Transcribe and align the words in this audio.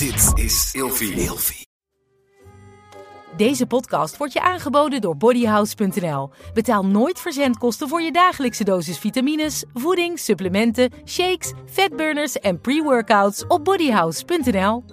Dit 0.00 0.44
is 0.44 0.70
Ilfie. 0.72 1.12
Ilfie. 1.12 1.66
Deze 3.36 3.66
podcast 3.66 4.16
wordt 4.16 4.32
je 4.32 4.40
aangeboden 4.40 5.00
door 5.00 5.16
bodyhouse.nl. 5.16 6.30
Betaal 6.54 6.86
nooit 6.86 7.20
verzendkosten 7.20 7.88
voor 7.88 8.02
je 8.02 8.12
dagelijkse 8.12 8.64
dosis 8.64 8.98
vitamines, 8.98 9.64
voeding, 9.74 10.18
supplementen, 10.18 10.90
shakes, 11.04 11.52
fatburners 11.66 12.38
en 12.38 12.60
pre-workouts 12.60 13.46
op 13.46 13.64
bodyhouse.nl. 13.64 14.84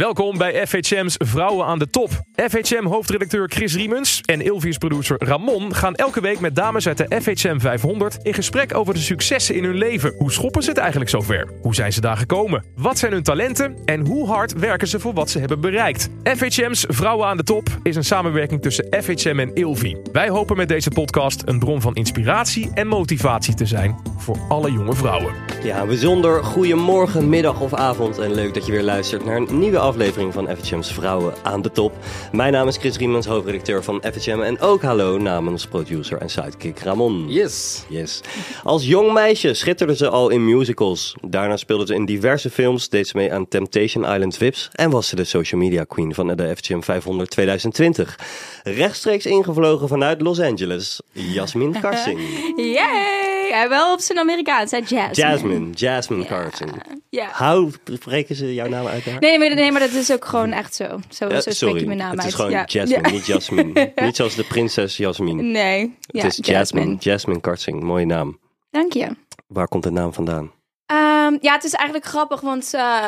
Welkom 0.00 0.38
bij 0.38 0.66
FHM's 0.66 1.14
Vrouwen 1.18 1.66
aan 1.66 1.78
de 1.78 1.90
Top. 1.90 2.10
FHM-hoofdredacteur 2.48 3.48
Chris 3.48 3.74
Riemens 3.74 4.20
en 4.20 4.40
Ilvius 4.40 4.78
producer 4.78 5.16
Ramon 5.18 5.74
gaan 5.74 5.94
elke 5.94 6.20
week 6.20 6.40
met 6.40 6.56
dames 6.56 6.88
uit 6.88 6.96
de 6.96 7.20
FHM 7.20 7.58
500 7.58 8.18
in 8.22 8.34
gesprek 8.34 8.74
over 8.74 8.94
de 8.94 9.00
successen 9.00 9.54
in 9.54 9.64
hun 9.64 9.74
leven. 9.74 10.14
Hoe 10.18 10.32
schoppen 10.32 10.62
ze 10.62 10.68
het 10.68 10.78
eigenlijk 10.78 11.10
zover? 11.10 11.48
Hoe 11.62 11.74
zijn 11.74 11.92
ze 11.92 12.00
daar 12.00 12.16
gekomen? 12.16 12.64
Wat 12.76 12.98
zijn 12.98 13.12
hun 13.12 13.22
talenten? 13.22 13.76
En 13.84 14.06
hoe 14.06 14.26
hard 14.26 14.52
werken 14.52 14.88
ze 14.88 15.00
voor 15.00 15.12
wat 15.12 15.30
ze 15.30 15.38
hebben 15.38 15.60
bereikt? 15.60 16.08
FHM's 16.36 16.84
Vrouwen 16.88 17.26
aan 17.26 17.36
de 17.36 17.42
Top 17.42 17.68
is 17.82 17.96
een 17.96 18.04
samenwerking 18.04 18.62
tussen 18.62 18.86
FHM 19.02 19.38
en 19.38 19.54
Ilvi. 19.54 19.96
Wij 20.12 20.28
hopen 20.28 20.56
met 20.56 20.68
deze 20.68 20.90
podcast 20.90 21.42
een 21.44 21.58
bron 21.58 21.80
van 21.80 21.94
inspiratie 21.94 22.70
en 22.74 22.86
motivatie 22.86 23.54
te 23.54 23.66
zijn 23.66 23.96
voor 24.18 24.38
alle 24.48 24.72
jonge 24.72 24.94
vrouwen. 24.94 25.34
Ja, 25.62 25.86
bijzonder 25.86 26.44
goedemorgen, 26.44 27.28
middag 27.28 27.60
of 27.60 27.74
avond. 27.74 28.18
En 28.18 28.34
leuk 28.34 28.54
dat 28.54 28.66
je 28.66 28.72
weer 28.72 28.82
luistert 28.82 29.24
naar 29.24 29.36
een 29.36 29.58
nieuwe 29.58 29.76
aflevering 29.76 29.88
van 30.30 30.48
FHM's 30.56 30.92
Vrouwen 30.92 31.34
aan 31.42 31.62
de 31.62 31.72
Top. 31.72 31.92
Mijn 32.32 32.52
naam 32.52 32.68
is 32.68 32.76
Chris 32.76 32.96
Riemens, 32.96 33.26
hoofdredacteur 33.26 33.84
van 33.84 34.02
FHM. 34.12 34.40
En 34.40 34.60
ook 34.60 34.82
hallo 34.82 35.18
namens 35.18 35.66
producer 35.66 36.18
en 36.18 36.30
sidekick 36.30 36.78
Ramon. 36.78 37.24
Yes. 37.28 37.84
Yes. 37.88 38.20
Als 38.62 38.86
jong 38.86 39.12
meisje 39.12 39.54
schitterde 39.54 39.96
ze 39.96 40.08
al 40.08 40.28
in 40.28 40.44
musicals. 40.44 41.14
Daarna 41.20 41.56
speelde 41.56 41.86
ze 41.86 41.94
in 41.94 42.04
diverse 42.04 42.50
films, 42.50 42.88
deed 42.88 43.08
ze 43.08 43.16
mee 43.16 43.32
aan 43.32 43.48
Temptation 43.48 44.04
Island 44.04 44.36
Vips 44.36 44.68
en 44.72 44.90
was 44.90 45.08
ze 45.08 45.16
de 45.16 45.24
social 45.24 45.60
media 45.60 45.84
queen 45.84 46.14
van 46.14 46.36
de 46.36 46.56
FHM 46.56 46.80
500 46.80 47.30
2020. 47.30 48.18
Rechtstreeks 48.62 49.26
ingevlogen 49.26 49.88
vanuit 49.88 50.20
Los 50.20 50.40
Angeles, 50.40 51.00
Jasmin 51.12 51.76
Karsing. 51.82 52.20
Yay! 52.56 53.30
Ja, 53.50 53.68
wel 53.68 53.92
op 53.92 54.00
zijn 54.00 54.18
Amerikaans, 54.18 54.70
hè? 54.70 54.76
Jasmine. 54.76 55.12
Jasmine, 55.12 55.70
Jasmine 55.72 56.24
Karsing. 56.26 56.70
Ja. 57.08 57.54
Hoe 57.54 57.70
spreken 57.84 58.34
ze 58.34 58.54
jouw 58.54 58.68
naam 58.68 58.86
uit 58.86 59.04
daar? 59.04 59.20
Nee, 59.20 59.38
maar, 59.38 59.54
nee, 59.54 59.72
maar 59.72 59.79
dat 59.80 59.92
is 59.92 60.12
ook 60.12 60.24
gewoon 60.24 60.52
echt 60.52 60.74
zo. 60.74 61.00
Zo, 61.08 61.28
Ja, 61.28 61.40
zo 61.40 61.50
spreek 61.50 61.78
je 61.78 61.86
mijn 61.86 61.98
naam 61.98 62.10
het 62.10 62.18
uit. 62.18 62.28
is 62.28 62.34
gewoon 62.34 62.50
ja. 62.50 62.64
Jasmine, 62.66 63.02
Ja. 63.08 63.10
niet 63.10 63.26
Jasmine. 63.26 63.92
niet 64.04 64.16
zoals 64.16 64.34
de 64.34 64.44
prinses 64.44 64.96
Jasmine. 64.96 65.42
Nee, 65.42 65.96
ja, 66.00 66.22
het 66.22 66.38
is 66.38 66.46
Jasmine. 66.46 66.96
Jasmine 66.98 67.40
Kartsing, 67.40 67.82
mooie 67.82 68.06
naam. 68.06 68.38
Dank 68.70 68.92
je. 68.92 69.08
Waar 69.46 69.68
komt 69.68 69.82
de 69.82 69.90
naam 69.90 70.12
vandaan? 70.14 70.50
Ehm, 70.86 71.36
ja, 71.40 71.52
het 71.52 71.64
is 71.64 71.72
eigenlijk 71.72 72.08
grappig, 72.08 72.40
want 72.40 72.74
eh, 72.74 73.06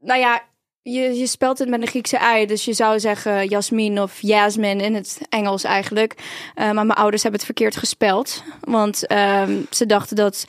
nou 0.00 0.20
ja, 0.20 0.42
je, 0.82 1.00
je 1.18 1.26
spelt 1.26 1.58
het 1.58 1.68
met 1.68 1.80
een 1.80 1.86
Griekse 1.88 2.16
ei. 2.16 2.46
Dus 2.46 2.64
je 2.64 2.72
zou 2.72 3.00
zeggen 3.00 3.48
Jasmin 3.48 4.00
of 4.00 4.18
Jasmine 4.20 4.82
in 4.82 4.94
het 4.94 5.20
Engels 5.28 5.64
eigenlijk. 5.64 6.14
Eh, 6.54 6.64
maar 6.64 6.86
mijn 6.86 6.98
ouders 6.98 7.22
hebben 7.22 7.40
het 7.40 7.50
verkeerd 7.50 7.76
gespeld. 7.76 8.42
Want 8.60 9.06
ehm, 9.06 9.60
ze 9.70 9.86
dachten 9.86 10.16
dat... 10.16 10.44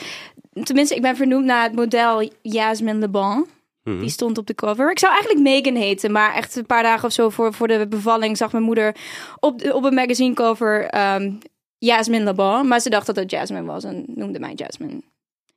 Tenminste, 0.64 0.96
ik 0.96 1.02
ben 1.02 1.16
vernoemd 1.16 1.46
naar 1.46 1.64
het 1.64 1.76
model 1.76 2.30
Jasmine 2.42 3.00
Le 3.00 3.08
Bon. 3.10 3.46
Mhm. 3.88 4.00
Die 4.00 4.10
stond 4.10 4.38
op 4.38 4.48
de 4.48 4.56
cover. 4.56 4.92
Ik 4.92 5.00
zou 5.00 5.12
eigenlijk 5.14 5.44
Megan 5.44 5.76
heten, 5.76 6.12
maar 6.12 6.36
echt 6.36 6.56
een 6.56 6.66
paar 6.66 6.84
dagen 6.84 7.08
of 7.08 7.14
zo 7.14 7.30
voor, 7.30 7.54
voor 7.54 7.68
de 7.68 7.88
bevalling 7.88 8.38
zag 8.38 8.52
mijn 8.52 8.64
moeder 8.64 8.96
op, 9.40 9.60
de- 9.60 9.74
op 9.74 9.84
een 9.84 9.94
magazine 9.94 10.34
cover 10.34 10.86
ehm 10.86 11.32
Jasmine 11.78 12.24
Le 12.24 12.34
Bon. 12.34 12.68
Maar 12.68 12.80
ze 12.80 12.90
dacht 12.90 13.06
dat 13.06 13.16
het 13.16 13.32
Jasmine 13.32 13.66
was 13.66 13.84
en 13.84 14.04
noemde 14.08 14.40
mij 14.40 14.54
Jasmine. 14.56 15.02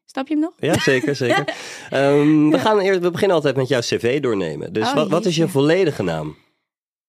Snap 0.04 0.28
je 0.28 0.34
hem 0.34 0.42
nog? 0.42 0.52
Ja, 0.58 0.78
zeker, 0.80 1.16
zeker. 1.16 1.44
Ehm, 1.90 2.48
we, 2.50 2.58
gaan 2.58 2.78
eerst, 2.78 3.00
we 3.00 3.10
beginnen 3.10 3.36
altijd 3.36 3.56
met 3.56 3.68
jouw 3.68 3.80
cv 3.80 4.20
doornemen. 4.20 4.72
Dus 4.72 4.88
Oh, 4.88 4.94
wat, 4.94 5.08
wat 5.08 5.24
is 5.24 5.36
je 5.36 5.48
volledige 5.48 6.02
naam? 6.02 6.36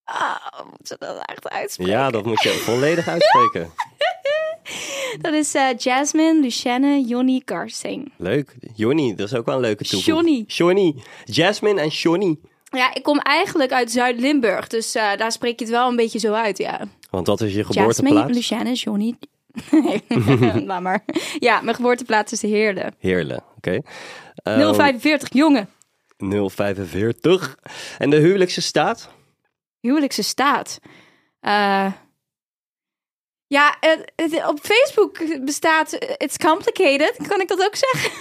Ah, 0.04 0.36
moet 0.70 0.88
ze 0.88 0.96
dat 0.98 1.16
echt 1.24 1.48
uitspreken? 1.48 1.92
Ja, 1.94 2.10
dat 2.10 2.24
moet 2.24 2.42
je 2.42 2.48
volledig 2.48 3.08
uitspreken. 3.08 3.70
Dat 5.20 5.32
is 5.32 5.54
eh, 5.54 5.68
Jasmine 5.78 6.40
Lucienne 6.40 7.04
Jonny 7.06 7.42
Karsing. 7.44 8.12
Leuk. 8.16 8.54
Johnny, 8.74 9.14
dat 9.14 9.26
is 9.26 9.34
ook 9.34 9.46
wel 9.46 9.54
een 9.54 9.60
leuke 9.60 9.84
toevoeging. 9.84 10.44
Johnny. 10.46 10.84
Johnny. 10.86 11.02
Jasmine 11.24 11.80
en 11.80 11.88
Johnny. 11.88 12.36
Ja, 12.70 12.94
ik 12.94 13.02
kom 13.02 13.18
eigenlijk 13.18 13.72
uit 13.72 13.90
Zuid-Limburg, 13.90 14.66
dus 14.66 14.94
eh, 14.94 15.16
daar 15.16 15.32
spreek 15.32 15.58
je 15.58 15.64
het 15.64 15.74
wel 15.74 15.88
een 15.88 15.96
beetje 15.96 16.18
zo 16.18 16.32
uit, 16.32 16.58
ja. 16.58 16.80
Want 17.10 17.26
dat 17.26 17.40
is 17.40 17.52
je 17.52 17.56
Jasmine 17.56 17.80
geboorteplaats. 17.80 18.32
Lucienne 18.32 18.72
Jonny... 18.72 19.14
Laat 20.66 20.82
maar. 20.82 21.04
Ja, 21.38 21.60
mijn 21.60 21.76
geboorteplaats 21.76 22.32
is 22.32 22.40
de 22.40 22.46
Heerde. 22.46 22.92
Heerlijk, 22.98 23.42
oké. 23.56 23.80
Ehm, 24.34 24.74
045, 24.74 25.28
jongen. 25.32 25.68
045. 26.16 27.56
En 27.98 28.10
de 28.10 28.16
huwelijkse 28.16 28.60
staat? 28.60 29.10
Huwelijkse 29.80 30.22
staat. 30.22 30.78
Eh, 31.40 31.92
ja, 33.52 33.76
het- 33.80 34.12
het- 34.16 34.46
op 34.48 34.58
Facebook 34.62 35.44
bestaat 35.44 35.92
It's 36.16 36.36
Complicated. 36.36 37.16
Kan 37.28 37.40
ik 37.40 37.48
dat 37.48 37.64
ook 37.64 37.76
zeggen? 37.76 38.10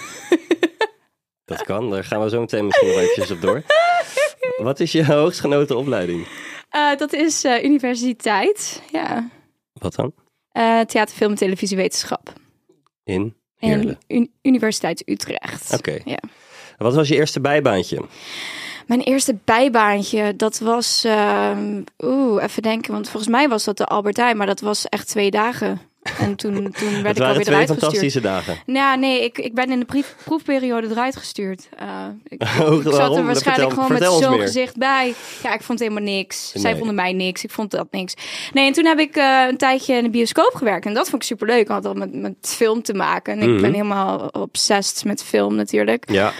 Dat 1.45 1.63
kan, 1.63 1.89
daar 1.89 2.03
gaan 2.03 2.21
we 2.23 2.29
zo 2.29 2.39
meteen 2.39 2.65
misschien 2.65 2.87
nog 2.87 2.97
eventjes 2.97 3.31
op 3.31 3.41
door. 3.41 3.63
Wat 4.57 4.79
is 4.79 4.91
je 4.91 5.05
hoogstgenoten 5.05 5.77
opleiding? 5.77 6.27
Eh, 6.69 6.95
dat 6.97 7.13
is 7.13 7.43
eh, 7.43 7.63
universiteit. 7.63 8.81
Ja. 8.91 9.29
Wat 9.73 9.95
dan? 9.95 10.13
Eh, 10.51 10.79
theater, 10.79 11.15
film 11.15 11.31
en 11.31 11.37
televisiewetenschap. 11.37 12.33
In 13.03 13.35
En 13.57 13.69
Heerlen. 13.69 13.97
Un- 14.07 14.33
Universiteit 14.41 15.09
Utrecht. 15.09 15.73
Oké. 15.73 15.99
Ja. 16.05 16.19
Wat 16.77 16.93
was 16.95 17.07
je 17.07 17.15
eerste 17.15 17.41
bijbaantje? 17.41 18.05
Mijn 18.97 19.03
eerste 19.03 19.37
bijbaantje, 19.45 20.35
dat 20.35 20.59
was... 20.59 21.03
ehm, 21.05 21.81
Oeh, 21.99 22.43
even 22.43 22.61
denken. 22.61 22.91
Want 22.93 23.09
volgens 23.09 23.31
mij 23.31 23.49
was 23.49 23.63
dat 23.63 23.77
de 23.77 23.85
Albert 23.85 24.17
Heijn. 24.17 24.37
Maar 24.37 24.45
dat 24.47 24.59
was 24.59 24.85
echt 24.85 25.07
twee 25.07 25.31
dagen. 25.31 25.81
En 26.19 26.35
toen, 26.35 26.53
toen 26.79 27.01
werd 27.03 27.17
ik 27.17 27.23
alweer 27.23 27.47
eruit 27.47 27.67
gestuurd. 27.67 27.79
fantastische 27.79 28.21
dagen. 28.21 28.57
Nou, 28.65 28.99
nee, 28.99 29.23
ik, 29.23 29.37
ik 29.37 29.53
ben 29.55 29.71
in 29.71 29.79
de 29.79 29.85
proef- 29.85 30.15
proefperiode 30.23 30.87
eruit 30.89 31.15
gestuurd. 31.15 31.69
Eh, 31.77 31.87
ik, 32.27 32.41
Oh, 32.41 32.73
ik 32.85 32.91
zat 32.93 33.15
er 33.17 33.23
waarschijnlijk 33.25 33.43
Vertel- 33.43 33.69
gewoon 33.69 33.87
vertel 33.87 34.19
met 34.19 34.23
zo'n 34.29 34.39
gezicht 34.39 34.77
bij. 34.77 35.13
Ja, 35.43 35.53
ik 35.53 35.61
vond 35.61 35.79
helemaal 35.79 36.03
niks. 36.03 36.51
Zij 36.55 36.75
vonden 36.77 36.95
mij 36.95 37.13
niks. 37.13 37.43
Ik 37.43 37.51
vond 37.51 37.71
dat 37.71 37.87
niks. 37.91 38.13
Nee, 38.53 38.65
en 38.67 38.73
toen 38.73 38.85
heb 38.85 38.99
ik 38.99 39.15
eh, 39.15 39.45
een 39.49 39.57
tijdje 39.57 39.93
in 39.95 40.03
de 40.03 40.09
bioscoop 40.09 40.53
gewerkt. 40.55 40.85
En 40.85 40.93
dat 40.93 41.09
vond 41.09 41.21
ik 41.21 41.27
superleuk. 41.27 41.67
Had 41.67 41.85
al 41.85 41.93
met, 41.93 42.13
met 42.13 42.33
film 42.41 42.81
te 42.81 42.93
maken. 42.93 43.33
En 43.33 43.41
ik 43.41 43.49
Mhm. 43.49 43.61
ben 43.61 43.71
helemaal 43.73 44.27
obsessed 44.31 45.05
met 45.05 45.23
film 45.23 45.55
natuurlijk. 45.55 46.11
Ja, 46.11 46.31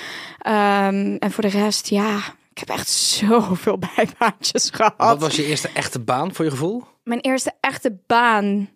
Ehm, 0.42 1.16
en 1.20 1.32
voor 1.32 1.44
de 1.44 1.50
rest, 1.50 1.88
ja... 1.90 2.20
Ik 2.52 2.58
heb 2.58 2.70
echt 2.70 2.90
zoveel 2.90 3.78
bijbaantjes 3.96 4.70
gehad. 4.70 4.94
Wat 4.98 5.20
was 5.20 5.36
je 5.36 5.46
eerste 5.46 5.70
echte 5.74 6.00
baan 6.00 6.34
voor 6.34 6.46
je 6.46 6.52
gevoel? 6.52 6.84
Mijn 7.04 7.20
eerste 7.20 7.54
echte 7.60 8.00
baan. 8.08 8.70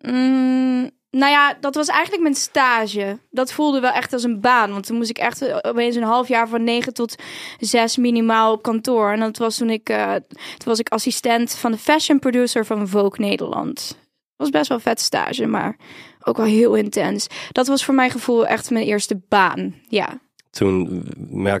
Mm, 0.00 0.90
nou 1.10 1.32
ja, 1.32 1.54
dat 1.60 1.74
was 1.74 1.88
eigenlijk 1.88 2.22
mijn 2.22 2.34
stage. 2.34 3.18
Dat 3.30 3.52
voelde 3.52 3.80
wel 3.80 3.90
echt 3.90 4.12
als 4.12 4.22
een 4.22 4.40
baan. 4.40 4.70
Want 4.70 4.86
toen 4.86 4.96
moest 4.96 5.10
ik 5.10 5.18
echt 5.18 5.64
opeens 5.64 5.96
een 5.96 6.02
half 6.02 6.28
jaar 6.28 6.48
van 6.48 6.64
negen 6.64 6.94
tot 6.94 7.22
zes 7.58 7.96
minimaal 7.96 8.52
op 8.52 8.62
kantoor. 8.62 9.12
En 9.12 9.20
dat 9.20 9.36
was 9.36 9.56
toen 9.56 9.70
ik, 9.70 9.88
eh, 9.88 10.14
toen 10.30 10.64
was 10.64 10.78
ik 10.78 10.88
assistent 10.88 11.54
van 11.54 11.72
de 11.72 11.78
fashion 11.78 12.18
producer 12.18 12.66
van 12.66 12.88
Vogue 12.88 13.26
Nederland. 13.26 13.98
was 14.36 14.50
best 14.50 14.68
wel 14.68 14.76
een 14.76 14.82
vet 14.82 15.00
stage, 15.00 15.46
maar 15.46 15.76
ook 16.22 16.36
wel 16.36 16.46
heel 16.46 16.74
intens. 16.74 17.26
Dat 17.52 17.66
was 17.66 17.84
voor 17.84 17.94
mijn 17.94 18.10
gevoel 18.10 18.46
echt 18.46 18.70
mijn 18.70 18.86
eerste 18.86 19.20
baan. 19.28 19.74
Ja. 19.88 20.20
Toen 20.58 21.04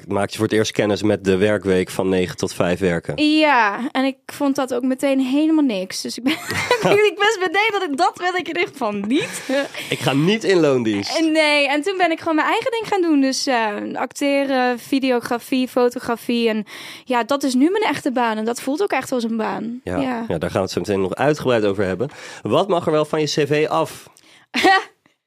maakte 0.08 0.30
je 0.30 0.36
voor 0.36 0.46
het 0.46 0.52
eerst 0.52 0.72
kennis 0.72 1.02
met 1.02 1.24
de 1.24 1.36
werkweek 1.36 1.90
van 1.90 2.08
9 2.08 2.36
tot 2.36 2.54
5 2.54 2.78
werken. 2.78 3.24
Ja, 3.38 3.88
en 3.92 4.04
ik 4.04 4.16
vond 4.26 4.56
dat 4.56 4.74
ook 4.74 4.82
meteen 4.82 5.20
helemaal 5.20 5.64
niks. 5.64 6.00
Dus 6.00 6.18
ik 6.18 6.24
ben, 6.24 6.32
ik 7.12 7.18
wist 7.18 7.38
meteen 7.40 7.68
dat 7.72 7.82
ik 7.82 7.96
dat 7.96 8.18
wil 8.18 8.34
ik 8.34 8.48
in 8.48 8.56
ieder 8.56 8.72
geval 8.72 8.92
niet. 8.92 9.42
Ik 9.90 9.98
ga 9.98 10.12
niet 10.12 10.44
in 10.44 10.60
loondienst. 10.60 11.18
En 11.18 11.32
nee, 11.32 11.68
en 11.68 11.82
toen 11.82 11.96
ben 11.96 12.10
ik 12.10 12.18
gewoon 12.18 12.34
mijn 12.34 12.48
eigen 12.48 12.70
ding 12.70 12.88
gaan 12.88 13.02
doen. 13.02 13.20
Dus 13.20 13.46
eh, 13.46 13.74
acteren, 13.94 14.78
videografie, 14.78 15.68
fotografie. 15.68 16.48
En 16.48 16.64
ja, 17.04 17.24
dat 17.24 17.42
is 17.42 17.54
nu 17.54 17.70
mijn 17.70 17.84
echte 17.84 18.12
baan. 18.12 18.36
En 18.36 18.44
dat 18.44 18.60
voelt 18.60 18.82
ook 18.82 18.92
echt 18.92 19.12
als 19.12 19.24
een 19.24 19.36
baan. 19.36 19.80
Ja, 19.84 19.96
Ja. 19.96 20.24
ja. 20.28 20.38
daar 20.38 20.50
gaan 20.50 20.60
we 20.60 20.66
het 20.66 20.70
zo 20.70 20.80
meteen 20.80 21.00
nog 21.00 21.14
uitgebreid 21.14 21.64
over 21.64 21.84
hebben. 21.84 22.08
Wat 22.42 22.68
mag 22.68 22.86
er 22.86 22.92
wel 22.92 23.04
van 23.04 23.20
je 23.20 23.26
cv 23.26 23.66
af? 23.68 24.08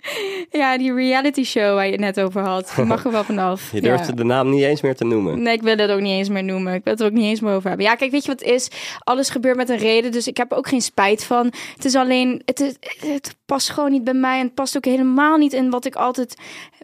Ja, 0.49 0.77
die 0.77 0.93
reality 0.93 1.43
show 1.43 1.75
waar 1.75 1.85
je 1.85 1.91
het 1.91 1.99
net 1.99 2.19
over 2.19 2.41
had. 2.41 2.73
Die 2.75 2.85
mag 2.85 3.05
er 3.05 3.11
wel 3.11 3.23
vanaf. 3.23 3.71
Je 3.73 3.81
durft 3.81 4.07
ja. 4.07 4.13
de 4.13 4.23
naam 4.23 4.49
niet 4.49 4.63
eens 4.63 4.81
meer 4.81 4.95
te 4.95 5.05
noemen. 5.05 5.41
Nee, 5.41 5.53
ik 5.53 5.61
wil 5.61 5.77
het 5.77 5.89
ook 5.89 5.99
niet 5.99 6.11
eens 6.11 6.29
meer 6.29 6.43
noemen. 6.43 6.73
Ik 6.73 6.83
wil 6.83 6.93
het 6.93 7.01
er 7.01 7.07
ook 7.07 7.13
niet 7.13 7.25
eens 7.25 7.39
meer 7.39 7.53
over 7.53 7.67
hebben. 7.67 7.85
Ja, 7.85 7.95
kijk, 7.95 8.11
weet 8.11 8.25
je 8.25 8.31
wat 8.31 8.39
het 8.39 8.49
is? 8.49 8.69
Alles 8.99 9.29
gebeurt 9.29 9.57
met 9.57 9.69
een 9.69 9.77
reden, 9.77 10.11
dus 10.11 10.27
ik 10.27 10.37
heb 10.37 10.51
er 10.51 10.57
ook 10.57 10.67
geen 10.67 10.81
spijt 10.81 11.23
van. 11.23 11.53
Het 11.75 11.85
is 11.85 11.95
alleen, 11.95 12.41
het, 12.45 12.59
is, 12.59 12.75
het 12.99 13.35
past 13.45 13.69
gewoon 13.69 13.91
niet 13.91 14.03
bij 14.03 14.13
mij 14.13 14.39
en 14.39 14.45
het 14.45 14.53
past 14.53 14.77
ook 14.77 14.85
helemaal 14.85 15.37
niet 15.37 15.53
in 15.53 15.69
wat 15.69 15.85
ik 15.85 15.95
altijd 15.95 16.35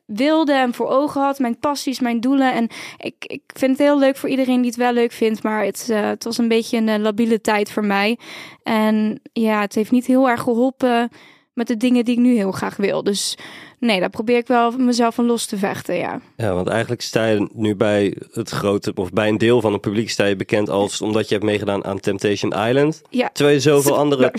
wilde 0.05 0.53
en 0.53 0.73
voor 0.73 0.87
ogen 0.87 1.21
had. 1.21 1.39
Mijn 1.39 1.59
passies, 1.59 1.99
mijn 1.99 2.19
doelen. 2.19 2.53
En 2.53 2.67
ik, 2.97 3.15
ik 3.19 3.41
vind 3.53 3.71
het 3.71 3.87
heel 3.87 3.99
leuk 3.99 4.17
voor 4.17 4.29
iedereen 4.29 4.61
die 4.61 4.69
het 4.69 4.79
wel 4.79 4.93
leuk 4.93 5.11
vindt, 5.11 5.43
maar 5.43 5.63
het, 5.63 5.87
eh, 5.89 6.07
het 6.07 6.23
was 6.23 6.37
een 6.37 6.47
beetje 6.47 6.77
een 6.77 6.89
eh, 6.89 6.99
labiele 6.99 7.41
tijd 7.41 7.71
voor 7.71 7.85
mij. 7.85 8.17
En 8.63 9.21
ja, 9.33 9.61
het 9.61 9.75
heeft 9.75 9.91
niet 9.91 10.05
heel 10.05 10.29
erg 10.29 10.41
geholpen 10.41 11.09
met 11.57 11.67
de 11.67 11.77
dingen 11.77 12.05
die 12.05 12.13
ik 12.13 12.21
nu 12.21 12.35
heel 12.35 12.51
graag 12.51 12.75
wil. 12.75 13.03
Dus 13.03 13.37
nee, 13.79 13.99
daar 13.99 14.09
probeer 14.09 14.37
ik 14.37 14.47
wel 14.47 14.71
mezelf 14.71 15.15
van 15.15 15.25
los 15.25 15.45
te 15.45 15.57
vechten, 15.57 15.95
ja. 15.95 16.19
Ja, 16.35 16.53
want 16.53 16.67
eigenlijk 16.67 17.01
sta 17.01 17.25
je 17.25 17.49
nu 17.53 17.75
bij 17.75 18.17
het 18.31 18.49
grote, 18.49 18.91
of 18.95 19.11
bij 19.11 19.27
een 19.27 19.37
deel 19.37 19.61
van 19.61 19.71
het 19.71 19.81
publiek 19.81 20.09
sta 20.09 20.25
je 20.25 20.35
bekend 20.35 20.69
als 20.69 21.01
omdat 21.01 21.27
je 21.27 21.33
hebt 21.33 21.45
meegedaan 21.45 21.85
aan 21.85 21.99
Temptation 21.99 22.51
Island. 22.51 23.01
Ja. 23.09 23.29
Terwijl 23.33 23.55
je 23.55 23.61
zoveel 23.61 23.97
andere, 24.03 24.33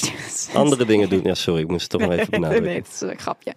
andere 0.54 0.84
dingen 0.84 1.08
doet. 1.08 1.24
Ja, 1.24 1.34
sorry, 1.34 1.60
ik 1.60 1.68
moest 1.68 1.92
het 1.92 2.00
toch 2.00 2.08
maar 2.08 2.18
even 2.18 2.30
benadrukken. 2.40 2.70
Nee, 2.70 2.82
dat 2.82 2.92
is 2.92 3.00
een 3.00 3.18
grapje. 3.18 3.54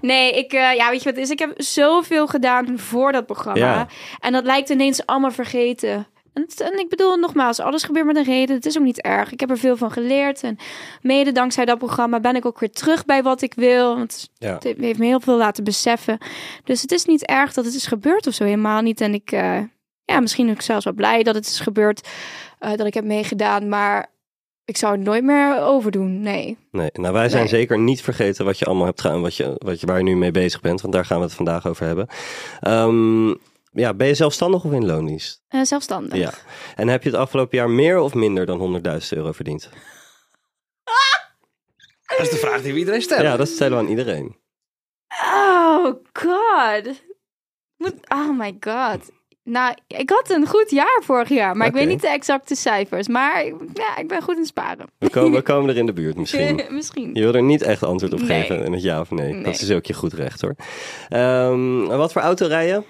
Nee, 0.00 0.32
ik, 0.32 0.52
eh, 0.52 0.74
ja, 0.74 0.90
weet 0.90 1.02
je 1.02 1.04
wat 1.04 1.14
het 1.14 1.24
is? 1.24 1.30
Ik 1.30 1.38
heb 1.38 1.52
zoveel 1.56 2.26
gedaan 2.26 2.78
voor 2.78 3.12
dat 3.12 3.26
programma. 3.26 3.60
Ja. 3.60 3.88
En 4.20 4.32
dat 4.32 4.44
lijkt 4.44 4.68
ineens 4.68 5.06
allemaal 5.06 5.30
vergeten. 5.30 6.06
En, 6.32 6.42
het- 6.42 6.60
en 6.60 6.78
ik 6.78 6.88
bedoel, 6.88 7.16
nogmaals, 7.16 7.60
alles 7.60 7.82
gebeurt 7.82 8.06
met 8.06 8.16
een 8.16 8.24
reden. 8.24 8.56
Het 8.56 8.66
is 8.66 8.78
ook 8.78 8.84
niet 8.84 9.00
erg. 9.00 9.32
Ik 9.32 9.40
heb 9.40 9.50
er 9.50 9.58
veel 9.58 9.76
van 9.76 9.90
geleerd. 9.90 10.42
En 10.42 10.56
mede 11.02 11.32
dankzij 11.32 11.64
dat 11.64 11.78
programma 11.78 12.20
ben 12.20 12.36
ik 12.36 12.46
ook 12.46 12.58
weer 12.60 12.70
terug 12.70 13.04
bij 13.04 13.22
wat 13.22 13.42
ik 13.42 13.54
wil. 13.54 13.96
Want 13.96 14.28
Ja. 14.38 14.52
het 14.54 14.62
heeft 14.62 14.98
me 14.98 15.04
heel 15.06 15.20
veel 15.20 15.36
laten 15.36 15.64
beseffen. 15.64 16.18
Dus 16.64 16.82
het 16.82 16.92
is 16.92 17.04
niet 17.04 17.26
erg 17.26 17.52
dat 17.52 17.64
het 17.64 17.74
is 17.74 17.86
gebeurd 17.86 18.26
of 18.26 18.34
zo. 18.34 18.44
Helemaal 18.44 18.80
niet. 18.80 19.00
En 19.00 19.14
ik, 19.14 19.32
eh, 19.32 19.58
ja, 20.04 20.20
misschien 20.20 20.50
ook 20.50 20.62
zelfs 20.62 20.84
wel 20.84 20.94
blij 20.94 21.22
dat 21.22 21.34
het 21.34 21.46
is 21.46 21.60
gebeurd. 21.60 22.08
eh, 22.58 22.74
dat 22.76 22.86
ik 22.86 22.94
heb 22.94 23.04
meegedaan. 23.04 23.68
Maar 23.68 24.06
ik 24.64 24.76
zou 24.76 24.92
het 24.92 25.02
nooit 25.04 25.24
meer 25.24 25.60
overdoen. 25.60 26.20
Nee. 26.22 26.56
Nee, 26.70 26.90
nou 26.92 27.12
wij 27.14 27.28
zijn 27.28 27.42
Nee. 27.42 27.50
zeker 27.50 27.78
niet 27.78 28.02
vergeten 28.02 28.44
wat 28.44 28.58
je 28.58 28.64
allemaal 28.64 28.86
hebt 28.86 29.00
gedaan, 29.00 29.20
wat 29.20 29.36
je, 29.36 29.54
wat 29.58 29.80
je, 29.80 29.86
waar 29.86 29.98
je 29.98 30.04
nu 30.04 30.16
mee 30.16 30.30
bezig 30.30 30.60
bent, 30.60 30.80
want 30.80 30.92
daar 30.94 31.04
gaan 31.04 31.18
we 31.18 31.24
het 31.24 31.34
vandaag 31.34 31.66
over 31.66 31.86
hebben. 31.86 32.06
Ehm, 32.60 33.34
ja, 33.70 33.94
ben 33.94 34.06
je 34.06 34.14
zelfstandig 34.14 34.64
of 34.64 34.72
in 34.72 34.86
loondienst? 34.86 35.42
Eh, 35.48 35.62
zelfstandig. 35.62 36.18
Ja. 36.18 36.32
En 36.76 36.88
heb 36.88 37.02
je 37.02 37.10
het 37.10 37.18
afgelopen 37.18 37.58
jaar 37.58 37.70
meer 37.70 37.98
of 37.98 38.14
minder 38.14 38.46
dan 38.46 38.58
100.000 39.02 39.08
euro 39.08 39.32
verdiend? 39.32 39.68
Dat 42.16 42.20
is 42.20 42.30
de 42.30 42.36
vraag 42.36 42.62
die 42.62 42.72
we 42.72 42.78
iedereen 42.78 43.02
stelt. 43.02 43.22
Ja, 43.22 43.36
dat 43.36 43.48
stellen 43.48 43.78
we 43.78 43.84
aan 43.84 43.90
iedereen. 43.90 44.36
Oh 45.22 45.84
god. 46.12 47.02
Moet, 47.76 47.94
oh 48.08 48.38
my 48.38 48.56
god. 48.60 49.10
Nou, 49.42 49.74
ik 49.86 50.10
had 50.10 50.30
een 50.30 50.46
goed 50.46 50.70
jaar 50.70 51.02
vorig 51.04 51.28
jaar, 51.28 51.56
maar 51.56 51.66
ik 51.66 51.72
weet 51.72 51.88
niet 51.88 52.00
de 52.00 52.08
exacte 52.08 52.54
cijfers. 52.54 53.08
Maar 53.08 53.44
ja, 53.74 53.96
ik 53.96 54.08
ben 54.08 54.22
goed 54.22 54.36
in 54.36 54.44
sparen. 54.44 54.86
We 54.98 55.10
komen, 55.10 55.32
we 55.38 55.42
komen 55.52 55.70
er 55.70 55.76
in 55.76 55.86
de 55.86 55.92
buurt 55.92 56.16
misschien. 56.16 56.62
Misschien. 56.70 57.14
Je 57.14 57.20
wil 57.20 57.34
er 57.34 57.42
niet 57.42 57.62
echt 57.62 57.82
antwoord 57.82 58.12
op 58.12 58.20
Nee. 58.20 58.40
geven 58.40 58.64
in 58.64 58.72
het 58.72 58.82
ja 58.82 59.00
of 59.00 59.10
nee. 59.10 59.32
Nee. 59.32 59.42
Dat 59.42 59.60
is 59.60 59.70
ook 59.70 59.86
je 59.86 59.94
goed 59.94 60.12
recht 60.12 60.40
hoor. 60.40 60.54
Ehm, 61.08 61.84
wat 61.86 62.12
voor 62.12 62.22
auto 62.22 62.46
rij 62.46 62.66
je? 62.66 62.82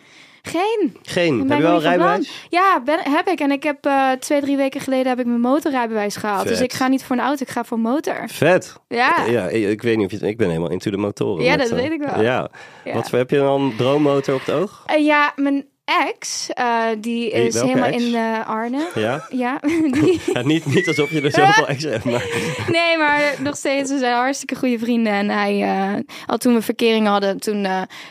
Geen. 0.42 0.96
Geen. 1.02 1.48
Heb 1.48 1.58
je 1.58 1.62
wel 1.62 1.74
een 1.74 1.80
rijbewijs? 1.80 2.46
Ja, 2.48 2.82
ben, 2.84 2.98
heb 3.02 3.28
ik. 3.28 3.40
En 3.40 3.50
ik 3.50 3.62
heb 3.62 3.86
eh, 3.86 4.10
twee, 4.10 4.40
drie 4.40 4.56
weken 4.56 4.80
geleden 4.80 5.06
heb 5.06 5.18
ik 5.18 5.26
mijn 5.26 5.40
motorrijbewijs 5.40 6.16
gehaald. 6.16 6.40
Vet. 6.40 6.48
Dus 6.48 6.60
ik 6.60 6.72
ga 6.72 6.88
niet 6.88 7.04
voor 7.04 7.16
een 7.16 7.22
auto, 7.22 7.42
ik 7.42 7.50
ga 7.50 7.64
voor 7.64 7.78
motor. 7.78 8.22
Vet. 8.26 8.76
Ja. 8.88 9.24
Ja, 9.26 9.48
ik, 9.48 9.82
weet 9.82 9.96
niet 9.96 10.12
of 10.12 10.20
je. 10.20 10.28
Ik 10.28 10.36
ben 10.36 10.48
helemaal 10.48 10.70
into 10.70 10.90
de 10.90 10.96
motoren. 10.96 11.44
Ja, 11.44 11.50
met, 11.50 11.60
dat 11.60 11.70
eh, 11.70 11.76
weet 11.76 11.92
ik 11.92 12.00
wel. 12.00 12.22
Ja. 12.22 12.50
Ja. 12.84 12.94
Wat 12.94 13.08
voor, 13.08 13.18
heb 13.18 13.30
je 13.30 13.36
dan 13.36 13.60
een 13.60 13.76
droommotor 13.76 14.34
op 14.34 14.46
het 14.46 14.54
oog? 14.54 14.82
Eh, 14.86 15.04
ja, 15.04 15.32
mijn 15.36 15.64
ex, 15.90 16.48
eh, 16.52 16.84
die 16.98 17.30
is 17.30 17.54
welke 17.54 17.68
helemaal 17.68 17.90
ex? 17.90 18.04
in 18.04 18.14
eh, 18.14 18.48
Arnhem. 18.48 18.86
Ja? 18.94 19.26
Ja, 19.40 19.58
die, 19.90 20.20
ja 20.32 20.42
niet, 20.42 20.66
niet 20.66 20.88
alsof 20.88 21.10
je 21.10 21.20
er 21.20 21.30
zoveel 21.40 21.66
ex 21.66 21.82
hebt, 21.82 22.04
maar... 22.04 22.26
Nee, 22.68 22.98
maar 22.98 23.34
nog 23.38 23.56
steeds, 23.56 23.90
we 23.90 23.98
zijn 23.98 24.14
hartstikke 24.14 24.56
goede 24.56 24.78
vrienden. 24.78 25.12
En 25.12 25.28
hij, 25.28 25.62
eh, 25.62 26.02
al 26.26 26.36
toen 26.36 26.54
we 26.54 26.62
verkering 26.62 27.06
hadden, 27.06 27.40
toen, 27.40 27.66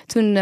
toen 0.05 0.33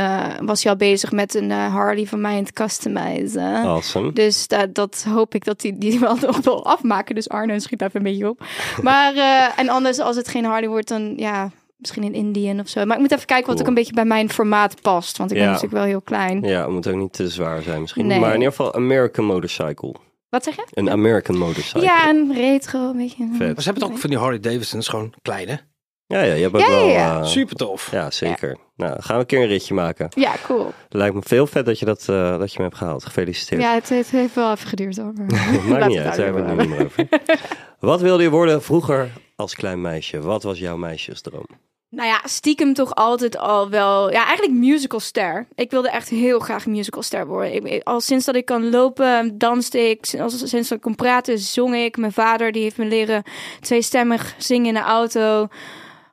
was 0.46 0.64
hij 0.64 0.72
al 0.72 0.78
bezig 0.78 1.12
met 1.12 1.36
een 1.36 1.52
Harley 1.52 2.06
van 2.06 2.22
mij 2.22 2.38
in 2.38 2.44
het 2.44 2.54
customizen. 2.54 3.56
Awesome. 3.56 4.14
Dus 4.14 4.48
dat, 4.48 4.76
dat 4.76 5.06
hoop 5.10 5.36
ik 5.36 5.46
dat 5.46 5.62
hij 5.62 5.74
die 5.76 6.00
wel 6.00 6.16
nog 6.16 6.38
wil 6.38 6.66
afmaken. 6.66 7.16
Dus 7.16 7.30
Arno 7.30 7.60
schiet 7.60 7.82
even 7.82 7.96
een 7.96 8.04
beetje 8.04 8.30
op. 8.30 8.46
Maar, 8.82 9.14
en 9.56 9.70
anders, 9.70 10.00
als 10.00 10.16
het 10.16 10.28
geen 10.28 10.46
Harley 10.46 10.70
wordt, 10.70 10.88
dan 10.88 11.14
ja, 11.16 11.52
misschien 11.78 12.04
in 12.04 12.14
Indian 12.14 12.60
of 12.60 12.68
zo. 12.68 12.86
Maar 12.86 12.96
ik 12.96 13.02
moet 13.02 13.12
even 13.12 13.26
kijken 13.26 13.46
wat 13.48 13.56
Cool. 13.56 13.62
ook 13.68 13.76
een 13.76 13.82
beetje 13.84 13.94
bij 13.94 14.06
mijn 14.06 14.30
formaat 14.30 14.82
past. 14.82 15.18
Want 15.18 15.32
ik 15.32 15.38
ben 15.38 15.46
natuurlijk 15.46 15.74
wel 15.74 15.84
heel 15.84 16.02
klein. 16.02 16.42
Ja, 16.42 16.62
het 16.62 16.70
moet 16.72 16.88
ook 16.88 16.96
niet 16.96 17.14
te 17.14 17.30
zwaar 17.30 17.62
zijn 17.62 17.82
misschien. 17.82 18.08
Nee. 18.08 18.20
Maar 18.20 18.30
in 18.34 18.36
ieder 18.40 18.50
geval 18.54 18.74
American 18.74 19.26
Motorcycle. 19.26 19.96
Wat 20.30 20.44
zeg 20.44 20.56
je? 20.56 20.64
Een 20.74 20.90
American 20.90 21.38
Motorcycle. 21.38 21.82
Ja, 21.82 22.10
een 22.10 22.34
retro, 22.34 22.90
een 22.90 22.98
beetje. 22.98 23.28
Vet. 23.38 23.54
Maar 23.54 23.56
ze 23.62 23.64
hebben 23.64 23.84
toch 23.84 23.92
ook 23.92 23.98
van 23.98 24.10
die 24.10 24.20
Harley 24.20 24.40
Davidsons 24.40 24.88
gewoon 24.88 25.14
kleine. 25.22 25.60
Ja, 26.06 26.22
ja, 26.22 26.34
je 26.34 26.42
hebt 26.42 26.54
ook 26.56 26.62
Ja, 26.62 26.68
ja, 26.68 26.76
wel... 26.76 26.88
ja. 26.88 27.20
eh, 27.20 27.26
Super 27.26 27.56
tof. 27.56 27.92
ja, 27.92 28.12
zeker. 28.12 28.58
Nou, 28.76 29.02
gaan 29.02 29.16
we 29.16 29.22
een 29.22 29.28
keer 29.28 29.42
een 29.42 29.48
ritje 29.48 29.74
maken. 29.74 30.08
Ja, 30.16 30.32
cool. 30.46 30.66
Het 30.66 30.94
lijkt 30.94 31.16
me 31.16 31.22
veel 31.26 31.48
vet 31.48 31.66
dat 31.66 31.80
je, 31.80 31.86
dat, 31.86 32.10
eh, 32.10 32.38
dat 32.40 32.52
je 32.52 32.58
me 32.58 32.64
hebt 32.64 32.78
gehaald. 32.78 33.06
Gefeliciteerd. 33.06 33.62
Ja, 33.62 33.74
het, 33.74 33.90
het 33.90 34.10
heeft 34.10 34.36
wel 34.36 34.52
even 34.52 34.68
geduurd 34.68 34.98
hoor. 34.98 35.14
maar- 35.16 35.26
Maakt 35.70 35.88
niet 35.88 35.98
het 35.98 36.06
uit, 36.08 36.16
daar 36.16 36.26
hebben 36.26 36.44
we 36.44 36.50
het 36.50 36.58
nu 36.58 36.68
niet 36.68 36.70
meer 36.78 36.86
over. 36.86 37.08
Wat 37.80 38.02
wilde 38.02 38.24
je 38.24 38.30
worden 38.30 38.64
vroeger 38.64 39.12
als 39.36 39.56
klein 39.56 39.82
meisje? 39.82 40.22
Wat 40.22 40.44
was 40.44 40.60
jouw 40.60 40.78
meisjesdroom? 40.78 41.48
Nou 41.90 42.08
ja, 42.08 42.22
stiekem 42.24 42.74
toch 42.74 42.96
altijd 42.96 43.38
al 43.38 43.70
wel... 43.70 44.12
Ja, 44.12 44.26
eigenlijk 44.26 44.58
musicalster. 44.58 45.48
Ik 45.56 45.72
wilde 45.72 45.90
echt 45.90 46.10
heel 46.10 46.40
graag 46.40 46.66
musicalster 46.66 47.28
worden. 47.28 47.66
Ik, 47.66 47.84
al 47.84 48.02
sinds 48.02 48.26
dat 48.26 48.36
ik 48.36 48.46
kan 48.46 48.70
lopen, 48.70 49.38
danste 49.38 49.90
ik. 49.90 50.14
Als, 50.20 50.50
sinds 50.50 50.70
dat 50.70 50.78
ik 50.78 50.84
kon 50.84 50.96
praten, 50.96 51.40
zong 51.40 51.76
ik. 51.76 51.98
Mijn 51.98 52.12
vader 52.12 52.52
die 52.52 52.62
heeft 52.62 52.78
me 52.78 52.86
leren 52.86 53.24
tweestemmig 53.62 54.36
zingen 54.38 54.68
in 54.68 54.74
de 54.74 54.80
auto. 54.80 55.48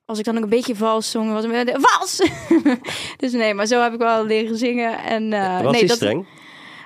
Als 0.05 0.19
ik 0.19 0.25
dan 0.25 0.37
ook 0.37 0.43
een 0.43 0.49
beetje 0.49 0.76
vals 0.76 1.11
zong, 1.11 1.32
was 1.32 1.44
het 1.44 1.76
vals! 1.87 2.22
dus 3.16 3.32
nee, 3.32 3.55
maar 3.55 3.66
zo 3.66 3.82
heb 3.82 3.93
ik 3.93 3.99
wel 3.99 4.25
leren 4.25 4.56
zingen. 4.56 4.99
En, 4.99 5.32
eh, 5.32 5.62
was 5.62 5.72
nee, 5.72 5.87
dat, 5.87 5.96
streng? 5.96 6.26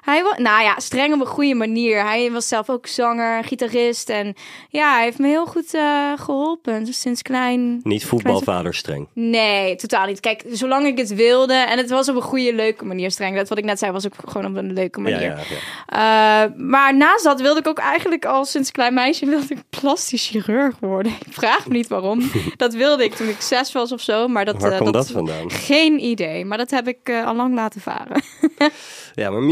Hij 0.08 0.22
was, 0.22 0.38
nou 0.38 0.62
ja, 0.62 0.78
streng 0.78 1.14
op 1.14 1.20
een 1.20 1.26
goede 1.26 1.55
manier. 1.55 2.05
Hij 2.05 2.31
was 2.31 2.49
zelf 2.49 2.70
ook 2.70 2.87
zanger, 2.87 3.44
gitarist. 3.44 4.08
En 4.08 4.34
ja, 4.69 4.94
hij 4.94 5.05
heeft 5.05 5.19
me 5.19 5.26
heel 5.26 5.46
goed 5.46 5.75
eh, 5.75 6.12
geholpen. 6.16 6.87
Sinds 6.87 7.22
klein. 7.22 7.81
Niet 7.82 8.05
voetbalvader 8.05 8.75
streng. 8.75 9.08
Nee, 9.12 9.76
totaal 9.76 10.06
niet. 10.06 10.20
Kijk, 10.20 10.44
zolang 10.50 10.87
ik 10.87 10.99
het 10.99 11.14
wilde. 11.14 11.55
En 11.55 11.78
het 11.78 11.90
was 11.90 12.08
op 12.08 12.16
een 12.16 12.22
goede, 12.22 12.55
leuke 12.55 12.84
manier 12.84 13.10
streng. 13.10 13.37
Dat 13.37 13.49
wat 13.49 13.58
ik 13.58 13.64
net 13.64 13.78
zei, 13.78 13.93
was 13.93 14.06
ook 14.06 14.12
gewoon 14.26 14.50
op 14.50 14.56
een 14.56 14.72
leuke 14.72 15.00
manier. 15.00 15.20
ja, 15.20 15.38
ja. 15.88 16.44
Eh, 16.46 16.52
maar 16.56 16.96
naast 16.96 17.25
dat 17.25 17.40
wilde 17.40 17.61
ik 17.61 17.69
ook 17.69 17.78
eigenlijk 17.78 18.25
al 18.25 18.44
sinds 18.44 18.70
klein 18.72 18.94
meisje 18.94 19.26
wilde 19.26 19.46
ik 19.49 19.62
plastisch 19.81 20.28
chirurg 20.28 20.76
worden. 20.81 21.12
Ik 21.26 21.32
vraag 21.32 21.66
me 21.66 21.75
niet 21.75 21.88
waarom. 21.88 22.31
dat 22.56 22.75
wilde 22.75 23.04
ik 23.04 23.14
toen 23.14 23.28
ik 23.28 23.40
zes 23.40 23.72
was 23.72 23.93
of 23.93 24.00
zo. 24.00 24.28
Maar 24.28 24.44
dat, 24.44 24.62
Waar 24.62 24.72
eh, 24.72 24.78
komt 24.78 24.93
dat 24.93 25.11
vandaan? 25.11 25.50
Geen 25.50 26.04
idee. 26.04 26.44
Maar 26.44 26.58
dat 26.58 26.70
heb 26.70 26.88
ik 26.88 27.11
al 27.25 27.34
lang 27.34 27.54
laten 27.54 27.81
varen. 27.81 28.22
Ja, 29.19 29.31
maar 29.31 29.43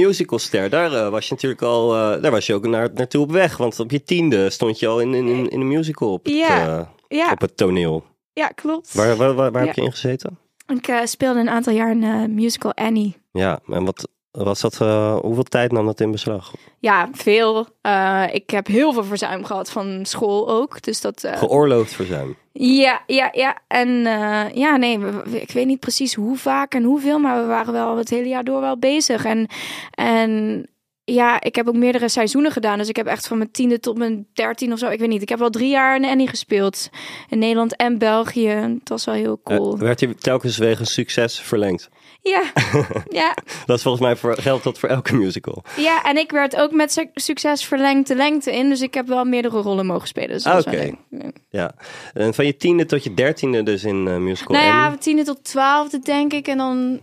musicalster, 0.50 0.70
daar 0.70 1.04
eh, 1.06 1.10
was 1.10 1.28
je 1.28 1.34
natuurlijk 1.34 1.62
al, 1.62 1.94
eh, 1.94 2.22
daar 2.22 2.30
was 2.30 2.46
je 2.46 2.54
ook 2.54 2.66
naar, 2.66 2.90
naartoe 2.94 3.22
op 3.22 3.30
weg. 3.30 3.56
Want 3.56 3.80
op 3.80 3.90
je 3.90 4.02
tiende 4.02 4.50
stond 4.50 4.78
je 4.78 4.86
al 4.86 5.00
in, 5.00 5.14
in, 5.14 5.28
in, 5.50 5.60
een 5.60 5.68
musical 5.68 6.12
op 6.12 6.24
het, 6.24 6.34
Ja. 6.34 6.78
eh, 6.78 6.86
ja, 7.18 7.30
op 7.32 7.40
het 7.40 7.56
toneel. 7.56 8.04
ja, 8.32 8.46
klopt. 8.48 8.94
Waar, 8.94 9.16
waar, 9.16 9.34
waar, 9.34 9.52
waar 9.52 9.66
heb 9.66 9.74
je 9.74 9.82
in 9.82 9.90
gezeten? 9.90 10.38
Ik 10.66 11.00
speelde 11.04 11.40
een 11.40 11.48
aantal 11.50 11.72
jaar 11.72 11.90
een 11.90 12.34
musical 12.34 12.72
Annie. 12.74 13.16
Ja, 13.32 13.60
en 13.68 13.84
wat 13.84 14.08
was 14.44 14.60
dat, 14.60 14.80
eh, 14.80 15.16
hoeveel 15.18 15.42
tijd 15.42 15.72
nam 15.72 15.86
dat 15.86 16.00
in 16.00 16.10
beslag? 16.10 16.52
Ja, 16.78 17.08
veel. 17.12 17.66
Eh, 17.80 18.24
ik 18.32 18.50
heb 18.50 18.66
heel 18.66 18.92
veel 18.92 19.04
verzuim 19.04 19.44
gehad 19.44 19.70
van 19.70 20.00
school 20.06 20.48
ook. 20.48 20.82
Dus 20.82 21.00
dat. 21.00 21.24
eh, 21.24 21.38
Geoorloofd 21.38 21.92
verzuim. 21.92 22.36
ja, 22.52 23.02
ja, 23.06 23.28
ja. 23.32 23.56
En 23.68 24.06
eh, 24.06 24.54
ja, 24.54 24.76
nee, 24.76 24.98
ik 25.24 25.50
weet 25.50 25.66
niet 25.66 25.80
precies 25.80 26.14
hoe 26.14 26.36
vaak 26.36 26.74
en 26.74 26.82
hoeveel, 26.82 27.18
maar 27.18 27.40
we 27.40 27.46
waren 27.46 27.72
wel 27.72 27.96
het 27.96 28.10
hele 28.10 28.28
jaar 28.28 28.44
door 28.44 28.60
wel 28.60 28.78
bezig. 28.78 29.24
En, 29.24 29.46
en 29.90 30.62
ja, 31.04 31.40
ik 31.40 31.54
heb 31.54 31.68
ook 31.68 31.74
meerdere 31.76 32.08
seizoenen 32.08 32.50
gedaan. 32.52 32.78
Dus 32.78 32.88
ik 32.88 32.96
heb 32.96 33.06
echt 33.06 33.26
van 33.26 33.38
mijn 33.38 33.50
tiende 33.50 33.80
tot 33.80 33.98
mijn 33.98 34.26
dertien 34.32 34.72
of 34.72 34.78
zo. 34.78 34.88
Ik 34.88 34.98
weet 34.98 35.08
niet. 35.08 35.22
Ik 35.22 35.28
heb 35.28 35.38
wel 35.38 35.50
drie 35.50 35.70
jaar 35.70 35.96
een 35.96 36.04
Annie 36.04 36.28
gespeeld. 36.28 36.88
In 37.28 37.38
Nederland 37.38 37.76
en 37.76 37.98
België. 37.98 38.48
Het 38.48 38.88
was 38.88 39.04
wel 39.04 39.14
heel 39.14 39.40
cool. 39.44 39.78
Werd 39.78 40.00
hij 40.00 40.14
telkens 40.18 40.58
wegens 40.58 40.92
succes 40.92 41.40
verlengd? 41.40 41.88
Ja, 42.28 42.42
ja. 43.20 43.36
Dat 43.66 43.76
is 43.76 43.82
volgens 43.82 44.02
mij 44.04 44.16
voor, 44.16 44.36
geldt 44.38 44.64
dat 44.64 44.78
voor 44.78 44.88
elke 44.88 45.14
musical. 45.14 45.64
Ja, 45.76 46.02
en 46.04 46.16
ik 46.16 46.30
werd 46.30 46.56
ook 46.56 46.72
met 46.72 46.92
su- 46.92 47.10
succes 47.14 47.64
verlengd 47.64 48.08
de 48.08 48.14
lengte 48.14 48.52
in. 48.52 48.68
Dus 48.68 48.80
ik 48.80 48.94
heb 48.94 49.06
wel 49.06 49.24
meerdere 49.24 49.60
rollen 49.60 49.86
mogen 49.86 50.08
spelen. 50.08 50.28
Dus 50.28 50.46
Oké. 50.46 50.92
Ja. 51.10 51.30
Ja. 51.48 51.74
En 52.14 52.34
van 52.34 52.46
je 52.46 52.56
tiende 52.56 52.86
tot 52.86 53.04
je 53.04 53.14
dertiende 53.14 53.62
dus 53.62 53.84
in 53.84 54.08
eh, 54.08 54.16
musical 54.16 54.54
Nou 54.56 54.66
ja, 54.68 54.96
tiende 54.96 55.24
tot 55.24 55.44
twaalfde 55.44 55.98
denk 55.98 56.32
ik. 56.32 56.48
En 56.48 56.58
dan, 56.58 57.00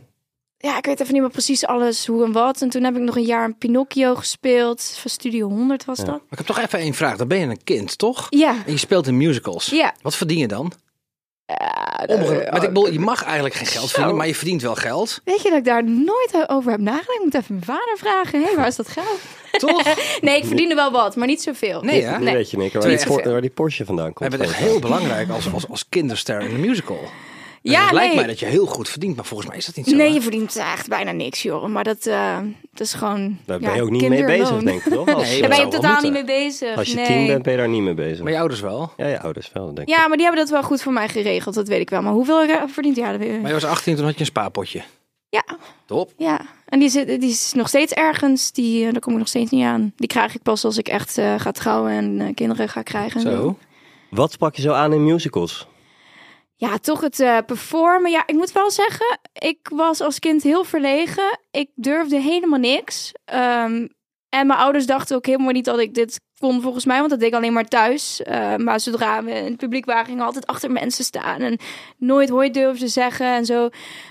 ja, 0.57 0.77
ik 0.77 0.85
weet 0.85 0.99
even 0.99 1.13
niet 1.13 1.21
meer 1.21 1.31
precies 1.31 1.65
alles 1.65 2.05
hoe 2.07 2.23
en 2.25 2.31
wat. 2.31 2.61
En 2.61 2.69
toen 2.69 2.83
heb 2.83 2.95
ik 2.95 3.01
nog 3.01 3.15
een 3.15 3.23
jaar 3.23 3.45
een 3.45 3.57
Pinocchio 3.57 4.15
gespeeld. 4.15 4.97
Van 4.99 5.11
Studio 5.11 5.47
100 5.49 5.85
was 5.85 5.97
dat. 5.97 6.07
Maar 6.07 6.15
ik 6.29 6.37
heb 6.37 6.47
toch 6.47 6.59
even 6.59 6.79
één 6.79 6.93
vraag. 6.93 7.17
Dan 7.17 7.27
ben 7.27 7.39
je 7.39 7.45
een 7.45 7.63
kind, 7.63 7.97
toch? 7.97 8.27
Ja. 8.29 8.55
En 8.65 8.71
je 8.71 8.77
speelt 8.77 9.07
in 9.07 9.17
musicals. 9.17 9.65
Ja. 9.65 9.93
Wat 10.01 10.15
verdien 10.15 10.37
je 10.37 10.47
dan? 10.47 10.71
Eh, 11.45 12.49
Want 12.51 12.63
ik 12.63 12.67
bedoel, 12.67 12.91
je 12.91 12.99
mag 12.99 13.23
eigenlijk 13.23 13.55
geen 13.55 13.67
geld 13.67 13.89
verdienen, 13.89 14.15
maar 14.15 14.27
je 14.27 14.35
verdient 14.35 14.61
wel 14.61 14.75
geld. 14.75 15.21
Weet 15.23 15.41
je 15.41 15.49
dat 15.49 15.57
ik 15.57 15.65
daar 15.65 15.83
nooit 15.83 16.45
over 16.47 16.71
heb 16.71 16.79
nagedacht? 16.79 17.17
Ik 17.17 17.23
moet 17.23 17.33
even 17.35 17.53
mijn 17.53 17.65
vader 17.65 17.97
vragen. 17.97 18.43
Hé, 18.43 18.55
waar 18.55 18.67
is 18.67 18.75
dat 18.75 18.87
geld? 18.87 19.19
Toch? 19.51 19.83
Nee, 20.21 20.37
ik 20.37 20.45
verdiende 20.45 20.75
wel 20.75 20.91
wat, 20.91 21.15
maar 21.15 21.27
niet 21.27 21.41
zoveel. 21.41 21.81
Nee? 21.81 22.05
Nu 22.05 22.31
weet 22.31 22.51
je 22.51 22.57
Nick, 22.57 22.73
waar, 22.73 22.87
die 22.87 23.31
waar 23.31 23.41
die 23.41 23.49
Porsche 23.49 23.85
vandaan 23.85 24.13
komt. 24.13 24.19
Wij 24.19 24.29
hebben 24.29 24.47
het 24.47 24.57
echt 24.57 24.69
heel 24.69 24.79
belangrijk 24.79 25.29
als, 25.29 25.53
als, 25.53 25.69
als 25.69 25.85
kinderster 25.89 26.41
in 26.41 26.53
een 26.53 26.59
musical. 26.59 26.99
Ja, 27.71 27.83
het 27.83 27.91
lijkt 27.91 28.07
nee. 28.07 28.19
mij 28.19 28.27
dat 28.27 28.39
je 28.39 28.45
heel 28.45 28.65
goed 28.65 28.89
verdient, 28.89 29.15
maar 29.15 29.25
volgens 29.25 29.49
mij 29.49 29.57
is 29.57 29.65
dat 29.65 29.75
niet 29.75 29.87
zo. 29.87 29.95
Nee, 29.95 30.07
hè? 30.07 30.13
je 30.13 30.21
verdient 30.21 30.55
echt 30.55 30.87
bijna 30.87 31.11
niks, 31.11 31.41
joh. 31.41 31.65
Maar 31.65 31.83
dat, 31.83 32.05
eh, 32.05 32.37
dat 32.71 32.87
is 32.87 32.93
gewoon. 32.93 33.37
Daar 33.45 33.59
ben 33.59 33.75
je 33.75 33.81
ook 33.81 33.89
niet 33.89 34.09
mee 34.09 34.25
bezig, 34.25 34.63
denk 34.63 34.83
ik, 34.83 34.93
toch? 34.93 35.07
Als, 35.15 35.29
Nee, 35.29 35.39
Daar 35.39 35.49
ben 35.49 35.59
je 35.59 35.67
totaal 35.67 36.01
niet 36.01 36.11
mee 36.11 36.25
bezig. 36.25 36.77
als 36.77 36.89
je 36.89 36.95
nee. 36.95 37.05
tien 37.05 37.27
bent, 37.27 37.43
ben 37.43 37.51
je 37.51 37.57
daar 37.57 37.69
niet 37.69 37.81
mee 37.81 37.93
bezig. 37.93 38.23
Maar 38.23 38.31
je 38.31 38.39
ouders 38.39 38.59
wel. 38.59 38.93
Ja, 38.97 39.07
je 39.07 39.19
ouders 39.19 39.51
wel, 39.53 39.65
denk 39.65 39.87
ik. 39.87 39.95
Ja, 39.95 40.07
maar 40.07 40.17
die 40.17 40.25
hebben 40.25 40.43
dat 40.43 40.51
wel 40.51 40.63
goed 40.63 40.81
voor 40.81 40.93
mij 40.93 41.09
geregeld, 41.09 41.55
dat 41.55 41.67
weet 41.67 41.81
ik 41.81 41.89
wel. 41.89 42.01
Maar 42.01 42.13
hoeveel 42.13 42.41
eh, 42.41 42.61
verdient 42.67 42.95
dat 42.95 43.17
weet 43.17 43.33
ik. 43.33 43.39
Maar 43.39 43.47
je 43.47 43.53
was 43.53 43.65
18, 43.65 43.95
toen 43.95 44.05
had 44.05 44.13
je 44.13 44.19
een 44.19 44.25
spaarpotje. 44.25 44.83
Ja, 45.33 45.43
Top. 45.85 46.13
ja. 46.17 46.41
En 46.65 46.79
die, 46.79 46.89
zit, 46.89 47.07
die 47.07 47.29
is 47.29 47.53
nog 47.53 47.67
steeds 47.67 47.93
ergens. 47.93 48.51
Die, 48.51 48.85
eh, 48.85 48.91
daar 48.91 49.01
kom 49.01 49.13
ik 49.13 49.19
nog 49.19 49.27
steeds 49.27 49.51
niet 49.51 49.63
aan. 49.63 49.93
Die 49.95 50.07
krijg 50.07 50.35
ik 50.35 50.41
pas 50.41 50.65
als 50.65 50.77
ik 50.77 50.87
echt 50.87 51.17
eh, 51.17 51.39
ga 51.39 51.51
trouwen 51.51 51.91
en 51.91 52.21
eh, 52.21 52.33
kinderen 52.33 52.69
ga 52.69 52.81
krijgen. 52.81 53.25
en 53.25 53.31
Zo. 53.31 53.57
Wat 54.09 54.31
sprak 54.31 54.55
je 54.55 54.61
zo 54.61 54.71
aan 54.71 54.93
in 54.93 55.03
musicals? 55.03 55.67
Ja, 56.63 56.77
toch 56.77 57.01
het 57.01 57.19
eh, 57.19 57.37
performen. 57.45 58.11
Ja, 58.11 58.23
ik 58.25 58.35
moet 58.35 58.51
wel 58.51 58.71
zeggen, 58.71 59.19
ik 59.33 59.69
was 59.73 60.01
als 60.01 60.19
kind 60.19 60.43
heel 60.43 60.63
verlegen. 60.63 61.39
Ik 61.51 61.69
durfde 61.75 62.19
helemaal 62.19 62.59
niks. 62.59 63.11
Ehm, 63.25 63.87
en 64.29 64.47
mijn 64.47 64.59
ouders 64.59 64.85
dachten 64.85 65.15
ook 65.15 65.25
helemaal 65.25 65.51
niet 65.51 65.65
dat 65.65 65.79
ik 65.79 65.93
dit 65.93 66.19
kon 66.37 66.61
volgens 66.61 66.85
mij, 66.85 66.97
want 66.97 67.09
dat 67.09 67.19
deed 67.19 67.27
ik 67.27 67.35
alleen 67.35 67.53
maar 67.53 67.67
thuis. 67.67 68.21
Eh, 68.21 68.55
maar 68.55 68.79
zodra 68.79 69.23
we 69.23 69.31
in 69.31 69.43
het 69.45 69.57
publiek 69.57 69.85
waren, 69.85 70.05
gingen 70.05 70.25
altijd 70.25 70.47
achter 70.47 70.71
mensen 70.71 71.03
staan 71.03 71.41
en 71.41 71.59
nooit 71.97 72.29
hoi 72.29 72.51
durfde 72.51 72.87
zeggen 72.87 73.27
en 73.27 73.45
zo. 73.45 73.69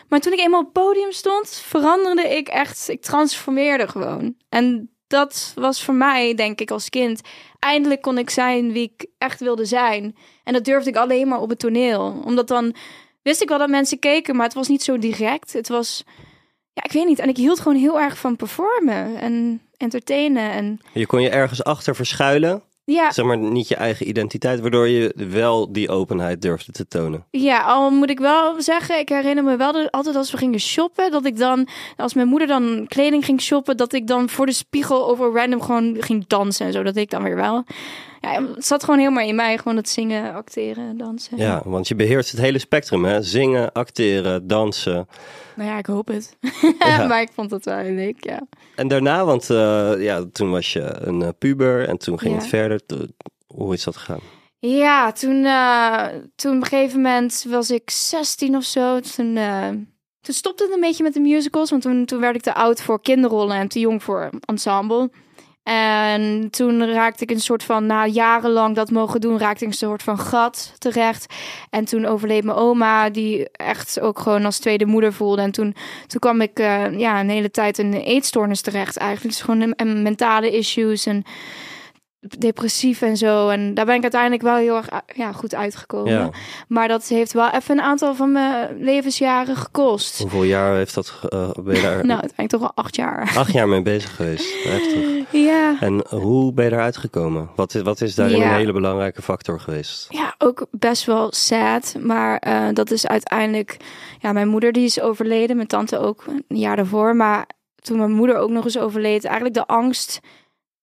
Maar 0.09 0.21
toen 0.21 0.33
ik 0.33 0.39
eenmaal 0.39 0.61
op 0.61 0.75
het 0.75 0.85
podium 0.85 1.13
stond, 1.13 1.49
veranderde 1.49 2.37
ik 2.37 2.49
echt. 2.49 2.89
Ik 2.89 3.03
transformeerde 3.03 3.89
gewoon. 3.89 4.35
En 4.49 4.91
dat 5.13 5.53
was 5.55 5.85
voor 5.85 5.95
mij, 5.95 6.35
denk 6.35 6.61
ik, 6.61 6.71
als 6.71 6.89
kind. 6.89 7.21
Eindelijk 7.59 8.03
kon 8.03 8.19
ik 8.19 8.31
zijn 8.31 8.73
wie 8.73 8.93
ik 8.95 9.07
echt 9.19 9.41
wilde 9.41 9.65
zijn. 9.65 10.17
En 10.45 10.53
dat 10.53 10.65
durfde 10.65 10.91
ik 10.91 10.97
alleen 10.97 11.29
maar 11.29 11.41
op 11.41 11.49
het 11.49 11.59
toneel. 11.59 12.23
Omdat 12.25 12.49
dan 12.49 12.75
wist 13.23 13.43
ik 13.43 13.49
wel 13.49 13.59
dat 13.59 13.69
mensen 13.69 13.99
keken, 13.99 14.37
maar 14.37 14.45
het 14.45 14.55
was 14.55 14.69
niet 14.69 14.83
zo 14.83 14.99
direct. 14.99 15.53
Het 15.53 15.69
was, 15.69 16.05
ja, 16.73 16.83
ik 16.83 16.93
weet 16.93 17.07
niet. 17.07 17.19
En 17.19 17.29
ik 17.29 17.37
hield 17.37 17.61
gewoon 17.61 17.79
heel 17.79 18.01
erg 18.01 18.19
van 18.19 18.37
performen 18.37 19.17
en 19.17 19.63
entertainen. 19.77 20.51
En 20.51 20.81
Je 20.93 21.07
kon 21.07 21.23
je 21.23 21.31
ergens 21.31 21.65
achter 21.65 21.95
verschuilen, 21.97 22.63
ja, 22.85 23.11
zeg 23.11 23.25
maar 23.25 23.39
niet 23.39 23.69
je 23.69 23.77
eigen 23.77 24.09
identiteit, 24.09 24.61
waardoor 24.61 24.89
je 24.89 25.13
wel 25.31 25.73
die 25.73 25.89
openheid 25.89 26.43
durfde 26.43 26.73
te 26.73 26.89
tonen. 26.89 27.27
Ja, 27.31 27.61
al 27.61 27.91
moet 27.91 28.11
ik 28.11 28.19
wel 28.19 28.63
zeggen, 28.63 28.99
ik 28.99 29.09
herinner 29.09 29.45
me 29.45 29.57
wel 29.57 29.73
dat 29.73 29.91
altijd 29.91 30.17
als 30.17 30.31
we 30.31 30.37
gingen 30.37 30.61
shoppen, 30.61 31.11
dat 31.11 31.25
ik 31.25 31.37
dan, 31.37 31.69
als 31.97 32.15
mijn 32.15 32.29
moeder 32.29 32.49
dan 32.49 32.85
kleding 32.89 33.25
ging 33.25 33.41
shoppen, 33.41 33.77
dat 33.77 33.93
ik 33.93 34.07
dan 34.07 34.29
voor 34.29 34.47
de 34.47 34.53
spiegel 34.53 35.09
over 35.09 35.33
random 35.33 35.63
gewoon 35.63 35.97
ging 35.99 36.27
dansen 36.27 36.67
en 36.67 36.73
zo. 36.73 36.83
Dat 36.83 36.97
ik 36.97 37.11
dan 37.11 37.23
weer 37.23 37.37
wel. 37.37 37.65
Ja, 38.23 38.47
het 38.55 38.67
zat 38.67 38.85
gewoon 38.85 38.99
helemaal 38.99 39.27
in 39.27 39.35
mij, 39.35 39.59
gewoon 39.59 39.77
het 39.77 39.89
zingen, 39.89 40.35
acteren, 40.35 40.97
dansen. 40.97 41.37
Ja, 41.37 41.63
want 41.65 41.89
je 41.89 41.95
beheerst 41.95 42.31
het 42.31 42.41
hele 42.41 42.59
spectrum, 42.59 43.05
hè? 43.05 43.23
Zingen, 43.23 43.73
acteren, 43.73 44.47
dansen. 44.47 45.09
Nou 45.57 45.69
ja, 45.71 45.79
ik 45.79 45.87
hoop 45.87 46.09
het. 46.09 46.37
Ja. 46.79 47.07
maar 47.07 47.21
ik 47.21 47.31
vond 47.35 47.51
het 47.51 47.65
wel 47.65 47.77
heel 47.77 47.95
leuk, 47.95 48.25
ja. 48.25 48.41
En 48.77 48.89
daarna, 48.89 49.25
want 49.25 49.51
eh, 49.51 49.93
ja, 49.99 50.25
toen 50.33 50.51
was 50.51 50.73
je 50.73 50.97
een 51.01 51.23
eh, 51.23 51.29
puber 51.39 51.89
en 51.89 51.99
toen 51.99 52.19
ging 52.19 52.35
Ja. 52.35 52.39
het 52.41 52.49
verder. 52.49 52.81
Hoe 53.47 53.75
is 53.75 53.85
dat 53.85 53.97
gegaan? 53.97 54.21
Ja, 54.59 55.13
toen, 55.13 55.45
eh, 55.45 56.07
toen 56.37 56.57
op 56.57 56.63
een 56.63 56.69
gegeven 56.69 57.01
moment 57.01 57.45
was 57.49 57.71
ik 57.71 57.91
16 57.91 58.57
of 58.57 58.65
zo. 58.65 59.01
Toen, 59.01 59.39
toen 60.21 60.35
stopte 60.35 60.65
het 60.65 60.73
een 60.75 60.81
beetje 60.81 61.03
met 61.03 61.15
de 61.15 61.21
musicals. 61.21 61.71
Want 61.71 61.83
toen, 61.83 62.05
toen 62.05 62.21
werd 62.21 62.37
ik 62.37 62.43
te 62.43 62.55
oud 62.55 62.83
voor 62.83 63.01
kinderrollen 63.03 63.57
en 63.57 63.69
te 63.69 63.81
jong 63.81 64.03
voor 64.03 64.31
ensemble. 64.45 65.11
En 65.63 66.51
toen 66.51 66.87
raakte 66.93 67.23
ik 67.23 67.31
een 67.31 67.41
soort 67.41 67.65
van, 67.65 67.87
na 67.87 68.07
jarenlang 68.07 68.75
dat 68.75 68.91
mogen 68.91 69.21
doen, 69.21 69.39
raakte 69.39 69.65
ik 69.65 69.71
een 69.71 69.77
soort 69.77 70.03
van 70.03 70.19
gat 70.19 70.73
terecht. 70.79 71.35
En 71.71 71.85
toen 71.85 72.07
overleed 72.07 72.45
mijn 72.45 72.57
oma, 72.57 73.11
die 73.11 73.51
echt 73.51 74.01
ook 74.01 74.19
gewoon 74.19 74.45
als 74.45 74.59
tweede 74.59 74.87
moeder 74.87 75.13
voelde. 75.13 75.43
En 75.43 75.51
toen, 75.51 75.75
toen 76.07 76.21
kwam 76.21 76.41
ik 76.41 76.59
eh, 76.59 76.99
ja, 76.99 77.21
een 77.21 77.31
hele 77.31 77.51
tijd 77.51 77.79
in 77.79 77.87
een 77.87 78.01
eetstoornis 78.01 78.61
terecht 78.61 78.97
eigenlijk. 78.97 79.35
Dus 79.35 79.45
gewoon 79.45 79.61
een, 79.61 79.75
een 79.77 80.03
mentale 80.03 80.51
issues 80.51 81.07
en 81.07 81.25
depressief 82.39 83.03
en 83.03 83.17
zo. 83.17 83.49
En 83.49 83.75
daar 83.75 83.85
ben 83.87 83.95
ik 83.95 84.03
uiteindelijk 84.03 84.43
wel 84.43 84.57
heel 84.57 84.77
erg 84.77 84.89
u- 84.93 84.97
ja, 85.21 85.33
goed 85.33 85.55
uitgekomen. 85.55 86.13
Ja. 86.13 86.31
Maar 86.69 86.89
dat 86.89 87.05
heeft 87.09 87.33
wel 87.33 87.51
even 87.51 87.79
een 87.79 87.85
aantal 87.85 88.15
van 88.15 88.33
mijn 88.33 88.79
levensjaren 88.85 89.57
gekost. 89.57 90.19
Hoeveel 90.19 90.43
jaar 90.43 90.75
heeft 90.75 90.95
dat, 90.95 91.21
eh, 91.29 91.51
ben 91.63 91.75
je 91.77 91.83
daar 91.83 91.97
Nou, 92.07 92.21
uiteindelijk 92.21 92.49
toch 92.49 92.61
wel 92.61 92.73
acht 92.75 92.97
jaar. 92.97 93.33
acht 93.37 93.53
jaar 93.53 93.69
mee 93.69 93.83
bezig 93.83 94.17
geweest? 94.17 94.65
Heftig. 94.65 95.33
Ja. 95.33 95.77
En 95.81 96.05
hoe 96.09 96.53
ben 96.53 96.65
je 96.65 96.71
eruit 96.73 96.97
gekomen? 96.97 97.51
Wat 97.57 97.75
is, 97.75 97.83
wat 97.83 98.01
is 98.01 98.15
daarin 98.15 98.39
Ja. 98.39 98.49
een 98.51 98.57
hele 98.57 98.73
belangrijke 98.73 99.23
factor 99.23 99.61
geweest? 99.61 100.07
Ja, 100.09 100.35
ook 100.39 100.67
best 100.71 101.05
wel 101.05 101.33
sad. 101.33 101.97
Maar 102.01 102.37
eh, 102.39 102.69
dat 102.73 102.91
is 102.91 103.07
uiteindelijk... 103.07 103.77
Ja, 104.19 104.33
mijn 104.33 104.49
moeder 104.49 104.73
die 104.73 104.85
is 104.85 105.01
overleden. 105.01 105.57
Mijn 105.57 105.69
tante 105.69 105.99
ook 105.99 106.25
een 106.27 106.59
jaar 106.59 106.77
daarvoor. 106.77 107.17
Maar 107.17 107.47
toen 107.77 107.99
mijn 107.99 108.13
moeder 108.13 108.37
ook 108.37 108.51
nog 108.51 108.65
eens 108.65 108.79
overleed... 108.79 109.25
Eigenlijk 109.25 109.55
de 109.55 109.67
angst 109.67 110.21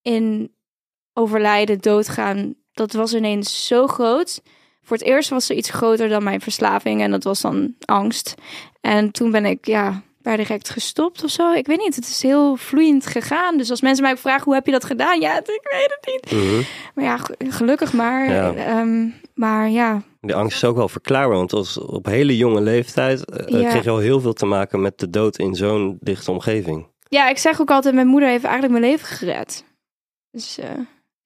in 0.01 0.51
overlijden, 1.19 1.79
doodgaan... 1.79 2.53
Dat 2.71 2.93
was 2.93 3.13
ineens 3.13 3.67
zo 3.67 3.87
groot. 3.87 4.41
Voor 4.83 4.97
het 4.97 5.05
eerst 5.05 5.29
was 5.29 5.49
er 5.49 5.55
iets 5.55 5.69
groter 5.69 6.09
dan 6.09 6.23
mijn 6.23 6.41
verslaving. 6.41 7.01
En 7.01 7.11
dat 7.11 7.23
was 7.23 7.41
dan 7.41 7.75
angst. 7.85 8.33
En 8.81 9.11
toen 9.11 9.31
ben 9.31 9.45
ik, 9.45 9.65
ja... 9.65 10.01
Per 10.21 10.37
direct 10.37 10.69
gestopt 10.69 11.23
of 11.23 11.29
zo. 11.29 11.51
Ik 11.53 11.67
weet 11.67 11.77
niet. 11.79 11.95
Het 11.95 12.05
is 12.07 12.21
heel 12.21 12.55
vloeiend 12.55 13.05
gegaan. 13.05 13.57
Dus 13.57 13.69
als 13.69 13.81
mensen 13.81 14.03
mij 14.03 14.11
ook 14.11 14.17
vragen 14.19 14.43
hoe 14.43 14.53
heb 14.53 14.65
je 14.65 14.71
dat 14.71 14.83
gedaan? 14.83 15.19
Ja, 15.19 15.37
ik 15.37 15.45
weet 15.71 15.97
het 15.99 16.07
niet. 16.31 16.41
Mhm. 16.41 16.61
Maar 16.95 17.03
ja, 17.03 17.17
ge- 17.17 17.35
gelukkig 17.49 17.93
maar. 17.93 18.29
Ja. 18.31 18.53
Ehm, 18.53 19.07
maar 19.33 19.69
ja, 19.69 20.01
Die 20.21 20.35
angst 20.35 20.55
is 20.55 20.63
ook 20.69 20.75
wel 20.75 20.89
verklaarbaar, 20.89 21.37
want 21.37 21.53
als 21.53 21.77
op 21.77 22.05
hele 22.05 22.37
jonge 22.37 22.61
leeftijd 22.61 23.25
eh, 23.25 23.61
Ja. 23.61 23.69
kreeg 23.69 23.83
je 23.83 23.89
al 23.89 23.97
heel 23.97 24.19
veel 24.19 24.33
te 24.33 24.45
maken 24.45 24.81
met 24.81 24.99
de 24.99 25.09
dood 25.09 25.37
in 25.37 25.55
zo'n 25.55 25.97
dichte 25.99 26.31
omgeving. 26.31 26.87
ja, 27.07 27.29
ik 27.29 27.37
zeg 27.37 27.61
ook 27.61 27.71
altijd, 27.71 27.95
mijn 27.95 28.07
moeder 28.07 28.29
heeft 28.29 28.43
eigenlijk 28.43 28.79
mijn 28.79 28.91
leven 28.91 29.07
gered. 29.07 29.65
Dus 30.31 30.57
eh, 30.57 30.69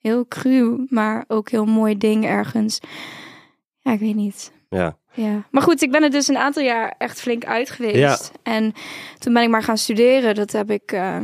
heel 0.03 0.27
cru, 0.27 0.85
maar 0.89 1.23
ook 1.27 1.49
heel 1.49 1.65
mooi 1.65 1.97
ding 1.97 2.25
ergens. 2.25 2.79
Ja, 3.79 3.91
ik 3.91 3.99
weet 3.99 4.15
niet. 4.15 4.51
Ja, 4.69 4.97
Ja. 5.13 5.47
Maar 5.51 5.61
goed, 5.61 5.81
ik 5.81 5.91
ben 5.91 6.03
er 6.03 6.09
dus 6.09 6.27
een 6.27 6.37
aantal 6.37 6.63
jaar 6.63 6.95
echt 6.97 7.21
flink 7.21 7.45
uit 7.45 7.69
geweest. 7.69 7.95
Ja. 7.95 8.17
En 8.43 8.73
toen 9.19 9.33
ben 9.33 9.43
ik 9.43 9.49
maar 9.49 9.63
gaan 9.63 9.77
studeren. 9.77 10.35
Dat 10.35 10.51
heb 10.51 10.71
ik 10.71 10.91
eh, 10.91 11.17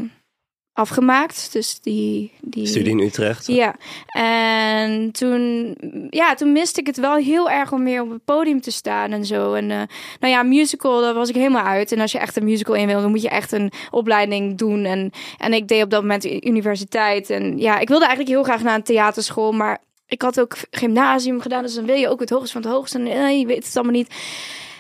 afgemaakt. 0.79 1.49
Dus 1.51 1.79
die... 1.81 2.31
die 2.41 2.67
studie 2.67 2.91
in 2.91 2.99
Utrecht. 2.99 3.47
Ja, 3.47 3.75
en 4.07 5.11
toen, 5.11 5.75
ja, 6.09 6.33
toen 6.33 6.51
miste 6.51 6.79
ik 6.79 6.87
het 6.87 6.97
wel 6.97 7.15
heel 7.15 7.49
erg 7.49 7.71
om 7.71 7.83
meer 7.83 8.01
op 8.01 8.09
het 8.09 8.25
podium 8.25 8.61
te 8.61 8.71
staan 8.71 9.11
en 9.11 9.25
zo. 9.25 9.53
En 9.53 9.71
eh, 9.71 9.81
nou 10.19 10.33
ja, 10.33 10.43
musical, 10.43 11.01
daar 11.01 11.13
was 11.13 11.29
ik 11.29 11.35
helemaal 11.35 11.65
uit. 11.65 11.91
En 11.91 11.99
als 11.99 12.11
je 12.11 12.19
echt 12.19 12.35
een 12.35 12.43
musical 12.43 12.75
in 12.75 12.87
wil, 12.87 13.01
dan 13.01 13.09
moet 13.09 13.21
je 13.21 13.29
echt 13.29 13.51
een 13.51 13.71
opleiding 13.91 14.57
doen. 14.57 14.85
En, 14.85 15.11
en 15.37 15.53
ik 15.53 15.67
deed 15.67 15.83
op 15.83 15.89
dat 15.89 16.01
moment 16.01 16.45
universiteit. 16.45 17.29
En 17.29 17.57
ja, 17.57 17.79
ik 17.79 17.87
wilde 17.87 18.05
eigenlijk 18.05 18.35
heel 18.35 18.43
graag 18.43 18.63
naar 18.63 18.75
een 18.75 18.83
theaterschool, 18.83 19.51
maar 19.51 19.77
ik 20.07 20.21
had 20.21 20.39
ook 20.39 20.57
gymnasium 20.71 21.41
gedaan. 21.41 21.63
Dus 21.63 21.75
dan 21.75 21.85
wil 21.85 21.95
je 21.95 22.09
ook 22.09 22.19
het 22.19 22.29
hoogste 22.29 22.51
van 22.51 22.61
het 22.61 22.71
hoogste. 22.71 23.09
En 23.09 23.39
je 23.39 23.45
weet 23.45 23.65
het 23.65 23.75
allemaal 23.75 23.93
niet. 23.93 24.13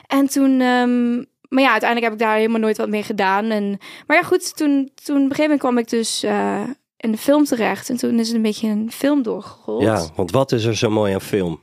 En 0.07 0.27
toen... 0.27 0.61
ehm, 0.61 1.23
maar 1.49 1.63
ja, 1.63 1.71
uiteindelijk 1.71 2.11
heb 2.11 2.21
ik 2.21 2.27
daar 2.27 2.37
helemaal 2.37 2.59
nooit 2.59 2.77
wat 2.77 2.89
mee 2.89 3.03
gedaan. 3.03 3.45
En, 3.45 3.77
maar 4.07 4.17
ja, 4.17 4.23
goed, 4.23 4.57
toen, 4.57 4.91
toen 5.03 5.15
op 5.15 5.21
een 5.21 5.35
gegeven 5.35 5.41
moment 5.41 5.59
kwam 5.59 5.77
ik 5.77 5.89
dus 5.89 6.23
eh, 6.23 6.63
in 6.97 7.11
de 7.11 7.17
film 7.17 7.43
terecht. 7.43 7.89
En 7.89 7.97
toen 7.97 8.19
is 8.19 8.27
het 8.27 8.35
een 8.35 8.41
beetje 8.41 8.67
een 8.67 8.91
film 8.91 9.23
doorgerold. 9.23 9.81
Ja, 9.81 10.07
want 10.15 10.31
wat 10.31 10.51
is 10.51 10.65
er 10.65 10.75
zo 10.75 10.89
mooi 10.89 11.13
aan 11.13 11.21
film? 11.21 11.59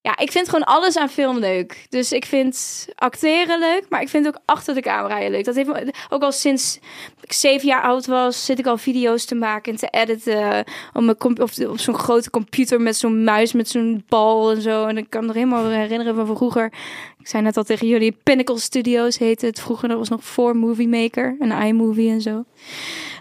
Ja, 0.00 0.18
ik 0.18 0.32
vind 0.32 0.48
gewoon 0.48 0.64
alles 0.64 0.96
aan 0.96 1.08
film 1.08 1.38
leuk. 1.38 1.86
Dus 1.88 2.12
ik 2.12 2.24
vind 2.24 2.86
acteren 2.94 3.58
leuk, 3.58 3.86
maar 3.88 4.00
ik 4.00 4.08
vind 4.08 4.26
ook 4.26 4.38
achter 4.44 4.74
de 4.74 4.80
camera 4.80 5.16
heel 5.16 5.30
leuk. 5.30 5.44
Dat 5.44 5.54
heeft 5.54 5.70
ook 6.08 6.22
al 6.22 6.32
sinds 6.32 6.78
ik 7.24 7.32
zeven 7.32 7.68
jaar 7.68 7.82
oud 7.82 8.06
was, 8.06 8.44
zit 8.44 8.58
ik 8.58 8.66
al 8.66 8.76
video's 8.76 9.24
te 9.24 9.34
maken 9.34 9.72
en 9.72 9.78
te 9.78 9.88
editen. 9.90 10.64
Op, 10.92 11.02
mijn 11.02 11.42
of 11.42 11.58
op 11.58 11.78
zo'n 11.78 11.94
grote 11.94 12.30
computer 12.30 12.80
met 12.80 12.96
zo'n 12.96 13.24
muis, 13.24 13.52
met 13.52 13.68
zo'n 13.68 14.04
bal 14.08 14.50
en 14.50 14.62
zo. 14.62 14.86
En 14.86 14.98
ik 14.98 15.10
kan 15.10 15.20
me 15.20 15.26
nog 15.26 15.36
helemaal 15.36 15.68
herinneren 15.68 16.14
van 16.14 16.36
vroeger. 16.36 16.72
Ik 17.18 17.28
zei 17.28 17.42
net 17.42 17.56
al 17.56 17.62
tegen 17.62 17.86
jullie, 17.86 18.16
Pinnacle 18.22 18.58
Studios 18.58 19.18
heette 19.18 19.46
het 19.46 19.60
vroeger. 19.60 19.88
Dat 19.88 19.98
was 19.98 20.08
nog 20.08 20.24
voor 20.24 20.56
Movie 20.56 20.88
Maker 20.88 21.36
en 21.38 21.50
iMovie 21.50 22.10
en 22.10 22.20
zo. 22.20 22.44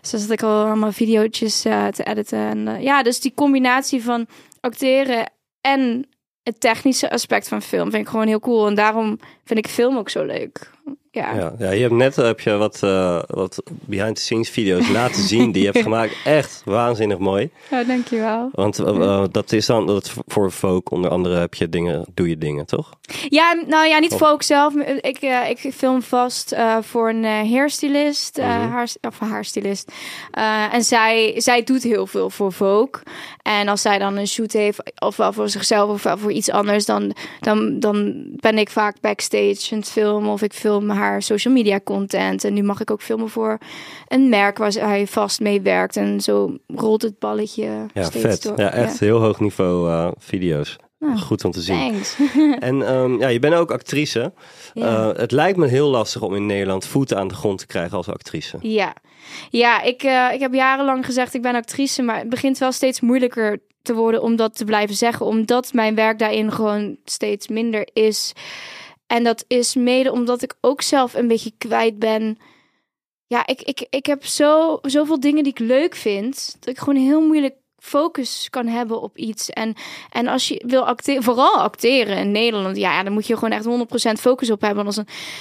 Dus 0.02 0.12
dan 0.12 0.20
zat 0.20 0.30
ik 0.30 0.44
al 0.44 0.66
allemaal 0.66 0.92
videootjes 0.92 1.66
eh, 1.66 1.88
te 1.88 2.04
editen. 2.04 2.40
En 2.40 2.68
eh, 2.68 2.84
ja, 2.84 3.04
dus 3.04 3.20
die 3.20 3.34
combinatie 3.36 4.04
van 4.04 4.28
acteren 4.60 5.32
en 5.62 6.08
het 6.44 6.60
technische 6.60 7.12
aspect 7.12 7.48
van 7.48 7.62
film 7.62 7.92
vind 7.92 8.04
ik 8.04 8.10
gewoon 8.10 8.28
heel 8.28 8.40
cool. 8.40 8.68
En 8.68 8.76
daarom 8.76 9.20
vind 9.46 9.60
ik 9.60 9.68
film 9.68 9.98
ook 9.98 10.10
zo 10.10 10.24
leuk. 10.26 10.72
Ja. 11.12 11.36
Ja, 11.36 11.54
ja 11.60 11.72
je 11.72 11.82
hebt 11.82 11.94
net 11.94 12.16
heb 12.16 12.40
je 12.40 12.52
wat, 12.52 12.84
eh, 12.84 13.22
wat 13.28 13.64
behind-the-scenes 13.66 14.50
video's 14.50 14.90
laten 15.00 15.24
zien 15.24 15.52
die 15.52 15.62
je 15.64 15.70
hebt 15.72 15.84
gemaakt. 15.84 16.16
Echt 16.26 16.62
waanzinnig 16.66 17.18
mooi. 17.18 17.50
Ja, 17.70 17.84
dankjewel. 17.84 18.50
Want 18.52 18.80
eh, 18.80 18.88
eh, 19.02 19.24
dat 19.32 19.52
is 19.52 19.66
dan 19.66 19.88
dat 19.88 20.14
voor 20.28 20.52
Vogue 20.52 20.82
onder 20.90 21.12
andere 21.12 21.36
heb 21.40 21.54
je 21.54 21.70
dingen, 21.70 22.06
doe 22.14 22.30
je 22.30 22.38
dingen, 22.38 22.66
toch? 22.66 22.90
Ja, 23.30 23.54
nou 23.68 23.88
ja, 23.88 24.00
niet 24.00 24.14
voor 24.14 24.28
ook 24.28 24.44
zelf. 24.44 24.74
Ik, 25.02 25.18
eh, 25.18 25.50
ik 25.50 25.74
film 25.74 26.02
vast 26.02 26.52
eh, 26.52 26.78
voor 26.82 27.10
een 27.10 27.26
eh, 27.26 27.52
hairstylist. 27.52 28.38
eh, 28.38 28.46
Mhm. 28.48 28.72
haar, 28.72 28.90
of 29.02 29.20
haarstylist. 29.20 29.92
Eh, 30.32 30.74
en 30.74 30.84
zij, 30.84 31.34
zij 31.36 31.64
doet 31.64 31.84
heel 31.84 32.08
veel 32.08 32.30
voor 32.30 32.54
Vogue. 32.54 33.02
En 33.42 33.68
als 33.68 33.82
zij 33.82 33.98
dan 34.00 34.18
een 34.18 34.28
shoot 34.28 34.52
heeft, 34.52 34.92
ofwel 35.02 35.34
voor 35.34 35.50
zichzelf 35.50 35.90
of 36.06 36.20
voor 36.20 36.32
iets 36.32 36.50
anders, 36.50 36.86
dan, 36.86 37.16
dan, 37.40 37.80
dan 37.80 38.24
ben 38.36 38.58
ik 38.58 38.70
vaak 38.70 38.96
backstage 39.02 39.33
het 39.40 39.90
filmen 39.90 40.32
of 40.32 40.42
ik 40.42 40.54
film 40.54 40.90
haar 40.90 41.22
social 41.22 41.54
media 41.54 41.80
content. 41.84 42.44
En 42.44 42.54
nu 42.54 42.64
mag 42.64 42.82
ik 42.82 42.92
ook 42.92 43.02
filmen 43.02 43.30
voor 43.30 43.58
een 44.08 44.30
merk 44.30 44.58
waar 44.58 44.72
zij 44.72 45.08
vast 45.08 45.40
mee 45.40 45.62
werkt. 45.62 45.98
En 45.98 46.22
zo 46.22 46.58
rolt 46.68 47.02
het 47.02 47.20
balletje 47.20 47.86
Ja, 47.94 48.04
steeds 48.04 48.26
vet. 48.26 48.42
door. 48.44 48.60
Ja, 48.60 48.72
echt 48.72 49.00
heel 49.00 49.20
hoog 49.20 49.40
niveau 49.40 49.90
eh, 49.90 50.08
video's. 50.18 50.78
Nou, 51.00 51.18
Goed 51.18 51.46
om 51.46 51.52
te 51.52 51.62
zien. 51.62 51.78
Thanks. 51.78 52.18
En 52.60 52.88
ehm, 52.88 53.20
ja, 53.20 53.28
je 53.28 53.40
bent 53.40 53.54
ook 53.54 53.72
actrice. 53.72 54.34
Ja. 54.74 55.10
Eh, 55.10 55.18
het 55.18 55.32
lijkt 55.32 55.58
me 55.58 55.68
heel 55.68 55.90
lastig 55.90 56.22
om 56.22 56.36
in 56.36 56.46
Nederland 56.46 56.86
voeten 56.86 57.18
aan 57.18 57.28
de 57.28 57.34
grond 57.34 57.60
te 57.60 57.66
krijgen 57.66 57.98
als 57.98 58.10
actrice. 58.10 58.58
Ja, 58.62 58.96
ja 59.50 59.82
ik, 59.82 60.04
eh, 60.04 60.28
ik 60.34 60.40
heb 60.40 60.54
jarenlang 60.54 61.06
gezegd 61.06 61.34
ik 61.34 61.42
ben 61.42 61.56
actrice, 61.56 62.02
maar 62.02 62.18
het 62.18 62.30
begint 62.30 62.58
wel 62.58 62.72
steeds 62.72 63.00
moeilijker 63.02 63.60
te 63.82 63.94
worden 63.94 64.22
om 64.22 64.36
dat 64.36 64.56
te 64.56 64.66
blijven 64.66 64.96
zeggen, 64.96 65.26
omdat 65.26 65.74
mijn 65.74 65.96
werk 65.96 66.20
daarin 66.20 66.52
gewoon 66.52 66.98
steeds 67.06 67.48
minder 67.48 67.88
is. 67.94 68.34
En 69.08 69.24
dat 69.24 69.46
is 69.48 69.76
mede 69.76 70.12
omdat 70.12 70.42
ik 70.42 70.56
ook 70.62 70.82
zelf 70.82 71.14
een 71.14 71.28
beetje 71.28 71.52
kwijt 71.58 72.00
ben. 72.00 72.38
Ja, 73.28 73.48
ik, 73.48 73.62
ik, 73.62 73.88
ik 73.90 74.06
heb 74.06 74.26
zo, 74.26 74.80
zoveel 74.82 75.20
dingen 75.20 75.44
die 75.44 75.54
ik 75.54 75.60
leuk 75.60 75.96
vind, 75.96 76.56
dat 76.60 76.70
ik 76.70 76.80
gewoon 76.80 77.04
heel 77.04 77.22
moeilijk 77.22 77.56
focus 77.84 78.48
kan 78.50 78.68
hebben 78.68 79.02
op 79.02 79.18
iets. 79.18 79.50
En, 79.50 79.74
en 80.10 80.28
als 80.28 80.48
je 80.48 80.64
wil 80.68 80.86
acteren, 80.86 81.24
vooral 81.24 81.58
acteren 81.58 82.18
in 82.18 82.32
Nederland, 82.32 82.78
ja, 82.78 83.04
dan 83.04 83.14
moet 83.14 83.28
je 83.28 83.38
gewoon 83.38 83.52
echt 83.52 84.18
100% 84.18 84.22
focus 84.22 84.52
op 84.52 84.62
hebben. 84.62 84.80
Anders 84.80 85.00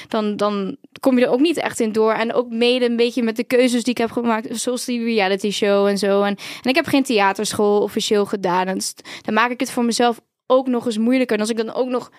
dan, 0.09 0.37
dan 0.37 0.77
kom 1.01 1.19
je 1.19 1.25
er 1.25 1.31
ook 1.31 1.41
niet 1.41 1.57
echt 1.57 1.81
in 1.81 1.93
door. 1.93 2.13
En 2.13 2.33
ook 2.33 2.49
mede 2.49 2.85
een 2.85 2.97
beetje 2.97 3.23
met 3.23 3.37
de 3.37 3.45
keuzes 3.45 3.83
die 3.83 3.93
ik 3.93 3.99
heb 3.99 4.11
gemaakt, 4.11 4.61
zoals 4.61 4.85
die 4.85 5.05
reality 5.05 5.51
show 5.51 5.87
en 5.87 5.99
zo. 5.99 6.23
En, 6.23 6.37
en 6.63 6.71
ik 6.71 6.75
heb 6.75 6.87
geen 6.87 7.03
theaterschool 7.03 7.83
officieel 7.83 8.27
gedaan. 8.27 8.75
Dus 8.75 8.95
dan 9.21 9.35
maak 9.35 9.51
ik 9.51 9.61
het 9.61 9.71
voor 9.71 9.85
mezelf 9.85 10.21
ook 10.47 10.67
nog 10.67 10.87
eens 10.87 10.99
moeilijker. 10.99 11.35
En 11.37 11.43
als 11.43 11.51
ik 11.51 11.57
dan 11.57 11.75
ook 11.75 11.89
nog 11.89 12.11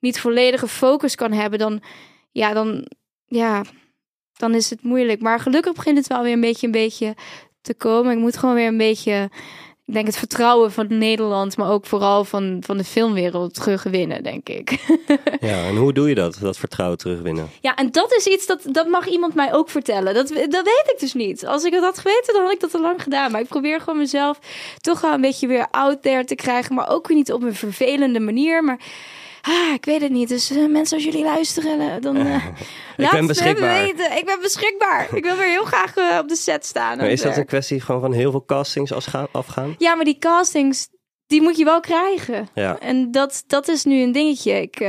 niet 0.00 0.20
volledige 0.20 0.68
focus 0.68 1.14
kan 1.14 1.32
hebben, 1.32 1.58
dan, 1.58 1.82
ja, 2.30 2.52
dan, 2.52 2.90
ja, 3.26 3.64
dan 4.36 4.54
is 4.54 4.70
het 4.70 4.82
moeilijk. 4.82 5.20
Maar 5.20 5.40
gelukkig 5.40 5.72
begint 5.72 5.96
het 5.96 6.06
wel 6.06 6.22
weer 6.22 6.32
een 6.32 6.40
beetje, 6.40 6.66
een 6.66 6.72
beetje 6.72 7.14
te 7.60 7.74
komen. 7.74 8.12
Ik 8.12 8.18
moet 8.18 8.36
gewoon 8.36 8.54
weer 8.54 8.66
een 8.66 8.76
beetje, 8.76 9.30
ik 9.86 9.94
denk 9.94 10.06
het 10.06 10.16
vertrouwen 10.16 10.72
van 10.72 10.98
Nederland, 10.98 11.56
maar 11.56 11.70
ook 11.70 11.86
vooral 11.86 12.24
van, 12.24 12.62
van 12.66 12.76
de 12.76 12.84
filmwereld 12.84 13.54
terugwinnen, 13.54 14.22
denk 14.22 14.48
ik. 14.48 14.70
Ja, 15.40 15.66
en 15.66 15.76
hoe 15.76 15.92
doe 15.92 16.08
je 16.08 16.14
dat? 16.14 16.38
Dat 16.40 16.56
vertrouwen 16.56 16.98
terugwinnen? 16.98 17.50
Ja, 17.60 17.74
en 17.76 17.90
dat 17.90 18.12
is 18.12 18.26
iets 18.26 18.46
dat, 18.46 18.62
dat 18.64 18.86
mag 18.86 19.06
iemand 19.06 19.34
mij 19.34 19.54
ook 19.54 19.68
vertellen. 19.68 20.14
Dat, 20.14 20.28
dat 20.28 20.64
weet 20.64 20.90
ik 20.92 20.96
dus 20.98 21.14
niet. 21.14 21.46
Als 21.46 21.64
ik 21.64 21.72
het 21.72 21.82
had 21.82 21.98
geweten, 21.98 22.34
dan 22.34 22.42
had 22.42 22.52
ik 22.52 22.60
dat 22.60 22.74
al 22.74 22.80
lang 22.80 23.02
gedaan. 23.02 23.30
Maar 23.30 23.40
ik 23.40 23.48
probeer 23.48 23.80
gewoon 23.80 23.98
mezelf 23.98 24.38
toch 24.80 25.00
wel 25.00 25.12
een 25.12 25.20
beetje 25.20 25.46
weer 25.46 25.66
out 25.70 26.02
there 26.02 26.24
te 26.24 26.34
krijgen. 26.34 26.74
Maar 26.74 26.88
ook 26.88 27.08
weer 27.08 27.16
niet 27.16 27.32
op 27.32 27.42
een 27.42 27.54
vervelende 27.54 28.20
manier. 28.20 28.64
Maar 28.64 28.80
ah, 29.40 29.74
ik 29.74 29.84
weet 29.84 30.00
het 30.00 30.10
niet. 30.10 30.28
Dus 30.28 30.50
eh, 30.50 30.68
mensen, 30.68 30.96
als 30.96 31.06
jullie 31.06 31.24
luisteren, 31.24 31.80
eh, 31.80 32.00
dan 32.00 32.16
eh, 32.26 32.46
laat 32.96 33.10
ben 33.10 33.18
het 33.18 33.26
beschikbaar. 33.26 33.82
weten. 33.82 34.16
Ik 34.16 34.24
ben 34.24 34.40
beschikbaar. 34.40 35.14
ik 35.14 35.24
wil 35.24 35.36
weer 35.36 35.48
heel 35.48 35.64
graag 35.64 36.20
op 36.20 36.28
de 36.28 36.36
set 36.36 36.66
staan. 36.66 36.96
Maar 36.96 37.10
is 37.10 37.22
het 37.22 37.28
dat 37.28 37.38
een 37.38 37.46
kwestie 37.46 37.80
gewoon 37.80 38.00
van 38.00 38.12
heel 38.12 38.30
veel 38.30 38.44
castings 38.44 39.10
afgaan? 39.32 39.74
Ja, 39.78 39.94
maar 39.94 40.04
die 40.04 40.18
castings, 40.18 40.88
die 41.26 41.42
moet 41.42 41.56
je 41.56 41.64
wel 41.64 41.80
krijgen. 41.80 42.48
Ja. 42.54 42.78
En 42.78 43.10
dat, 43.10 43.44
dat 43.46 43.68
is 43.68 43.84
nu 43.84 44.02
een 44.02 44.12
dingetje. 44.12 44.60
Ik 44.60 44.80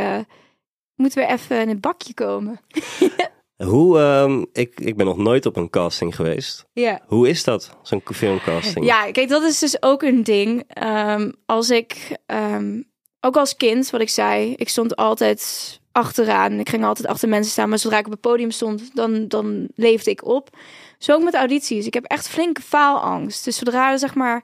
moet 0.96 1.14
weer 1.14 1.28
even 1.28 1.62
in 1.62 1.70
een 1.70 1.80
bakje 1.80 2.14
komen. 2.14 2.60
Hoe, 3.62 4.00
ehm, 4.00 4.46
ik, 4.54 4.80
ik 4.80 4.98
ben 4.98 5.06
nog 5.06 5.18
nooit 5.18 5.46
op 5.46 5.56
een 5.56 5.70
casting 5.70 6.16
geweest. 6.16 6.66
Ja. 6.74 7.02
Hoe 7.08 7.30
is 7.30 7.44
dat, 7.44 7.78
zo'n 7.82 8.02
filmcasting? 8.14 8.86
Ja, 8.86 9.12
kijk, 9.12 9.30
dat 9.30 9.44
is 9.44 9.60
dus 9.60 9.82
ook 9.82 10.02
een 10.02 10.24
ding. 10.24 10.64
Ehm, 10.68 11.32
als 11.46 11.70
ik, 11.70 12.18
ehm, 12.26 12.82
ook 13.22 13.38
als 13.38 13.56
kind, 13.56 13.90
wat 13.90 14.02
ik 14.02 14.10
zei, 14.10 14.54
ik 14.56 14.70
stond 14.70 14.96
altijd 14.96 15.80
achteraan. 15.92 16.60
Ik 16.60 16.70
ging 16.70 16.84
altijd 16.84 17.08
achter 17.08 17.30
mensen 17.30 17.52
staan, 17.52 17.70
maar 17.70 17.80
zodra 17.80 17.98
ik 17.98 18.06
op 18.06 18.12
het 18.12 18.22
podium 18.22 18.52
stond, 18.52 18.96
dan, 18.96 19.28
dan 19.28 19.68
leefde 19.76 20.12
ik 20.12 20.26
op. 20.26 20.50
Zo 20.98 21.14
ook 21.14 21.24
met 21.24 21.34
audities. 21.34 21.86
Ik 21.86 21.94
heb 21.94 22.04
echt 22.04 22.28
flinke 22.28 22.62
faalangst. 22.62 23.44
Dus 23.44 23.58
zodra 23.58 23.92
er 23.92 24.00
zeg 24.00 24.16
maar 24.16 24.44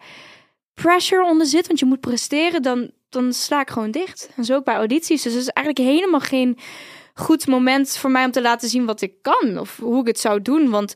pressure 0.73 1.25
onder 1.25 1.47
zit, 1.47 1.67
want 1.67 1.79
je 1.79 1.85
moet 1.85 1.99
presteren, 1.99 2.61
dan, 2.61 2.91
dan 3.09 3.33
sla 3.33 3.61
ik 3.61 3.69
gewoon 3.69 3.91
dicht. 3.91 4.29
En 4.35 4.45
zo 4.45 4.55
ook 4.55 4.65
bij 4.65 4.75
audities. 4.75 5.21
Dus 5.21 5.33
het 5.33 5.41
is 5.41 5.49
eigenlijk 5.49 5.87
helemaal 5.87 6.19
geen 6.19 6.57
goed 7.13 7.47
moment 7.47 7.97
voor 7.97 8.11
mij 8.11 8.25
om 8.25 8.31
te 8.31 8.41
laten 8.41 8.69
zien 8.69 8.85
wat 8.85 9.01
ik 9.01 9.13
kan 9.21 9.57
of 9.57 9.77
hoe 9.77 10.01
ik 10.01 10.07
het 10.07 10.19
zou 10.19 10.41
doen. 10.41 10.69
Want 10.69 10.93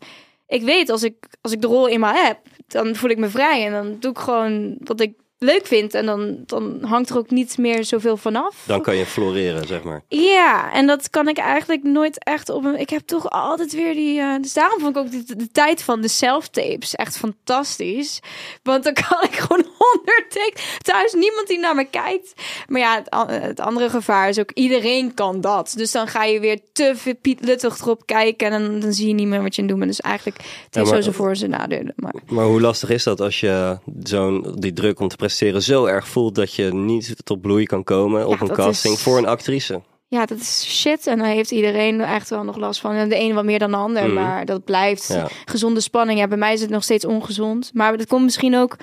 ik 0.47 0.61
weet 0.61 0.89
als 0.89 1.03
ik, 1.03 1.27
als 1.41 1.51
ik 1.51 1.61
de 1.61 1.67
rol 1.67 1.87
eenmaal 1.87 2.13
heb, 2.13 2.37
dan 2.67 2.95
voel 2.95 3.09
ik 3.09 3.17
me 3.17 3.29
vrij 3.29 3.65
en 3.65 3.71
dan 3.71 3.97
doe 3.99 4.11
ik 4.11 4.17
gewoon 4.17 4.75
wat 4.79 4.99
ik 4.99 5.13
leuk 5.43 5.67
vind. 5.67 5.93
En 5.93 6.05
dan, 6.05 6.37
dan 6.45 6.77
hangt 6.83 7.09
er 7.09 7.17
ook 7.17 7.29
niet 7.29 7.57
meer 7.57 7.85
zoveel 7.85 8.17
vanaf. 8.17 8.63
Dan 8.65 8.81
kan 8.81 8.95
je 8.95 9.05
floreren, 9.05 9.67
zeg 9.67 9.83
maar. 9.83 10.03
Ja, 10.07 10.73
en 10.73 10.87
dat 10.87 11.09
kan 11.09 11.27
ik 11.27 11.37
eigenlijk 11.37 11.83
nooit 11.83 12.23
echt 12.23 12.49
op 12.49 12.63
een... 12.65 12.79
Ik 12.79 12.89
heb 12.89 13.01
toch 13.05 13.29
altijd 13.29 13.73
weer 13.73 13.93
die... 13.93 14.19
eh, 14.19 14.35
dus 14.41 14.53
daarom 14.53 14.79
vond 14.79 14.95
ik 14.95 15.01
ook 15.03 15.11
de, 15.11 15.35
de 15.35 15.51
tijd 15.51 15.83
van 15.83 16.01
de 16.01 16.07
self-tapes 16.07 16.95
echt 16.95 17.17
fantastisch. 17.17 18.19
Want 18.63 18.83
dan 18.83 18.93
kan 18.93 19.23
ik 19.23 19.35
gewoon 19.35 19.65
honderd 19.77 20.25
takes... 20.29 20.77
Thuis 20.77 21.13
niemand 21.13 21.47
die 21.47 21.59
naar 21.59 21.75
me 21.75 21.85
kijkt. 21.85 22.33
Maar 22.67 22.81
ja, 22.81 22.95
het, 22.95 23.31
het 23.43 23.59
andere 23.59 23.89
gevaar 23.89 24.29
is 24.29 24.39
ook... 24.39 24.51
Iedereen 24.53 25.13
kan 25.13 25.41
dat. 25.41 25.73
Dus 25.75 25.91
dan 25.91 26.07
ga 26.07 26.23
je 26.23 26.39
weer 26.39 26.59
te 26.73 26.91
veel 26.95 27.15
Piet 27.21 27.45
Luttig 27.45 27.79
erop 27.79 28.05
kijken... 28.05 28.51
en 28.51 28.61
dan, 28.61 28.79
dan 28.79 28.93
zie 28.93 29.07
je 29.07 29.13
niet 29.13 29.27
meer 29.27 29.41
wat 29.41 29.55
je 29.55 29.61
aan 29.61 29.67
het 29.67 29.77
doen 29.77 29.85
bent. 29.87 29.97
Dus 29.97 30.05
eigenlijk... 30.05 30.37
Het 30.65 30.75
Ja, 30.75 30.91
maar- 30.91 31.01
zo 31.01 31.11
voor 31.11 31.35
zijn 31.35 31.49
nadelen. 31.51 31.93
Maar 31.95 32.13
Maar 32.25 32.45
hoe 32.45 32.61
lastig 32.61 32.89
is 32.89 33.03
dat 33.03 33.21
als 33.21 33.39
je 33.39 33.77
zo'n 34.03 34.55
die 34.59 34.73
druk 34.73 34.99
om 34.99 35.07
te 35.07 35.15
presteren 35.15 35.29
zo 35.61 35.85
erg 35.85 36.07
voelt 36.07 36.35
dat 36.35 36.53
je 36.53 36.73
niet 36.73 37.15
tot 37.23 37.41
bloei 37.41 37.65
kan 37.65 37.83
komen 37.83 38.27
op 38.27 38.39
Ja, 38.39 38.41
een 38.41 38.51
casting 38.55 38.93
is- 38.93 39.01
voor 39.01 39.17
een 39.17 39.27
actrice? 39.27 39.81
ja, 40.07 40.25
dat 40.25 40.37
is 40.39 40.65
shit. 40.79 41.07
En 41.07 41.17
daar 41.17 41.27
heeft 41.27 41.51
iedereen 41.51 42.01
echt 42.01 42.29
wel 42.29 42.43
nog 42.43 42.57
last 42.57 42.79
van. 42.79 42.91
En 42.93 43.09
de 43.09 43.15
ene 43.15 43.33
wat 43.33 43.43
meer 43.45 43.59
dan 43.59 43.71
de 43.71 43.77
ander. 43.77 44.03
Mhm. 44.05 44.13
Maar 44.13 44.45
dat 44.45 44.63
blijft 44.65 45.07
Ja. 45.07 45.27
gezonde 45.45 45.79
spanning. 45.79 46.19
Ja, 46.19 46.27
bij 46.27 46.37
mij 46.37 46.53
is 46.53 46.61
het 46.61 46.69
nog 46.69 46.83
steeds 46.83 47.05
ongezond. 47.05 47.71
Maar 47.73 47.97
dat 47.97 48.07
komt 48.07 48.23
misschien 48.23 48.55
ook 48.57 48.77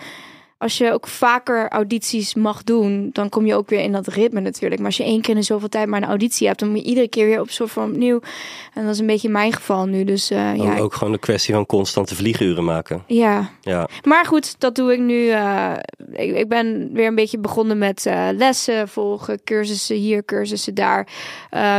als 0.59 0.79
je 0.79 0.93
ook 0.93 1.07
vaker 1.07 1.69
audities 1.69 2.35
mag 2.35 2.65
doen, 2.65 3.11
dan 3.13 3.29
kom 3.29 3.47
je 3.47 3.55
ook 3.55 3.69
weer 3.69 3.81
in 3.81 3.93
dat 3.93 4.07
ritme 4.07 4.41
natuurlijk. 4.41 4.77
Maar 4.81 4.87
als 4.87 4.97
je 4.97 5.03
één 5.05 5.21
keer 5.21 5.37
in 5.37 5.45
zoveel 5.45 5.69
tijd 5.69 5.89
maar 5.89 6.03
een 6.03 6.09
auditie 6.09 6.47
hebt, 6.47 6.59
dan 6.61 6.69
moet 6.69 6.79
je 6.79 6.85
iedere 6.85 7.09
keer 7.09 7.27
weer 7.27 7.41
op 7.41 7.51
soort 7.51 7.71
van 7.71 7.91
opnieuw. 7.91 8.21
En 8.75 8.85
dat 8.85 8.93
is 8.95 8.99
een 9.01 9.07
beetje 9.07 9.29
mijn 9.29 9.53
geval 9.53 9.87
nu. 9.87 10.05
Dus 10.05 10.29
Dan 10.29 10.57
ja, 10.63 10.79
ook 10.79 10.95
gewoon 10.95 11.13
de 11.13 11.19
kwestie 11.19 11.55
van 11.55 11.67
constante 11.67 12.15
vlieguren 12.15 12.65
maken. 12.65 13.03
ja. 13.07 13.51
Ja, 13.61 13.89
Maar 14.05 14.27
goed, 14.27 14.61
dat 14.61 14.75
doe 14.75 14.93
ik 14.93 14.99
nu. 14.99 15.29
eh, 15.29 15.73
ik, 16.13 16.37
ik 16.37 16.49
ben 16.49 16.91
weer 16.93 17.07
een 17.07 17.15
beetje 17.15 17.39
begonnen 17.39 17.79
met 17.79 18.07
eh, 18.07 18.29
lessen 18.33 18.89
volgen, 18.89 19.43
cursussen 19.45 19.97
hier, 19.97 20.25
cursussen 20.25 20.75
daar. 20.75 21.09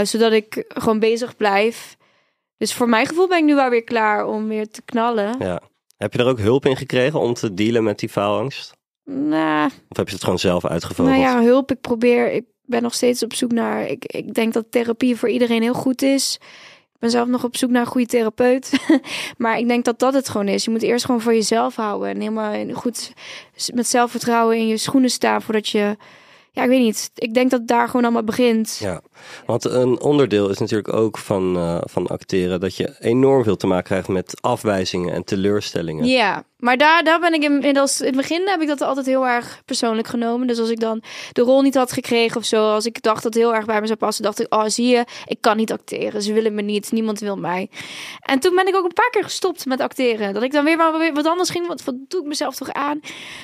zodat 0.04 0.32
ik 0.32 0.64
gewoon 0.68 1.00
bezig 1.00 1.36
blijf. 1.38 1.98
Dus 2.58 2.74
voor 2.74 2.90
mijn 2.90 3.06
gevoel 3.08 3.28
ben 3.28 3.38
ik 3.38 3.44
nu 3.44 3.56
wel 3.56 3.70
weer 3.70 3.84
klaar 3.84 4.26
om 4.28 4.48
weer 4.48 4.68
te 4.70 4.82
knallen. 4.86 5.36
ja. 5.40 5.62
Heb 6.00 6.14
je 6.14 6.20
er 6.20 6.28
ook 6.28 6.40
hulp 6.40 6.66
in 6.66 6.78
gekregen 6.78 7.20
om 7.20 7.34
te 7.34 7.54
dealen 7.54 7.84
met 7.84 8.00
die 8.00 8.10
faalangst? 8.10 8.74
Nou, 9.06 9.70
Of 9.90 9.98
heb 9.98 10.08
je 10.08 10.14
het 10.14 10.24
gewoon 10.24 10.40
zelf 10.40 10.66
uitgevogeld? 10.66 11.18
nou 11.18 11.30
ja, 11.30 11.44
hulp. 11.44 11.72
Ik 11.72 11.82
probeer. 11.82 12.32
Ik 12.32 12.46
ben 12.62 12.82
nog 12.82 12.94
steeds 12.94 13.24
op 13.24 13.34
zoek 13.34 13.52
naar. 13.52 13.86
Ik, 13.88 14.06
ik 14.06 14.34
denk 14.34 14.54
dat 14.54 14.72
therapie 14.72 15.16
voor 15.16 15.30
iedereen 15.30 15.62
heel 15.62 15.74
goed 15.74 16.02
is. 16.02 16.38
Ik 16.94 17.00
ben 17.00 17.10
zelf 17.10 17.28
nog 17.28 17.44
op 17.44 17.58
zoek 17.58 17.70
naar 17.70 17.82
een 17.82 17.88
goede 17.88 18.08
therapeut. 18.08 18.72
maar 19.38 19.58
ik 19.58 19.68
denk 19.68 19.86
dat 19.86 20.00
dat 20.00 20.14
het 20.14 20.30
gewoon 20.30 20.48
is. 20.48 20.66
Je 20.66 20.72
moet 20.72 20.84
eerst 20.84 21.06
gewoon 21.06 21.22
voor 21.22 21.34
jezelf 21.34 21.76
houden. 21.76 22.10
En 22.10 22.20
helemaal 22.20 22.74
goed 22.74 23.14
met 23.74 23.88
zelfvertrouwen 23.88 24.58
in 24.58 24.68
je 24.68 24.78
schoenen 24.78 25.10
staan. 25.10 25.42
Voordat 25.42 25.70
je. 25.70 25.98
Ja, 26.60 26.66
ik 26.66 26.72
weet 26.72 26.86
niet. 26.86 27.12
Ik 27.16 27.34
denk 27.34 27.50
dat 27.50 27.60
het 27.60 27.68
daar 27.68 27.86
gewoon 27.86 28.04
allemaal 28.04 28.24
begint. 28.24 28.78
Ja, 28.82 29.02
want 29.46 29.66
een 29.66 30.02
onderdeel 30.02 30.50
is 30.50 30.58
natuurlijk 30.58 30.94
ook 30.94 31.18
van, 31.18 31.56
eh, 31.56 31.78
van 31.82 32.08
acteren 32.08 32.60
dat 32.60 32.76
je 32.76 32.96
enorm 33.00 33.44
veel 33.44 33.56
te 33.56 33.68
maken 33.68 33.84
krijgt 33.84 34.08
met 34.08 34.38
afwijzingen 34.42 35.14
en 35.14 35.24
teleurstellingen. 35.24 36.06
Ja, 36.06 36.44
maar 36.60 36.78
daar, 36.78 37.04
daar 37.04 37.20
ben 37.20 37.34
ik 37.34 37.44
inmiddels. 37.44 38.00
In 38.00 38.06
het 38.08 38.16
begin 38.16 38.48
heb 38.48 38.62
ik 38.62 38.68
dat 38.68 38.82
altijd 38.82 39.06
heel 39.06 39.28
erg 39.28 39.62
persoonlijk 39.66 40.08
genomen. 40.08 40.48
Dus 40.48 40.60
als 40.60 40.70
ik 40.70 40.80
dan 40.80 41.04
de 41.32 41.42
rol 41.42 41.62
niet 41.62 41.76
had 41.76 41.92
gekregen 41.92 42.38
of 42.38 42.46
zo, 42.46 42.72
als 42.72 42.86
ik 42.86 43.02
dacht 43.02 43.24
dat 43.24 43.34
het 43.34 43.44
heel 43.44 43.56
erg 43.56 43.66
bij 43.66 43.82
me 43.82 43.88
zou 43.88 44.00
passen, 44.00 44.24
dacht 44.24 44.40
ik: 44.40 44.54
Oh, 44.54 44.66
zie 44.66 44.88
je, 44.88 45.06
ik 45.26 45.42
kan 45.42 45.58
niet 45.58 45.72
acteren. 45.72 46.22
Ze 46.22 46.34
willen 46.34 46.54
me 46.54 46.62
niet, 46.62 46.92
niemand 46.92 47.20
wil 47.20 47.36
mij. 47.36 47.70
En 48.20 48.40
toen 48.40 48.56
ben 48.56 48.68
ik 48.68 48.76
ook 48.76 48.84
een 48.84 48.94
paar 48.94 49.10
keer 49.10 49.24
gestopt 49.24 49.66
met 49.66 49.82
acteren. 49.82 50.34
Dat 50.34 50.44
ik 50.44 50.52
dan 50.52 50.64
weer 50.64 50.78
weer 50.98 51.14
wat 51.14 51.26
anders 51.26 51.50
ging. 51.50 51.68
Wat, 51.68 51.94
doe 52.08 52.22
ik 52.22 52.28
mezelf 52.28 52.56
toch 52.56 52.72
aan? 52.72 53.00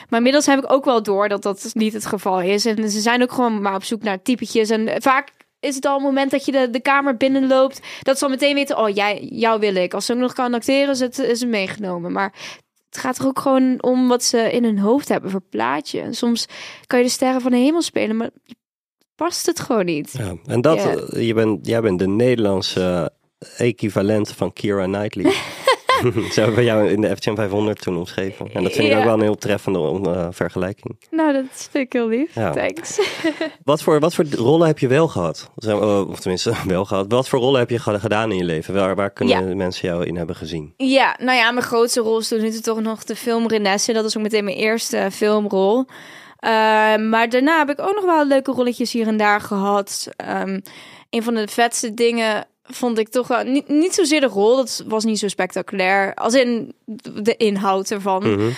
Maar 0.09 0.17
inmiddels 0.17 0.45
heb 0.45 0.63
ik 0.63 0.71
ook 0.71 0.85
wel 0.85 1.03
door 1.03 1.29
dat 1.29 1.43
dat 1.43 1.69
niet 1.73 1.93
het 1.93 2.05
geval 2.05 2.41
is. 2.41 2.65
En 2.65 2.89
ze 2.89 2.99
zijn 2.99 3.21
ook 3.21 3.31
gewoon 3.31 3.61
maar 3.61 3.75
op 3.75 3.83
zoek 3.83 4.03
naar 4.03 4.21
typetjes. 4.21 4.69
En 4.69 5.01
vaak 5.01 5.31
is 5.59 5.75
het 5.75 5.85
al 5.85 5.97
een 5.97 6.03
moment 6.03 6.31
dat 6.31 6.45
je 6.45 6.51
de, 6.51 6.69
de 6.69 6.81
kamer 6.81 7.17
binnenloopt. 7.17 7.79
Dat 8.01 8.17
ze 8.17 8.23
al 8.23 8.29
meteen 8.29 8.55
weten, 8.55 8.77
oh, 8.77 8.89
jij, 8.89 9.27
jou 9.31 9.59
wil 9.59 9.75
ik. 9.75 9.93
Als 9.93 10.05
ze 10.05 10.13
nog 10.13 10.33
kan 10.33 10.53
acteren, 10.53 10.89
is 10.89 10.99
het, 10.99 11.19
is 11.19 11.39
het 11.39 11.49
meegenomen. 11.49 12.11
Maar 12.11 12.33
het 12.95 13.03
gaat 13.03 13.17
er 13.17 13.25
ook 13.25 13.39
gewoon 13.39 13.83
om 13.83 14.07
wat 14.07 14.23
ze 14.23 14.51
in 14.51 14.63
hun 14.63 14.79
hoofd 14.79 15.09
hebben 15.09 15.31
voor 15.31 15.41
plaatje. 15.49 16.01
En 16.01 16.13
soms 16.13 16.45
kan 16.87 16.99
je 16.99 17.05
de 17.05 17.11
sterren 17.11 17.41
van 17.41 17.51
de 17.51 17.57
hemel 17.57 17.81
spelen, 17.81 18.17
maar 18.17 18.29
past 19.15 19.45
het 19.45 19.59
gewoon 19.59 19.85
niet. 19.85 20.13
Ja, 20.17 20.35
en 20.45 20.61
dat, 20.61 20.77
eh, 20.77 21.27
je 21.27 21.33
bent, 21.33 21.65
jij 21.67 21.81
bent 21.81 21.99
de 21.99 22.07
Nederlandse 22.07 23.11
equivalent 23.57 24.31
van 24.31 24.53
Kira 24.53 24.85
Knightley. 24.85 25.33
Zo 26.33 26.39
hebben 26.41 26.55
we 26.55 26.63
jou 26.63 26.89
in 26.89 27.01
de 27.01 27.15
FTM 27.15 27.35
500 27.35 27.81
toen 27.81 27.97
omschreven. 27.97 28.49
En 28.53 28.63
dat 28.63 28.71
vind 28.71 28.85
ik 28.85 28.91
Ja. 28.91 28.97
ook 28.97 29.03
wel 29.03 29.13
een 29.13 29.21
heel 29.21 29.35
treffende 29.37 29.79
eh, 30.11 30.27
vergelijking. 30.31 30.99
Nou, 31.11 31.33
dat 31.33 31.45
vind 31.71 31.85
ik 31.85 31.93
heel 31.93 32.07
lief. 32.07 32.35
Ja. 32.35 32.51
Thanks. 32.51 32.99
Wat 33.63 33.81
voor, 33.81 33.99
wat 33.99 34.13
voor 34.15 34.25
rollen 34.31 34.67
heb 34.67 34.79
je 34.79 34.87
wel 34.87 35.07
gehad? 35.07 35.51
Eh, 35.55 36.09
Of 36.09 36.19
tenminste, 36.19 36.53
wel 36.67 36.85
gehad. 36.85 37.05
Wat 37.11 37.29
voor 37.29 37.39
rollen 37.39 37.59
heb 37.59 37.69
je 37.69 37.79
ge- 37.79 37.99
gedaan 37.99 38.31
in 38.31 38.37
je 38.37 38.43
leven? 38.43 38.73
Waar, 38.73 38.95
waar 38.95 39.11
kunnen 39.11 39.57
mensen 39.57 39.87
jou 39.89 40.05
in 40.05 40.15
hebben 40.17 40.35
gezien? 40.35 40.73
Ja, 40.77 41.15
nou 41.21 41.37
ja, 41.37 41.51
mijn 41.51 41.65
grootste 41.65 42.01
rol 42.01 42.17
is 42.19 42.27
tot 42.27 42.41
nu 42.41 42.49
toe 42.51 42.61
toch 42.61 42.81
nog 42.81 43.03
de 43.03 43.15
film 43.15 43.47
Renesse. 43.47 43.93
Dat 43.93 44.05
is 44.05 44.17
ook 44.17 44.23
meteen 44.23 44.43
mijn 44.43 44.57
eerste 44.57 45.07
filmrol. 45.11 45.85
Eh, 46.39 46.49
maar 46.95 47.29
daarna 47.29 47.57
heb 47.57 47.69
ik 47.69 47.79
ook 47.81 47.95
nog 47.95 48.05
wel 48.05 48.25
leuke 48.27 48.51
rolletjes 48.51 48.91
hier 48.93 49.07
en 49.07 49.17
daar 49.17 49.41
gehad. 49.41 50.07
Ehm, 50.15 50.59
een 51.09 51.23
van 51.23 51.33
de 51.33 51.47
vetste 51.47 51.93
dingen 51.93 52.45
vond 52.67 52.97
ik 52.97 53.09
toch 53.09 53.27
wel... 53.27 53.43
Niet, 53.43 53.67
niet 53.67 53.93
zozeer 53.93 54.21
de 54.21 54.27
rol, 54.27 54.55
dat 54.55 54.83
was 54.87 55.03
niet 55.03 55.19
zo 55.19 55.27
spectaculair. 55.27 56.13
Als 56.13 56.33
in 56.33 56.73
de 57.21 57.35
inhoud 57.37 57.91
ervan. 57.91 58.21
Mhm. 58.21 58.41
Uh, 58.41 58.51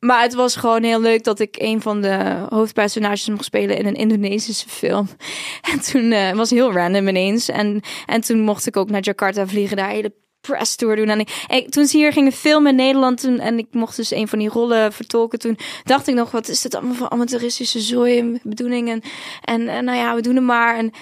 maar 0.00 0.22
het 0.22 0.34
was 0.34 0.56
gewoon 0.56 0.82
heel 0.82 1.00
leuk 1.00 1.24
dat 1.24 1.38
ik 1.38 1.56
een 1.58 1.82
van 1.82 2.00
de 2.00 2.46
hoofdpersonages 2.48 3.28
mocht 3.28 3.44
spelen 3.44 3.78
in 3.78 3.86
een 3.86 3.94
Indonesische 3.94 4.68
film. 4.68 5.08
En 5.72 5.80
toen 5.80 6.12
eh, 6.12 6.32
was 6.32 6.50
heel 6.50 6.72
random 6.72 7.08
ineens. 7.08 7.48
En, 7.48 7.80
en 8.06 8.20
toen 8.20 8.40
mocht 8.40 8.66
ik 8.66 8.76
ook 8.76 8.90
naar 8.90 9.02
Jakarta 9.02 9.46
vliegen, 9.46 9.76
daar 9.76 9.88
hele 9.88 10.12
press 10.40 10.76
tour 10.76 10.96
doen. 10.96 11.08
En, 11.08 11.20
ik, 11.20 11.44
en 11.46 11.70
toen 11.70 11.86
ze 11.86 11.96
hier 11.96 12.12
gingen 12.12 12.32
filmen 12.32 12.70
in 12.70 12.76
Nederland 12.76 13.20
toen, 13.20 13.38
en 13.38 13.58
ik 13.58 13.66
mocht 13.70 13.96
dus 13.96 14.10
een 14.10 14.28
van 14.28 14.38
die 14.38 14.48
rollen 14.48 14.92
vertolken, 14.92 15.38
toen 15.38 15.58
dacht 15.84 16.08
ik 16.08 16.14
nog, 16.14 16.30
wat 16.30 16.48
is 16.48 16.60
dit 16.60 16.74
allemaal 16.74 16.94
voor 16.94 17.08
amateuristische 17.08 17.80
zooi 17.80 18.18
en 18.18 18.40
bedoelingen? 18.42 19.02
En, 19.44 19.68
en 19.68 19.84
nou 19.84 19.98
ja, 19.98 20.14
we 20.14 20.20
doen 20.20 20.34
het 20.34 20.44
maar. 20.44 20.76
En 20.76 20.92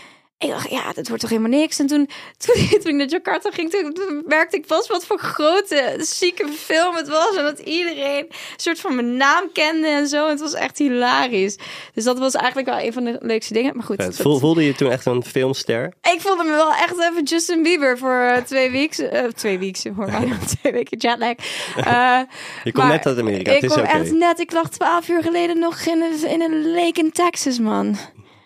ik 0.41 0.49
dacht, 0.51 0.71
ja, 0.71 0.93
dat 0.93 1.07
wordt 1.09 1.21
toch 1.21 1.31
helemaal 1.31 1.59
niks. 1.61 1.79
En 1.79 1.87
toen, 1.87 2.09
toen, 2.45 2.55
toen 2.69 2.91
ik 2.91 2.95
naar 2.95 3.07
Jakarta 3.07 3.51
ging, 3.51 3.71
toen, 3.71 4.23
merkte 4.27 4.57
ik 4.57 4.67
pas 4.67 4.89
wat 4.89 5.07
voor 5.07 5.19
grote, 5.19 5.95
zieke 5.99 6.49
film 6.49 6.95
het 6.95 7.09
was. 7.09 7.37
En 7.37 7.43
dat 7.45 7.59
iedereen 7.59 8.19
een 8.27 8.35
soort 8.57 8.81
van 8.81 8.95
mijn 8.95 9.17
naam 9.17 9.53
kende 9.53 9.87
en 9.89 10.07
zo. 10.07 10.29
Het 10.29 10.41
was 10.41 10.55
echt 10.55 10.79
hilarisch. 10.79 11.57
Dus 11.95 12.05
dat 12.05 12.19
was 12.19 12.35
eigenlijk 12.35 12.69
wel 12.69 12.79
een 12.79 12.93
van 12.93 13.05
de 13.05 13.17
leukste 13.21 13.53
dingen. 13.53 13.77
Maar 13.77 13.85
goed. 13.85 13.97
Dat- 13.99 14.17
Voelde 14.41 14.65
je 14.65 14.75
toen 14.75 14.91
echt 14.91 15.07
een 15.07 15.25
filmster? 15.25 15.93
ik 16.15 16.21
voelde 16.21 16.45
me 16.45 16.51
wel 16.51 16.73
echt 16.73 16.99
even 17.01 17.23
Justin 17.23 17.63
Bieber 17.63 17.99
voor 17.99 18.21
eh, 18.21 18.43
twee 18.43 18.71
weken. 18.71 19.11
eh, 19.13 19.25
twee 19.25 19.59
weken, 19.59 19.95
hoor 19.95 20.07
mij. 20.11 20.29
twee 20.61 20.73
weken 20.73 20.99
jetlag. 20.99 21.35
Eh, 21.77 22.21
Je 22.65 22.73
komt 22.73 22.85
maar 22.87 22.89
net 22.97 23.07
uit 23.07 23.19
Amerika, 23.19 23.51
Ik 23.53 23.61
het 23.61 23.71
is 23.71 23.77
kom 23.77 23.87
echt 23.87 24.13
net. 24.13 24.41
Ik 24.41 24.53
lag 24.53 24.71
twaalf 24.71 25.09
uur 25.09 25.23
geleden 25.23 25.59
nog 25.59 25.81
in 25.81 26.03
een, 26.03 26.29
in 26.29 26.41
een 26.41 26.71
lake 26.73 27.01
in 27.01 27.13
Texas, 27.13 27.59
man. 27.59 27.97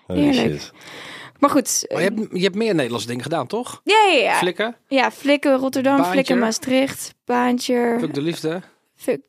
Holy 0.07 0.21
Heerlijk. 0.21 0.71
Maar 1.45 1.53
goed. 1.53 1.87
Maar 1.93 2.03
je 2.03 2.09
hebt, 2.09 2.21
je 2.33 2.43
hebt 2.43 2.55
meer 2.55 2.75
Nederlandse 2.75 3.07
dingen 3.09 3.23
gedaan, 3.23 3.47
toch? 3.47 3.81
ja, 3.85 3.97
ja, 4.13 4.23
ja. 4.23 4.39
Flikken, 4.39 4.77
Ja, 4.89 5.11
Flikken 5.11 5.57
Rotterdam, 5.57 5.95
Baantje. 5.97 6.13
Flikken 6.13 6.39
Maastricht, 6.39 7.15
Baantje. 7.25 7.97
Fuck 8.01 8.15
de 8.15 8.23
liefde. 8.23 8.63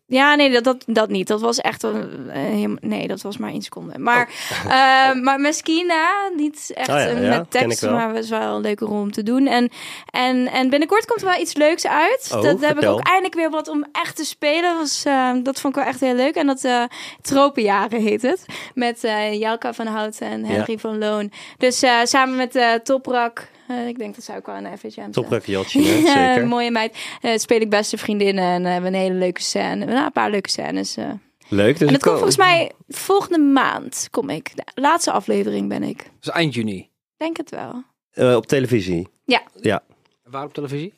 Ja, 0.08 0.36
nee, 0.36 0.52
dat, 0.52 0.64
dat, 0.64 0.84
dat 0.88 1.10
niet. 1.10 1.28
Dat 1.28 1.42
was 1.42 1.60
echt 1.60 1.84
een, 1.84 2.30
helemaal- 2.30 2.78
nee, 2.82 3.08
dat 3.08 3.22
was 3.22 3.38
maar 3.38 3.50
één 3.50 3.62
seconde. 3.62 4.00
Maar, 4.00 4.30
Oh. 4.66 4.72
eh, 5.10 5.22
maar 5.22 5.40
Meskina, 5.40 6.30
niet 6.36 6.72
echt 6.74 6.90
Oh 6.90 6.96
ja, 6.96 7.06
ja, 7.06 7.38
met 7.38 7.52
tekst, 7.52 7.82
maar 7.82 8.14
was 8.14 8.30
wel 8.30 8.56
een 8.56 8.62
leuke 8.62 8.86
rol 8.86 9.00
om 9.00 9.12
te 9.12 9.24
doen. 9.24 9.48
En, 9.48 9.70
en, 10.06 10.48
en 10.48 10.70
binnenkort 10.70 11.06
komt 11.06 11.22
er 11.22 11.28
wel 11.28 11.40
iets 11.42 11.54
leuks 11.56 11.88
uit. 11.88 12.30
Oh, 12.34 12.42
dat 12.42 12.60
heb 12.62 12.78
ik 12.82 12.88
ook 12.90 13.02
eindelijk 13.08 13.34
weer 13.36 13.50
wat 13.50 13.68
om 13.68 13.86
echt 13.92 14.16
te 14.16 14.26
spelen. 14.26 14.76
Was, 14.78 15.04
eh, 15.06 15.32
dat 15.44 15.60
vond 15.60 15.76
ik 15.76 15.84
wel 15.84 15.90
echt 15.92 16.00
heel 16.00 16.16
leuk. 16.16 16.36
En 16.36 16.48
dat 16.48 16.64
eh 16.64 16.84
Tropenjaren 17.22 18.02
heet 18.02 18.22
het. 18.22 18.46
Met 18.74 19.04
eh 19.04 19.40
Jelka 19.40 19.74
van 19.74 19.88
Houten 19.88 20.28
en 20.28 20.46
Henry 20.46 20.78
van 20.80 20.98
Loon. 20.98 21.32
Dus 21.58 21.82
eh, 21.82 22.00
samen 22.04 22.36
met 22.36 22.80
Toprak. 22.86 23.48
Eh, 23.67 23.88
ik 23.88 23.97
denk 23.97 24.15
dat 24.15 24.23
zou 24.23 24.38
ook 24.38 24.45
wel 24.45 24.56
een 24.56 24.78
FHM 24.78 25.01
hè? 25.01 25.80
Ja, 25.82 26.34
zeker. 26.34 26.47
mooie 26.47 26.71
meid. 26.71 26.97
Eh, 27.21 27.38
speel 27.38 27.60
ik 27.62 27.69
beste 27.69 27.97
vriendinnen 27.97 28.43
en 28.43 28.65
eh, 28.65 28.71
hebben 28.71 28.93
een 28.93 28.99
hele 28.99 29.13
leuke 29.15 29.41
scène. 29.41 29.86
Nou, 29.86 30.06
een 30.06 30.12
paar 30.12 30.30
leuke 30.32 30.49
scènes. 30.49 30.97
eh. 30.97 31.10
Leuk. 31.49 31.78
Dus 31.78 31.88
en 31.88 31.93
dat 31.93 31.95
ik 31.95 32.01
komt 32.01 32.04
ko- 32.04 32.15
volgens 32.15 32.38
mij 32.38 32.71
volgende 32.88 33.39
maand, 33.39 34.08
kom 34.12 34.30
ik. 34.30 34.51
De 34.56 34.63
laatste 34.82 35.12
aflevering 35.12 35.69
ben 35.69 35.84
ik. 35.84 36.12
Dus 36.19 36.30
eind 36.34 36.54
juni. 36.54 36.89
Denk 37.17 37.38
het 37.38 37.49
wel. 37.49 37.84
eh, 38.12 38.36
op 38.36 38.45
televisie. 38.45 39.08
Ja. 39.25 39.41
Ja. 39.62 39.84
Waar 40.23 40.43
op 40.45 40.54
televisie? 40.54 40.93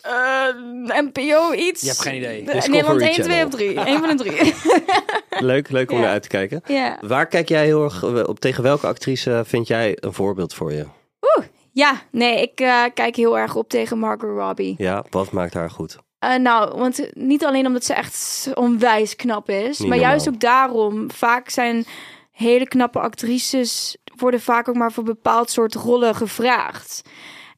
Eh, 0.00 0.46
NPO 0.86 1.52
iets. 1.52 1.80
Je 1.80 1.86
hebt 1.86 2.00
geen 2.00 2.14
idee. 2.16 2.44
De- 2.44 2.52
Discovery 2.52 2.70
Nederland 2.76 3.00
1, 3.02 3.12
2 3.12 3.24
Channel. 3.28 3.46
of 3.46 3.54
3. 3.54 3.76
Eén 3.76 3.98
van 3.98 4.16
de 4.16 4.22
drie. 4.24 4.54
Leuk, 5.50 5.70
leuk 5.70 5.90
om 5.90 5.96
Ja. 5.96 6.02
naar 6.02 6.12
uit 6.12 6.22
te 6.22 6.28
kijken. 6.28 6.62
ja. 6.66 6.98
Waar 7.00 7.26
kijk 7.26 7.48
jij 7.48 7.64
heel 7.64 7.84
erg 7.84 8.26
op? 8.26 8.40
Tegen 8.40 8.62
welke 8.62 8.86
actrice 8.86 9.42
vind 9.46 9.66
jij 9.66 9.96
een 10.00 10.12
voorbeeld 10.12 10.54
voor 10.54 10.72
je? 10.72 10.86
Ja, 11.78 12.00
nee, 12.10 12.42
ik 12.42 12.60
eh, 12.60 12.84
kijk 12.94 13.16
heel 13.16 13.38
erg 13.38 13.54
op 13.56 13.68
tegen 13.68 13.98
Margot 13.98 14.30
Robbie. 14.38 14.74
Ja, 14.78 15.04
wat 15.10 15.30
maakt 15.32 15.54
haar 15.54 15.70
goed? 15.70 15.96
Eh, 16.18 16.34
nou, 16.36 16.78
want 16.78 17.08
niet 17.12 17.44
alleen 17.44 17.66
omdat 17.66 17.84
ze 17.84 17.94
echt 17.94 18.48
onwijs 18.54 19.16
knap 19.16 19.48
is, 19.50 19.78
Niet 19.78 19.88
maar 19.88 19.98
juist 19.98 20.28
ook 20.28 20.40
daarom. 20.40 21.10
Vaak 21.10 21.48
zijn 21.48 21.84
hele 22.30 22.68
knappe 22.68 22.98
actrices 23.00 23.96
worden 24.16 24.40
vaak 24.40 24.68
ook 24.68 24.74
maar 24.76 24.92
voor 24.92 25.04
bepaald 25.04 25.50
soort 25.50 25.74
rollen 25.74 26.14
gevraagd. 26.14 27.02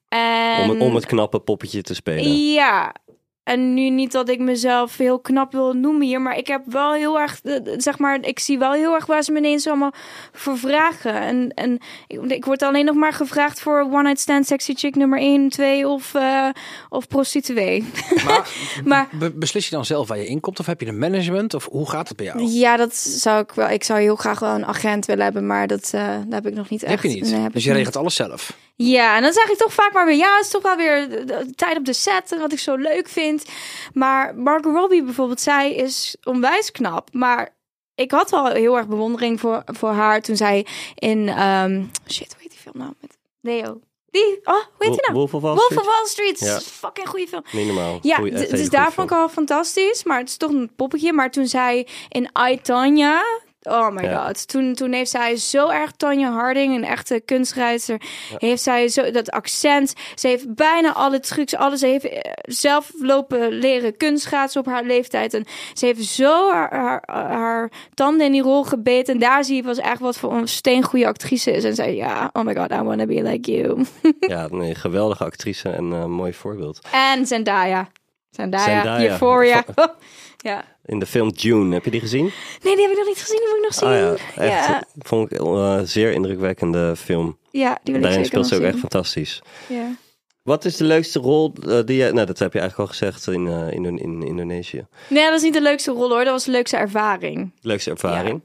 En 0.08 0.62
Om, 0.62 0.70
het- 0.70 0.80
om 0.80 0.94
het 0.94 1.06
knappe 1.06 1.40
poppetje 1.40 1.82
te 1.82 1.94
spelen. 1.94 2.36
Ja. 2.52 2.94
En 3.42 3.74
nu 3.74 3.90
niet 3.90 4.12
dat 4.12 4.28
ik 4.28 4.38
mezelf 4.38 4.96
heel 4.96 5.18
knap 5.20 5.52
wil 5.52 5.72
noemen 5.72 6.06
hier, 6.06 6.20
maar 6.20 6.36
ik 6.36 6.46
heb 6.46 6.62
wel 6.66 6.92
heel 6.92 7.20
erg, 7.20 7.40
eh, 7.42 7.54
zeg 7.76 7.98
maar, 7.98 8.18
ik 8.20 8.38
zie 8.38 8.58
wel 8.58 8.72
heel 8.72 8.94
erg 8.94 9.06
waar 9.06 9.22
ze 9.22 9.32
me 9.32 9.38
ineens 9.38 9.66
allemaal 9.66 9.92
voor 10.32 10.58
vragen. 10.58 11.14
En, 11.14 11.50
en 11.54 11.78
ik, 12.06 12.20
ik 12.22 12.44
word 12.44 12.62
alleen 12.62 12.84
nog 12.84 12.94
maar 12.94 13.12
gevraagd 13.12 13.60
voor 13.60 13.80
one 13.80 14.02
night 14.02 14.20
stand, 14.20 14.46
sexy 14.46 14.74
chick 14.74 14.94
nummer 14.96 15.18
1, 15.18 15.48
2 15.48 15.88
of, 15.88 16.14
eh 16.14 16.48
of 16.88 17.08
prostituee. 17.08 17.84
Maar, 18.24 18.48
Maar 18.84 19.08
be- 19.12 19.30
beslis 19.32 19.68
je 19.68 19.74
dan 19.74 19.84
zelf 19.84 20.08
waar 20.08 20.18
je 20.18 20.26
inkomt? 20.26 20.60
Of 20.60 20.66
heb 20.66 20.80
je 20.80 20.86
een 20.86 20.98
management? 20.98 21.54
Of 21.54 21.68
hoe 21.70 21.88
gaat 21.90 22.08
het 22.08 22.16
bij 22.16 22.26
jou? 22.26 22.42
ja, 22.44 22.76
dat 22.76 22.96
zou 22.96 23.40
ik 23.42 23.52
wel. 23.52 23.68
Ik 23.70 23.84
zou 23.84 24.00
heel 24.00 24.16
graag 24.16 24.38
wel 24.38 24.54
een 24.54 24.66
agent 24.66 25.06
willen 25.06 25.24
hebben, 25.24 25.46
maar 25.46 25.66
dat, 25.66 25.90
eh, 25.94 26.08
dat 26.16 26.32
heb 26.32 26.46
ik 26.46 26.54
nog 26.54 26.68
niet 26.70 26.82
echt. 26.82 26.92
heb 26.92 27.02
je 27.02 27.08
niet. 27.20 27.30
Nee, 27.30 27.40
heb 27.40 27.52
dus 27.52 27.62
je 27.62 27.68
niet. 27.68 27.78
regelt 27.78 27.96
alles 27.96 28.14
zelf. 28.14 28.56
Ja, 28.82 29.16
en 29.16 29.22
dan 29.22 29.32
zeg 29.32 29.48
ik 29.50 29.56
toch 29.56 29.72
vaak 29.72 29.92
maar 29.92 30.06
weer, 30.06 30.16
ja, 30.16 30.36
het 30.36 30.44
is 30.44 30.50
toch 30.50 30.62
wel 30.62 30.76
weer 30.76 31.08
de- 31.10 31.24
de 31.24 31.52
tijd 31.54 31.76
op 31.76 31.84
de 31.84 31.92
set, 31.92 32.32
en 32.32 32.38
wat 32.38 32.52
ik 32.52 32.58
zo 32.58 32.74
leuk 32.76 33.08
vind. 33.08 33.44
Maar 33.92 34.34
Margot 34.34 34.74
Robbie 34.74 35.02
bijvoorbeeld, 35.02 35.40
zij 35.40 35.74
is 35.74 36.16
onwijs 36.24 36.70
knap, 36.70 37.08
maar 37.12 37.56
ik 37.94 38.10
had 38.10 38.30
wel 38.30 38.46
heel 38.46 38.76
erg 38.76 38.86
bewondering 38.86 39.40
voor, 39.40 39.62
voor 39.66 39.90
haar 39.90 40.20
toen 40.22 40.36
zij 40.36 40.66
in, 40.94 41.28
ehm, 41.28 41.84
shit, 42.08 42.32
hoe 42.32 42.42
heet 42.42 42.50
die 42.50 42.60
film 42.60 42.78
nou? 42.78 42.92
Met 43.00 43.16
Leo. 43.40 43.80
Die, 44.10 44.38
oh, 44.44 44.54
hoe 44.54 44.64
heet 44.78 44.92
die 44.92 45.00
nou? 45.00 45.12
Wolf 45.14 45.34
of 45.34 45.42
Wall 45.42 45.54
Wolf 45.54 45.64
Street? 45.64 45.80
of 45.80 45.86
Wall 45.86 46.06
Street. 46.06 46.38
Ja. 46.38 46.60
Fucking 46.60 47.08
goede 47.08 47.26
film. 47.28 47.42
Niet 47.52 47.66
normaal. 47.66 47.98
Ja, 48.02 48.16
Goeie- 48.16 48.30
d- 48.32 48.34
echt 48.34 48.44
hele 48.44 48.56
dus 48.56 48.60
goede 48.66 48.76
daar 48.76 48.92
vond 48.92 49.10
ik 49.10 49.16
al 49.16 49.28
fantastisch. 49.28 50.04
Maar 50.04 50.18
het 50.18 50.28
is 50.28 50.36
toch 50.36 50.50
een 50.50 50.70
poppetje. 50.76 51.12
Maar 51.12 51.30
toen 51.30 51.46
zij 51.46 51.86
in 52.08 52.30
I, 52.50 52.60
Tanya... 52.60 53.22
Oh 53.62 53.90
my 53.90 54.02
Ja. 54.04 54.26
god. 54.26 54.48
Toen, 54.48 54.74
toen 54.74 54.92
heeft 54.92 55.10
zij 55.10 55.36
zo 55.36 55.68
erg 55.68 55.90
Tanja 55.92 56.30
Harding, 56.32 56.74
een 56.74 56.84
echte 56.84 57.22
kunstschrijver, 57.24 58.00
heeft 58.38 58.62
zij 58.62 58.88
zo 58.88 59.10
dat 59.10 59.30
accent. 59.30 59.92
Ze 60.14 60.28
heeft 60.28 60.54
bijna 60.54 60.92
alle 60.92 61.20
trucs, 61.20 61.54
alles. 61.56 61.80
Ze 61.80 61.86
heeft 61.86 62.04
eh, 62.08 62.32
zelf 62.42 62.90
lopen 62.98 63.48
leren 63.48 63.96
kunstschaatsen 63.96 64.60
op 64.60 64.66
haar 64.66 64.82
leeftijd. 64.84 65.34
En 65.34 65.44
ze 65.74 65.86
heeft 65.86 66.04
zo 66.04 66.50
haar, 66.52 66.74
haar, 66.74 67.02
haar 67.30 67.70
tanden 67.94 68.26
in 68.26 68.32
die 68.32 68.42
rol 68.42 68.64
gebeten. 68.64 69.14
En 69.14 69.20
daar 69.20 69.44
zie 69.44 69.56
je 69.56 69.62
pas 69.62 69.78
echt 69.78 70.00
wat 70.00 70.16
voor 70.16 70.32
een 70.32 70.48
steengoede 70.48 71.06
actrice 71.06 71.50
is. 71.52 71.64
En 71.64 71.74
zei, 71.74 71.96
ja, 71.96 72.30
oh 72.32 72.44
my 72.44 72.54
god, 72.56 72.70
I 72.72 72.82
wanna 72.82 73.06
be 73.06 73.22
like 73.22 73.50
you. 73.52 73.84
Ja, 74.20 74.46
nee, 74.50 74.74
geweldige 74.74 75.24
actrice 75.24 75.68
en 75.68 75.92
eh 75.92 76.04
mooi 76.04 76.32
voorbeeld. 76.32 76.80
en 76.92 77.26
Zendaya. 77.26 77.88
Zendaya, 78.30 78.64
Zendaya. 78.64 79.10
Euphoria. 79.10 79.64
ja. 80.36 80.64
In 80.90 80.98
de 80.98 81.06
film 81.06 81.28
June, 81.28 81.74
heb 81.74 81.84
je 81.84 81.90
die 81.90 82.00
gezien? 82.00 82.32
Nee, 82.62 82.74
die 82.74 82.82
heb 82.82 82.90
ik 82.90 82.96
nog 82.96 83.06
niet 83.06 83.18
gezien. 83.18 83.36
Die 83.36 83.48
moet 83.48 83.56
ik 83.56 83.62
nog 83.62 83.74
zien. 83.74 83.88
Ah 83.88 84.18
ja, 84.36 84.42
echt. 84.42 84.66
ja. 84.66 84.84
Vond 84.98 85.32
ik 85.32 85.40
een 85.40 85.88
zeer 85.88 86.12
indrukwekkende 86.12 86.96
film. 86.96 87.38
Ja, 87.50 87.78
die 87.82 87.94
wil 87.94 87.94
ik 87.94 88.02
Daarin 88.02 88.24
zeker 88.24 88.26
speelt 88.26 88.46
ze 88.46 88.54
ook 88.54 88.72
echt 88.72 88.78
fantastisch. 88.78 89.42
Ja. 89.68 89.96
Wat 90.42 90.64
is 90.64 90.76
de 90.76 90.84
leukste 90.84 91.18
rol 91.18 91.52
eh, 91.68 91.78
die 91.84 91.96
je... 91.96 92.12
Nou, 92.12 92.26
dat 92.26 92.38
heb 92.38 92.52
je 92.52 92.58
eigenlijk 92.58 92.90
al 92.90 92.96
gezegd 92.96 93.26
in, 93.26 93.46
eh, 93.46 93.72
in, 93.72 93.98
in 93.98 94.22
Indonesië. 94.22 94.86
Nee, 95.08 95.22
dat 95.22 95.32
was 95.32 95.42
niet 95.42 95.52
de 95.52 95.62
leukste 95.62 95.90
rol 95.90 96.08
hoor. 96.08 96.24
Dat 96.24 96.32
was 96.32 96.44
de 96.44 96.50
leukste 96.50 96.76
ervaring. 96.76 97.52
Leukste 97.60 97.90
ervaring? 97.90 98.42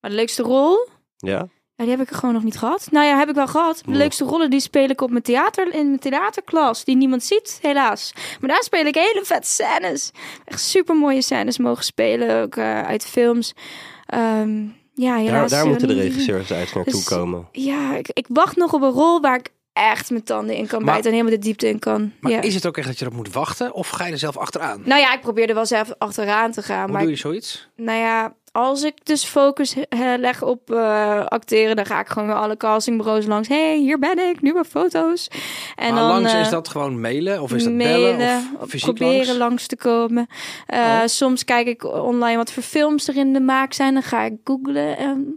Maar 0.00 0.10
de 0.10 0.16
leukste 0.16 0.42
rol? 0.42 0.88
Ja? 1.16 1.48
Ja, 1.76 1.84
die 1.84 1.96
heb 1.96 2.08
ik 2.08 2.14
gewoon 2.14 2.34
nog 2.34 2.42
niet 2.42 2.58
gehad. 2.58 2.88
Nou 2.90 3.06
ja, 3.06 3.18
heb 3.18 3.28
ik 3.28 3.34
wel 3.34 3.46
gehad. 3.46 3.82
De 3.86 3.92
leukste 3.92 4.24
rollen 4.24 4.50
die 4.50 4.60
speel 4.60 4.88
ik 4.88 5.00
op 5.00 5.10
mijn 5.10 5.22
theater, 5.22 5.74
in 5.74 5.86
mijn 5.86 5.98
theaterklas. 5.98 6.84
Die 6.84 6.96
niemand 6.96 7.24
ziet, 7.24 7.58
helaas. 7.62 8.12
Maar 8.40 8.48
daar 8.48 8.62
speel 8.62 8.84
ik 8.86 8.94
hele 8.94 9.20
vette 9.24 9.48
scènes. 9.48 10.10
Echt 10.44 10.60
super 10.60 10.94
mooie 10.94 11.22
scènes 11.22 11.58
mogen 11.58 11.84
spelen. 11.84 12.42
Ook 12.42 12.56
eh, 12.56 12.82
uit 12.82 13.04
films. 13.06 13.54
Ehm, 14.06 14.64
ja, 14.94 15.16
helaas. 15.16 15.50
Daar, 15.50 15.58
daar 15.60 15.68
moeten 15.68 15.88
de 15.88 15.94
regisseurs 15.94 16.52
uit 16.52 16.74
naartoe 16.74 16.92
Dus- 16.92 17.04
komen. 17.04 17.48
Ja, 17.52 17.96
ik, 17.96 18.08
ik 18.12 18.26
wacht 18.28 18.56
nog 18.56 18.72
op 18.72 18.82
een 18.82 18.90
rol 18.90 19.20
waar 19.20 19.36
ik 19.38 19.50
echt 19.76 20.10
mijn 20.10 20.22
tanden 20.24 20.56
in 20.56 20.66
kan 20.66 20.82
Maar- 20.82 20.92
bijten 20.92 21.10
en 21.10 21.16
helemaal 21.16 21.38
de 21.38 21.44
diepte 21.44 21.68
in 21.68 21.78
kan. 21.78 22.12
Maar 22.20 22.32
ja. 22.32 22.40
is 22.40 22.54
het 22.54 22.66
ook 22.66 22.76
echt 22.76 22.86
dat 22.86 22.98
je 22.98 23.04
erop 23.04 23.16
moet 23.16 23.32
wachten? 23.32 23.72
Of 23.74 23.88
ga 23.88 24.06
je 24.06 24.12
er 24.12 24.18
zelf 24.18 24.36
achteraan? 24.36 24.82
Nou 24.84 25.00
ja, 25.00 25.14
ik 25.14 25.20
probeerde 25.20 25.54
wel 25.54 25.66
zelf 25.66 25.94
achteraan 25.98 26.50
te 26.52 26.62
gaan. 26.62 26.82
Hoe 26.84 26.92
maar 26.92 27.00
doe 27.02 27.10
je 27.10 27.16
zoiets? 27.16 27.68
nou 27.76 27.98
ja, 27.98 28.34
als 28.52 28.82
ik 28.82 28.94
dus 29.02 29.24
focus 29.24 29.74
leg 30.18 30.42
op 30.42 30.70
eh, 30.70 31.24
acteren, 31.24 31.76
dan 31.76 31.86
ga 31.86 32.00
ik 32.00 32.08
gewoon 32.08 32.36
alle 32.36 32.56
castingbureaus 32.56 33.26
langs. 33.26 33.48
hey, 33.48 33.76
hier 33.78 33.98
ben 33.98 34.18
ik, 34.18 34.42
nieuwe 34.42 34.64
foto's. 34.64 35.28
En 35.76 35.92
maar 35.94 36.02
dan 36.02 36.10
langs 36.10 36.32
eh, 36.32 36.40
is 36.40 36.48
dat 36.48 36.68
gewoon 36.68 37.00
mailen? 37.00 37.42
Of 37.42 37.52
is 37.54 37.64
dat 37.64 37.72
mailen, 37.72 38.16
bellen? 38.16 38.50
Of 38.60 38.68
fysiek 38.68 38.94
proberen 38.94 39.16
langs? 39.26 39.38
langs. 39.38 39.66
te 39.66 39.76
komen. 39.76 40.26
Eh, 40.66 40.78
Oh. 40.78 41.00
Soms 41.04 41.44
kijk 41.44 41.66
ik 41.66 41.84
online 41.84 42.36
wat 42.36 42.52
voor 42.52 42.62
films 42.62 43.08
er 43.08 43.16
in 43.16 43.32
de 43.32 43.40
maak 43.40 43.72
zijn. 43.72 43.94
Dan 43.94 44.02
ga 44.02 44.22
ik 44.22 44.32
googlen 44.44 44.96
en 44.98 45.36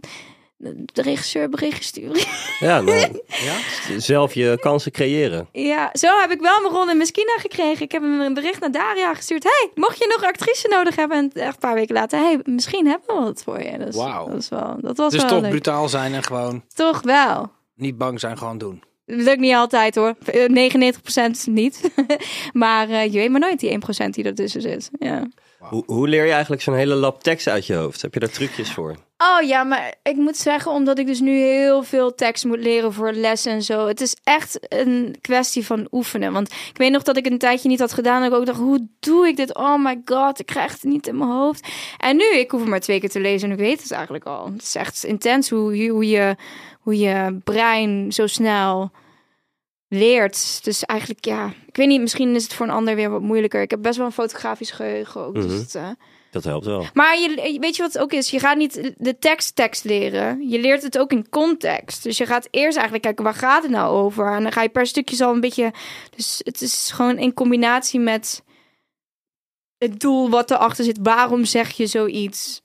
de 0.92 1.02
regisseur 1.02 1.48
berichtje 1.48 1.82
sturen. 1.84 2.20
Ja, 2.58 2.80
nou, 2.80 2.98
Ja? 3.28 3.56
zelf 3.98 4.34
je 4.34 4.58
kansen 4.60 4.92
creëren. 4.92 5.48
ja, 5.52 5.90
zo 5.92 6.20
heb 6.20 6.30
ik 6.30 6.40
wel 6.40 6.60
mijn 6.60 6.72
rol 6.74 6.90
in 6.90 6.96
Miskina 6.96 7.32
gekregen. 7.38 7.82
Ik 7.84 7.92
heb 7.92 8.02
hem 8.02 8.20
een 8.20 8.34
bericht 8.34 8.60
naar 8.60 8.70
Daria 8.70 9.14
gestuurd. 9.14 9.42
hey, 9.42 9.70
mocht 9.74 9.98
je 9.98 10.06
nog 10.18 10.24
actrice 10.30 10.68
nodig 10.68 10.96
hebben? 10.96 11.16
En 11.16 11.42
echt 11.42 11.52
een 11.54 11.58
paar 11.60 11.74
weken 11.74 11.94
later, 11.94 12.18
hey, 12.18 12.40
misschien 12.44 12.86
hebben 12.86 13.16
we 13.16 13.22
wat 13.22 13.42
voor 13.42 13.62
je. 13.62 13.78
Dus, 13.78 13.96
Wauw. 13.96 14.28
Dat, 14.28 14.38
is 14.38 14.48
wel, 14.48 14.76
dat 14.80 14.96
was 14.96 15.12
Dus 15.12 15.20
wel 15.20 15.30
toch 15.30 15.40
leuk. 15.40 15.50
brutaal 15.50 15.88
zijn 15.88 16.14
en 16.14 16.22
gewoon 16.22 16.64
Toch 16.74 17.02
wel. 17.02 17.50
niet 17.74 17.98
bang 17.98 18.20
zijn, 18.20 18.38
gewoon 18.38 18.58
doen. 18.58 18.82
Lukt 19.04 19.40
niet 19.40 19.54
altijd 19.54 19.94
hoor. 19.94 20.14
Eh, 20.24 20.48
99% 20.48 21.30
niet. 21.44 21.90
maar 22.52 22.88
eh, 22.88 23.04
je 23.04 23.18
weet 23.18 23.30
maar 23.30 23.40
nooit 23.40 23.60
die 23.60 23.78
1% 24.06 24.10
die 24.10 24.24
ertussen 24.24 24.60
zit. 24.60 24.90
Ja. 24.98 25.26
Hoe, 25.68 25.82
hoe 25.86 26.08
leer 26.08 26.24
je 26.26 26.32
eigenlijk 26.32 26.62
zo'n 26.62 26.74
hele 26.74 26.94
lab 26.94 27.22
tekst 27.22 27.48
uit 27.48 27.66
je 27.66 27.74
hoofd? 27.74 28.02
Heb 28.02 28.14
je 28.14 28.20
daar 28.20 28.30
trucjes 28.30 28.72
voor? 28.72 28.96
Oh 29.18 29.46
ja, 29.48 29.64
maar 29.64 29.94
ik 30.02 30.16
moet 30.16 30.36
zeggen, 30.36 30.72
omdat 30.72 30.98
ik 30.98 31.06
dus 31.06 31.20
nu 31.20 31.38
heel 31.38 31.82
veel 31.82 32.14
tekst 32.14 32.44
moet 32.44 32.58
leren 32.58 32.92
voor 32.92 33.12
lessen 33.12 33.52
en 33.52 33.62
zo. 33.62 33.86
Het 33.86 34.00
is 34.00 34.16
echt 34.24 34.58
een 34.68 35.16
kwestie 35.20 35.66
van 35.66 35.88
oefenen. 35.90 36.32
Want 36.32 36.52
ik 36.52 36.76
weet 36.76 36.90
nog 36.92 37.02
dat 37.02 37.16
ik 37.16 37.26
een 37.26 37.38
tijdje 37.38 37.68
niet 37.68 37.80
had 37.80 37.92
gedaan. 37.92 38.22
En 38.22 38.28
ik 38.28 38.34
ook 38.34 38.46
dacht, 38.46 38.58
hoe 38.58 38.86
doe 39.00 39.26
ik 39.26 39.36
dit? 39.36 39.54
Oh 39.56 39.84
my 39.84 40.00
god, 40.04 40.38
ik 40.40 40.46
krijg 40.46 40.72
het 40.72 40.82
niet 40.84 41.06
in 41.06 41.18
mijn 41.18 41.30
hoofd. 41.30 41.68
En 41.98 42.16
nu, 42.16 42.24
ik 42.24 42.50
hoef 42.50 42.60
het 42.60 42.68
maar 42.70 42.80
twee 42.80 43.00
keer 43.00 43.10
te 43.10 43.20
lezen 43.20 43.48
en 43.48 43.54
ik 43.54 43.60
weet 43.60 43.82
het 43.82 43.90
eigenlijk 43.92 44.24
al. 44.24 44.46
Het 44.52 44.62
is 44.62 44.74
echt 44.74 45.04
intens 45.04 45.50
hoe, 45.50 45.76
je- 45.76 45.90
hoe, 45.90 46.08
je, 46.08 46.36
hoe 46.80 46.98
je 46.98 47.38
brein 47.44 48.12
zo 48.12 48.26
snel 48.26 48.90
leert. 49.90 50.64
Dus 50.64 50.84
eigenlijk, 50.84 51.24
ja, 51.24 51.52
ik 51.66 51.76
weet 51.76 51.88
niet, 51.88 52.00
misschien 52.00 52.34
is 52.34 52.42
het 52.42 52.54
voor 52.54 52.66
een 52.66 52.72
ander 52.72 52.94
weer 52.94 53.10
wat 53.10 53.20
moeilijker. 53.20 53.62
Ik 53.62 53.70
heb 53.70 53.82
best 53.82 53.96
wel 53.96 54.06
een 54.06 54.12
fotografisch 54.12 54.70
geheugen 54.70 55.20
ook. 55.20 55.36
Mhm. 55.36 55.48
Dus 55.48 55.58
het, 55.60 55.74
eh, 55.74 55.88
Dat 56.30 56.44
helpt 56.44 56.64
wel. 56.66 56.86
maar 56.94 57.18
je, 57.18 57.56
weet 57.60 57.76
je 57.76 57.82
wat 57.82 57.92
het 57.92 58.02
ook 58.02 58.12
is? 58.12 58.30
Je 58.30 58.38
gaat 58.38 58.56
niet 58.56 58.92
de 58.98 59.18
tekst 59.18 59.56
tekst 59.56 59.84
leren. 59.84 60.48
Je 60.48 60.58
leert 60.60 60.82
het 60.82 60.98
ook 60.98 61.12
in 61.12 61.28
context. 61.28 62.02
Dus 62.02 62.16
je 62.16 62.26
gaat 62.26 62.48
eerst 62.50 62.74
eigenlijk 62.76 63.02
kijken, 63.04 63.24
waar 63.24 63.34
gaat 63.34 63.62
het 63.62 63.72
nou 63.72 63.94
over? 63.94 64.34
En 64.34 64.42
dan 64.42 64.52
ga 64.52 64.62
je 64.62 64.68
per 64.68 64.86
stukjes 64.86 65.20
al 65.20 65.32
een 65.32 65.40
beetje... 65.40 65.72
Dus 66.16 66.40
het 66.44 66.60
is 66.60 66.90
gewoon 66.90 67.18
in 67.18 67.34
combinatie 67.34 68.00
met 68.00 68.42
het 69.78 70.00
doel 70.00 70.30
wat 70.30 70.50
erachter 70.50 70.84
zit. 70.84 70.98
Waarom 71.02 71.44
zeg 71.44 71.70
je 71.70 71.86
zoiets? 71.86 72.62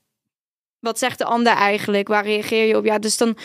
Wat 0.79 0.99
zegt 0.99 1.17
de 1.17 1.25
ander 1.25 1.53
eigenlijk? 1.53 2.07
Waar 2.07 2.25
reageer 2.25 2.65
je 2.67 2.77
op? 2.77 2.85
Ja, 2.85 2.99
dus 2.99 3.17
dan... 3.17 3.38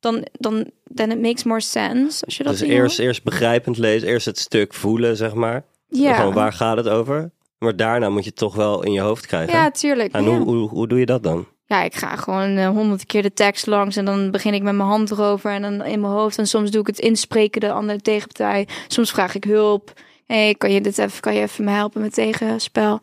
Dan, 0.00 0.26
dan 0.32 0.70
then 0.94 1.10
it 1.10 1.20
makes 1.20 1.44
more 1.44 1.60
sense. 1.60 2.24
Als 2.24 2.36
je 2.36 2.42
dat 2.44 2.58
Dus 2.58 2.68
eerst, 2.68 2.98
eerst 2.98 3.22
begrijpend 3.24 3.78
lezen, 3.78 4.08
eerst 4.08 4.26
het 4.26 4.38
stuk 4.38 4.74
voelen, 4.74 5.16
zeg 5.16 5.34
maar. 5.34 5.64
ja. 5.88 6.14
Gewoon 6.14 6.34
waar 6.34 6.52
gaat 6.52 6.76
het 6.76 6.88
over? 6.88 7.30
Maar 7.58 7.76
daarna 7.76 8.08
moet 8.08 8.22
je 8.22 8.28
het 8.28 8.38
toch 8.38 8.54
wel 8.54 8.82
in 8.84 8.92
je 8.92 9.00
hoofd 9.00 9.26
krijgen. 9.26 9.54
ja, 9.54 9.70
tuurlijk. 9.70 10.12
En 10.12 10.24
ja. 10.24 10.30
hoe, 10.30 10.38
hoe, 10.44 10.68
hoe 10.68 10.88
doe 10.88 10.98
je 10.98 11.06
dat 11.06 11.22
dan? 11.22 11.46
Ja, 11.66 11.82
ik 11.82 11.94
ga 11.94 12.16
gewoon 12.16 12.56
eh, 12.56 12.68
honderd 12.68 13.06
keer 13.06 13.22
de 13.22 13.32
tekst 13.32 13.66
langs 13.66 13.96
en 13.96 14.04
dan 14.04 14.30
begin 14.30 14.54
ik 14.54 14.62
met 14.62 14.74
mijn 14.74 14.88
hand 14.88 15.10
erover 15.10 15.50
en 15.50 15.62
dan 15.62 15.72
in 15.72 16.00
mijn 16.00 16.12
hoofd. 16.12 16.38
En 16.38 16.46
soms 16.46 16.70
doe 16.70 16.80
ik 16.80 16.86
het 16.86 16.98
inspreken 16.98 17.60
de 17.60 17.72
andere 17.72 18.00
tegenpartij. 18.00 18.68
Soms 18.88 19.10
vraag 19.10 19.34
ik 19.34 19.44
hulp. 19.44 19.92
hey, 20.26 20.54
kan 20.54 20.72
je 20.72 20.80
dit 20.80 20.98
even, 20.98 21.20
kan 21.20 21.34
je 21.34 21.40
even 21.40 21.64
me 21.64 21.70
helpen 21.70 22.00
met 22.00 22.14
tegenspel? 22.14 23.00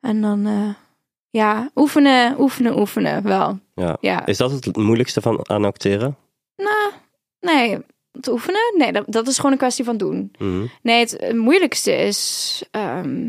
En 0.00 0.20
dan, 0.20 0.46
eh, 0.46 0.68
ja, 1.30 1.70
oefenen, 1.74 2.40
oefenen, 2.40 2.78
oefenen, 2.78 3.22
wel. 3.22 3.58
Ja. 3.74 3.96
Ja, 4.00 4.26
Is 4.26 4.36
dat 4.36 4.50
het 4.50 4.76
moeilijkste 4.76 5.20
van 5.20 5.48
aan 5.48 5.64
acteren? 5.64 6.16
nou, 6.56 6.92
nee, 7.40 7.78
te 8.20 8.30
oefenen? 8.32 8.74
Nee, 8.76 8.92
dat, 8.92 9.04
dat 9.06 9.28
is 9.28 9.36
gewoon 9.36 9.52
een 9.52 9.58
kwestie 9.58 9.84
van 9.84 9.96
doen. 9.96 10.32
Mhm. 10.38 10.66
Nee, 10.82 10.98
het 11.00 11.32
moeilijkste 11.36 11.92
is. 11.96 12.62
ehm, 12.70 13.22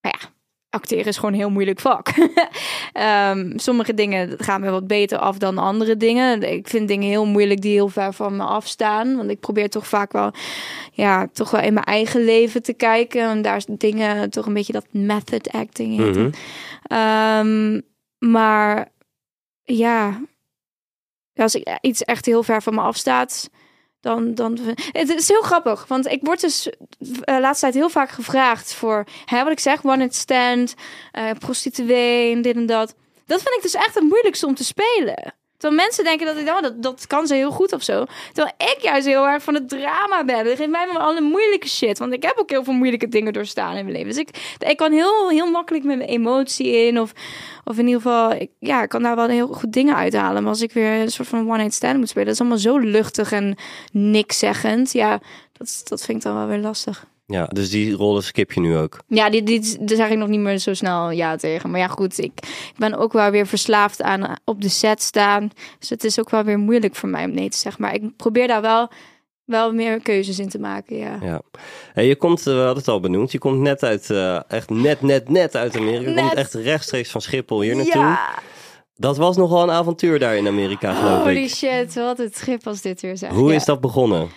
nou 0.00 0.16
ja, 0.20 0.28
acteren 0.70 1.06
is 1.06 1.16
gewoon 1.16 1.32
een 1.32 1.38
heel 1.38 1.50
moeilijk 1.50 1.80
vak. 1.80 2.08
Ehm, 2.92 3.58
sommige 3.58 3.94
dingen 3.94 4.34
gaan 4.38 4.60
me 4.60 4.70
wat 4.70 4.86
beter 4.86 5.18
af 5.18 5.38
dan 5.38 5.58
andere 5.58 5.96
dingen. 5.96 6.42
Ik 6.52 6.68
vind 6.68 6.88
dingen 6.88 7.08
heel 7.08 7.26
moeilijk 7.26 7.60
die 7.60 7.72
heel 7.72 7.88
ver 7.88 8.12
van 8.12 8.36
me 8.36 8.42
afstaan. 8.42 9.16
Want 9.16 9.30
ik 9.30 9.40
probeer 9.40 9.68
toch 9.68 9.86
vaak 9.86 10.12
wel, 10.12 10.32
ja, 10.92 11.28
toch 11.32 11.50
wel 11.50 11.60
in 11.60 11.74
mijn 11.74 11.86
eigen 11.86 12.24
leven 12.24 12.62
te 12.62 12.72
kijken. 12.72 13.22
En 13.22 13.42
daar 13.42 13.56
is 13.56 13.66
dingen 13.68 14.30
toch 14.30 14.46
een 14.46 14.54
beetje 14.54 14.72
dat 14.72 14.86
method 14.90 15.50
acting 15.50 15.96
heet. 15.96 16.16
het. 16.16 16.16
Mhm. 16.16 16.30
Ehm, 16.82 17.80
maar 18.30 18.88
ja, 19.62 20.20
als 21.34 21.54
ik 21.54 21.78
iets 21.80 22.02
echt 22.02 22.26
heel 22.26 22.42
ver 22.42 22.62
van 22.62 22.74
me 22.74 22.80
afstaat, 22.80 23.50
dan, 24.00 24.34
dan... 24.34 24.58
Het 24.92 25.08
is 25.08 25.28
heel 25.28 25.42
grappig, 25.42 25.86
want 25.86 26.06
ik 26.06 26.20
word 26.22 26.40
dus 26.40 26.66
uh, 26.66 26.72
laatste 27.24 27.60
tijd 27.60 27.74
heel 27.74 27.90
vaak 27.90 28.10
gevraagd 28.10 28.74
voor, 28.74 29.04
hè, 29.24 29.42
wat 29.42 29.52
ik 29.52 29.60
zeg, 29.60 29.84
one 29.84 29.96
night 29.96 30.14
stand, 30.14 30.74
eh 31.12 31.30
prostituee 31.38 32.40
dit 32.40 32.56
en 32.56 32.66
dat. 32.66 32.94
Dat 33.26 33.42
vind 33.42 33.56
ik 33.56 33.62
dus 33.62 33.74
echt 33.74 33.94
het 33.94 34.04
moeilijkste 34.04 34.46
om 34.46 34.54
te 34.54 34.64
spelen. 34.64 35.34
Terwijl 35.58 35.82
mensen 35.82 36.04
denken 36.04 36.26
dat 36.26 36.36
ik, 36.36 36.48
oh, 36.48 36.62
dat, 36.62 36.82
dat 36.82 37.06
kan 37.06 37.26
ze 37.26 37.34
heel 37.34 37.50
goed 37.50 37.72
of 37.72 37.82
zo. 37.82 38.04
Terwijl 38.32 38.54
ik 38.56 38.78
juist 38.80 39.06
heel 39.06 39.26
erg 39.26 39.42
van 39.42 39.54
het 39.54 39.68
drama 39.68 40.24
ben. 40.24 40.44
Dat 40.44 40.56
geeft 40.56 40.70
mij 40.70 40.86
maar 40.92 41.02
alle 41.02 41.20
moeilijke 41.20 41.68
shit. 41.68 41.98
Want 41.98 42.12
ik 42.12 42.22
heb 42.22 42.38
ook 42.38 42.50
heel 42.50 42.64
veel 42.64 42.72
moeilijke 42.72 43.08
dingen 43.08 43.32
doorstaan 43.32 43.76
in 43.76 43.84
mijn 43.84 43.96
leven. 43.96 44.08
Dus 44.08 44.18
ik, 44.18 44.56
ik 44.58 44.76
kan 44.76 44.92
heel, 44.92 45.28
heel 45.28 45.50
makkelijk 45.50 45.84
met 45.84 45.96
mijn 45.96 46.08
emotie 46.08 46.86
in. 46.86 47.00
Of, 47.00 47.12
of 47.64 47.78
in 47.78 47.86
ieder 47.86 48.00
geval, 48.00 48.48
ja, 48.58 48.82
ik 48.82 48.88
kan 48.88 49.02
daar 49.02 49.16
wel 49.16 49.28
heel 49.28 49.46
goed 49.46 49.72
dingen 49.72 49.96
uithalen. 49.96 50.42
Maar 50.42 50.52
als 50.52 50.62
ik 50.62 50.72
weer 50.72 51.00
een 51.00 51.10
soort 51.10 51.28
van 51.28 51.50
one-night 51.50 51.74
stand 51.74 51.98
moet 51.98 52.08
spelen... 52.08 52.26
dat 52.26 52.34
is 52.34 52.40
allemaal 52.40 52.58
zo 52.58 52.78
luchtig 52.78 53.32
en 53.32 53.56
niks 53.92 54.38
zeggend. 54.38 54.92
Ja, 54.92 55.20
dat, 55.52 55.80
dat 55.84 56.04
vind 56.04 56.18
ik 56.18 56.24
dan 56.24 56.34
wel 56.34 56.46
weer 56.46 56.58
lastig. 56.58 57.06
Ja, 57.30 57.44
dus 57.46 57.70
die 57.70 57.92
rollen 57.92 58.22
skip 58.22 58.52
je 58.52 58.60
nu 58.60 58.76
ook. 58.76 58.98
Ja, 59.06 59.30
die, 59.30 59.42
die, 59.42 59.76
daar 59.80 59.96
zeg 59.96 60.08
ik 60.10 60.16
nog 60.18 60.28
niet 60.28 60.40
meer 60.40 60.58
zo 60.58 60.74
snel 60.74 61.10
ja 61.10 61.36
tegen. 61.36 61.70
Maar 61.70 61.80
ja, 61.80 61.86
goed, 61.86 62.18
ik, 62.18 62.32
ik 62.44 62.74
ben 62.76 62.94
ook 62.94 63.12
wel 63.12 63.30
weer 63.30 63.46
verslaafd 63.46 64.02
aan 64.02 64.36
op 64.44 64.62
de 64.62 64.68
set 64.68 65.02
staan. 65.02 65.50
Dus 65.78 65.90
het 65.90 66.04
is 66.04 66.20
ook 66.20 66.30
wel 66.30 66.44
weer 66.44 66.58
moeilijk 66.58 66.94
voor 66.94 67.08
mij 67.08 67.24
om 67.24 67.34
nee 67.34 67.48
te 67.48 67.56
zeggen. 67.58 67.82
Maar 67.82 67.94
ik 67.94 68.16
probeer 68.16 68.46
daar 68.46 68.60
wel, 68.60 68.88
wel 69.44 69.72
meer 69.72 70.00
keuzes 70.02 70.38
in 70.38 70.48
te 70.48 70.58
maken, 70.58 70.96
ja. 70.96 71.18
Ja. 71.22 71.40
Hey, 71.92 72.06
je 72.06 72.16
komt, 72.16 72.38
eh, 72.38 72.44
we 72.44 72.50
hadden 72.52 72.76
het 72.76 72.88
al 72.88 73.00
benoemd, 73.00 73.32
je 73.32 73.38
komt 73.38 73.60
net 73.60 73.82
uit, 73.82 74.10
eh, 74.10 74.40
echt 74.50 74.70
net, 74.70 75.02
net, 75.02 75.28
net 75.28 75.56
uit 75.56 75.76
Amerika. 75.76 76.10
Je 76.10 76.16
komt 76.16 76.34
echt 76.34 76.54
rechtstreeks 76.54 77.10
van 77.10 77.20
Schiphol 77.20 77.60
hier 77.60 77.76
naartoe. 77.76 78.00
Ja, 78.00 78.30
Dat 78.94 79.16
was 79.16 79.36
nogal 79.36 79.62
een 79.62 79.70
avontuur 79.70 80.18
daar 80.18 80.36
in 80.36 80.46
Amerika, 80.46 80.94
geloof 80.94 81.22
holy 81.22 81.36
ik. 81.36 81.48
shit, 81.50 81.94
wat 81.94 82.18
het 82.18 82.36
schip 82.36 82.66
als 82.66 82.80
dit 82.80 83.00
weer 83.00 83.16
zijn. 83.16 83.32
Hoe 83.34 83.48
Ja. 83.50 83.54
is 83.56 83.64
dat 83.64 83.80
begonnen? 83.80 84.28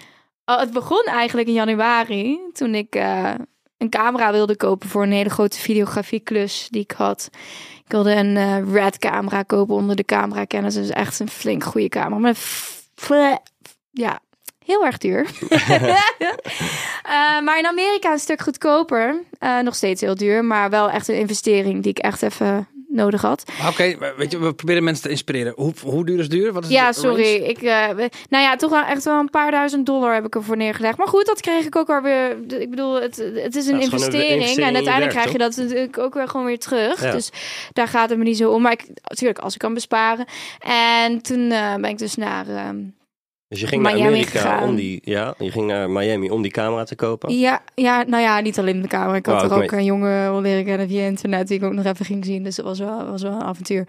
Oh, 0.51 0.59
het 0.59 0.71
begon 0.71 1.03
eigenlijk 1.03 1.47
in 1.47 1.53
januari, 1.53 2.39
toen 2.53 2.75
ik 2.75 2.95
eh, 2.95 3.33
een 3.77 3.89
camera 3.89 4.31
wilde 4.31 4.55
kopen 4.55 4.89
voor 4.89 5.03
een 5.03 5.11
hele 5.11 5.29
grote 5.29 5.59
videografieklus 5.59 6.67
die 6.69 6.81
ik 6.81 6.91
had. 6.91 7.29
Ik 7.85 7.91
wilde 7.91 8.15
een 8.15 8.37
eh, 8.37 8.73
red 8.73 8.97
camera 8.97 9.43
kopen 9.43 9.75
onder 9.75 9.95
de 9.95 10.05
camera 10.05 10.45
kennis. 10.45 10.73
Dus 10.73 10.89
echt 10.89 11.19
een 11.19 11.29
flink 11.29 11.63
goede 11.63 11.89
camera. 11.89 12.17
Maar 12.17 12.35
ja, 13.91 14.19
heel 14.65 14.85
erg 14.85 14.97
duur. 14.97 15.27
Eh, 17.01 17.41
maar 17.41 17.59
in 17.59 17.65
Amerika 17.65 18.11
een 18.11 18.19
stuk 18.19 18.41
goedkoper. 18.41 19.23
Nog 19.63 19.75
steeds 19.75 20.01
heel 20.01 20.15
duur, 20.15 20.45
maar 20.45 20.69
wel 20.69 20.89
echt 20.89 21.07
een 21.07 21.15
investering 21.15 21.83
die 21.83 21.91
ik 21.91 21.99
echt 21.99 22.21
even 22.21 22.67
nodig 22.91 23.21
had. 23.21 23.43
Oké, 23.69 23.95
weet 24.17 24.31
je, 24.31 24.39
we 24.39 24.53
proberen 24.53 24.83
mensen 24.83 25.03
te 25.03 25.09
inspireren. 25.09 25.53
Hoe, 25.55 25.73
hoe 25.83 26.05
duur 26.05 26.19
is 26.19 26.29
duur? 26.29 26.53
Wat 26.53 26.63
is 26.63 26.69
Ja, 26.69 26.91
sorry. 26.91 27.23
range? 27.37 27.47
Ik, 27.49 27.61
eh, 27.61 27.89
we- 27.89 28.09
nou 28.29 28.43
ja, 28.43 28.55
toch 28.55 28.69
wel 28.69 28.83
echt 28.83 29.03
wel 29.03 29.19
een 29.19 29.29
paar 29.29 29.51
duizend 29.51 29.85
dollar 29.85 30.13
heb 30.13 30.25
ik 30.25 30.35
ervoor 30.35 30.57
neergelegd. 30.57 30.97
Maar 30.97 31.07
goed, 31.07 31.25
dat 31.25 31.41
kreeg 31.41 31.65
ik 31.65 31.75
ook 31.75 31.89
alweer. 31.89 32.37
Ik 32.59 32.69
bedoel, 32.69 33.01
het, 33.01 33.15
het 33.33 33.55
is 33.55 33.67
een 33.67 33.81
investering. 33.81 34.23
investering 34.31 34.57
in 34.57 34.63
En 34.63 34.75
uiteindelijk 34.75 35.13
krijg 35.13 35.31
je 35.31 35.37
dat 35.37 35.55
natuurlijk 35.55 35.97
ook 35.97 36.13
weer 36.13 36.27
gewoon 36.27 36.45
weer 36.45 36.59
terug. 36.59 37.01
Ja. 37.03 37.11
Dus 37.11 37.29
daar 37.73 37.87
gaat 37.87 38.09
het 38.09 38.17
me 38.17 38.23
niet 38.23 38.37
zo 38.37 38.51
om. 38.51 38.61
Maar 38.61 38.71
ik, 38.71 38.85
natuurlijk, 39.03 39.39
als 39.39 39.53
ik 39.53 39.59
kan 39.59 39.73
besparen. 39.73 40.25
En 40.59 41.21
toen 41.21 41.51
eh, 41.51 41.75
ben 41.75 41.89
ik 41.89 41.97
dus 41.97 42.15
naar. 42.15 42.47
ehm, 42.47 42.77
Dus 43.51 43.59
je 43.59 43.67
ging 43.67 43.81
naar 43.81 43.91
Miami 43.93 44.07
Amerika 44.09 44.39
gegaan. 44.39 44.63
om 44.63 44.75
die, 44.75 45.01
ja, 45.03 45.33
je 45.37 45.51
ging 45.51 45.65
naar 45.67 45.89
Miami 45.89 46.29
om 46.29 46.41
die 46.41 46.51
camera 46.51 46.83
te 46.83 46.95
kopen. 46.95 47.37
ja, 47.39 47.61
ja, 47.75 48.03
nou 48.07 48.23
ja, 48.23 48.39
niet 48.39 48.59
alleen 48.59 48.81
de 48.81 48.87
kamer. 48.87 49.15
Ik 49.15 49.25
had 49.25 49.43
Oh, 49.43 49.57
er 49.57 49.63
ook 49.63 49.71
een 49.71 49.83
jongen 49.85 50.31
wel 50.31 50.41
leren 50.41 50.65
kennen 50.65 50.87
via 50.87 51.05
internet 51.05 51.47
die 51.47 51.57
ik 51.57 51.63
ook 51.63 51.73
nog 51.73 51.85
even 51.85 52.05
ging 52.05 52.25
zien. 52.25 52.43
Dus 52.43 52.55
dat 52.55 52.65
was 52.65 52.79
wel, 52.79 53.05
was 53.05 53.21
wel 53.21 53.31
een 53.31 53.41
avontuur. 53.43 53.85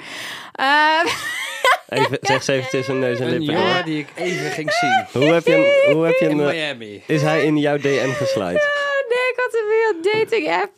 Eh, 0.52 0.66
Even, 1.98 2.18
zeg 2.20 2.42
ze 2.42 2.52
even 2.52 2.70
tussen 2.70 2.98
neus 2.98 3.18
en 3.20 3.26
Een 3.26 3.30
lippen. 3.38 3.54
door. 3.54 3.64
jongen 3.64 3.84
die 3.84 3.98
ik 3.98 4.06
even 4.14 4.50
ging 4.50 4.72
zien. 4.72 5.22
Hoe 5.22 5.32
heb 5.32 5.46
je 5.46 5.52
hem, 5.52 5.94
hoe 5.94 6.04
heb 6.06 6.18
je 6.18 6.28
hem, 6.28 6.40
eh, 6.40 6.46
Miami. 6.46 7.02
is 7.06 7.22
hij 7.22 7.42
in 7.44 7.56
jouw 7.56 7.76
DM 7.76 8.10
geslide? 8.12 8.62
Nee, 9.12 9.28
ik 9.32 9.36
had 9.36 9.54
een 9.54 9.68
weer 9.68 10.12
dating 10.12 10.62
app. 10.62 10.72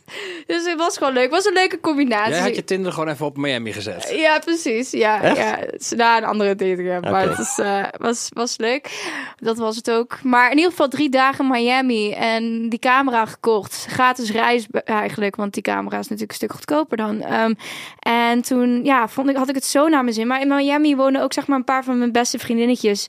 Dus 0.47 0.67
het 0.67 0.79
was 0.79 0.99
gewoon 0.99 1.13
leuk. 1.13 1.23
Het 1.23 1.33
was 1.33 1.45
een 1.45 1.53
leuke 1.53 1.81
combinatie. 1.81 2.33
Jij 2.33 2.41
had 2.41 2.55
je 2.57 2.65
Tinder 2.65 2.93
gewoon 2.93 3.09
even 3.09 3.27
op 3.27 3.37
Miami 3.37 3.73
gezet. 3.73 4.13
Ja, 4.17 4.39
precies. 4.39 4.91
Ja, 4.91 5.23
Echt? 5.23 5.37
ja. 5.37 5.97
Na 5.97 6.17
een 6.17 6.25
andere 6.25 6.55
dating 6.55 6.93
app. 6.95 7.11
Maar 7.11 7.29
het 7.29 7.39
is, 7.39 7.59
eh, 7.59 7.85
was, 7.99 8.29
was 8.33 8.57
leuk. 8.57 9.13
Dat 9.37 9.57
was 9.57 9.77
het 9.77 9.91
ook. 9.91 10.23
Maar 10.23 10.51
in 10.51 10.57
ieder 10.57 10.71
geval 10.71 10.89
drie 10.89 11.09
dagen 11.09 11.47
Miami. 11.49 12.13
En 12.13 12.69
die 12.69 12.79
camera 12.79 13.27
gekocht. 13.27 13.87
Gratis 13.89 14.31
reis 14.31 14.67
eigenlijk. 14.85 15.37
Want 15.37 15.55
die 15.55 15.63
camera 15.63 15.99
is 15.99 16.09
natuurlijk 16.09 16.31
een 16.31 16.37
stuk 16.37 16.53
goedkoper 16.53 16.97
dan. 16.97 17.23
Ehm, 17.23 17.55
en 17.99 18.43
toen 18.43 18.85
ja, 18.85 19.09
vond 19.09 19.29
ik, 19.29 19.37
had 19.37 19.49
ik 19.49 19.55
het 19.55 19.65
zo 19.65 19.89
naar 19.89 20.03
mijn 20.03 20.15
zin. 20.15 20.27
Maar 20.27 20.41
in 20.41 20.49
Miami 20.49 20.97
wonen 20.97 21.23
ook 21.23 21.33
zeg 21.33 21.47
maar 21.47 21.59
een 21.59 21.65
paar 21.65 21.85
van 21.85 21.99
mijn 21.99 22.13
beste 22.13 22.39
vriendinnetjes. 22.39 23.07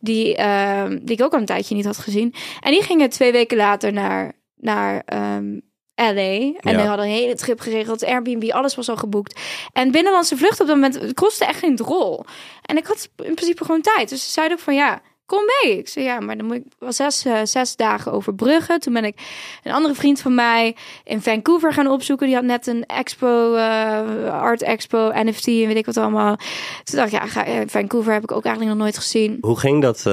Die, 0.00 0.36
ehm, 0.36 0.98
die 1.02 1.16
ik 1.16 1.22
ook 1.22 1.32
al 1.32 1.38
een 1.38 1.46
tijdje 1.46 1.74
niet 1.74 1.84
had 1.84 1.98
gezien. 1.98 2.34
En 2.60 2.70
die 2.70 2.82
gingen 2.82 3.10
twee 3.10 3.32
weken 3.32 3.56
later 3.56 3.92
naar, 3.92 4.32
naar 4.62 5.02
ehm, 5.06 5.58
LA. 5.94 6.12
En 6.14 6.54
Ja. 6.60 6.70
die 6.70 6.86
hadden 6.86 7.06
een 7.06 7.12
hele 7.12 7.34
trip 7.34 7.60
geregeld. 7.60 8.04
Airbnb, 8.04 8.50
alles 8.50 8.74
was 8.74 8.88
al 8.88 8.96
geboekt. 8.96 9.40
En 9.72 9.90
binnenlandse 9.90 10.36
vlucht 10.36 10.60
op 10.60 10.66
dat 10.66 10.76
moment 10.76 11.14
kostte 11.14 11.44
echt 11.44 11.58
geen 11.58 11.76
drol. 11.76 12.24
En 12.62 12.76
ik 12.76 12.86
had 12.86 13.08
in 13.16 13.34
principe 13.34 13.64
gewoon 13.64 13.80
tijd. 13.80 14.08
Dus 14.08 14.24
ze 14.24 14.30
zeiden 14.30 14.56
ook 14.56 14.62
van 14.62 14.74
ja, 14.74 15.00
kom 15.32 15.44
mee. 15.62 15.78
Ik 15.78 15.88
zei 15.88 16.04
ja, 16.04 16.20
maar 16.20 16.36
dan 16.36 16.46
moet 16.46 16.56
ik 16.56 16.64
wel 16.78 16.92
zes, 16.92 17.24
eh, 17.24 17.40
zes 17.44 17.76
dagen 17.76 18.12
overbruggen. 18.12 18.80
Toen 18.80 18.92
ben 18.92 19.04
ik 19.04 19.16
een 19.62 19.72
andere 19.72 19.94
vriend 19.94 20.20
van 20.20 20.34
mij 20.34 20.76
in 21.04 21.22
Vancouver 21.22 21.72
gaan 21.72 21.86
opzoeken. 21.86 22.26
Die 22.26 22.36
had 22.36 22.44
net 22.44 22.66
een 22.66 22.86
expo, 22.86 23.54
eh, 23.54 24.40
art 24.40 24.62
expo, 24.62 25.10
NFT 25.14 25.46
en 25.46 25.66
weet 25.66 25.76
ik 25.76 25.86
wat 25.86 25.96
allemaal. 25.96 26.36
Toen 26.84 26.96
dacht 26.96 27.12
ik 27.12 27.18
ja, 27.20 27.26
ga, 27.26 27.44
eh, 27.44 27.60
Vancouver 27.66 28.12
heb 28.12 28.22
ik 28.22 28.32
ook 28.32 28.44
eigenlijk 28.44 28.74
nog 28.74 28.84
nooit 28.84 28.98
gezien. 28.98 29.38
Hoe 29.40 29.58
ging 29.58 29.82
dat 29.82 30.10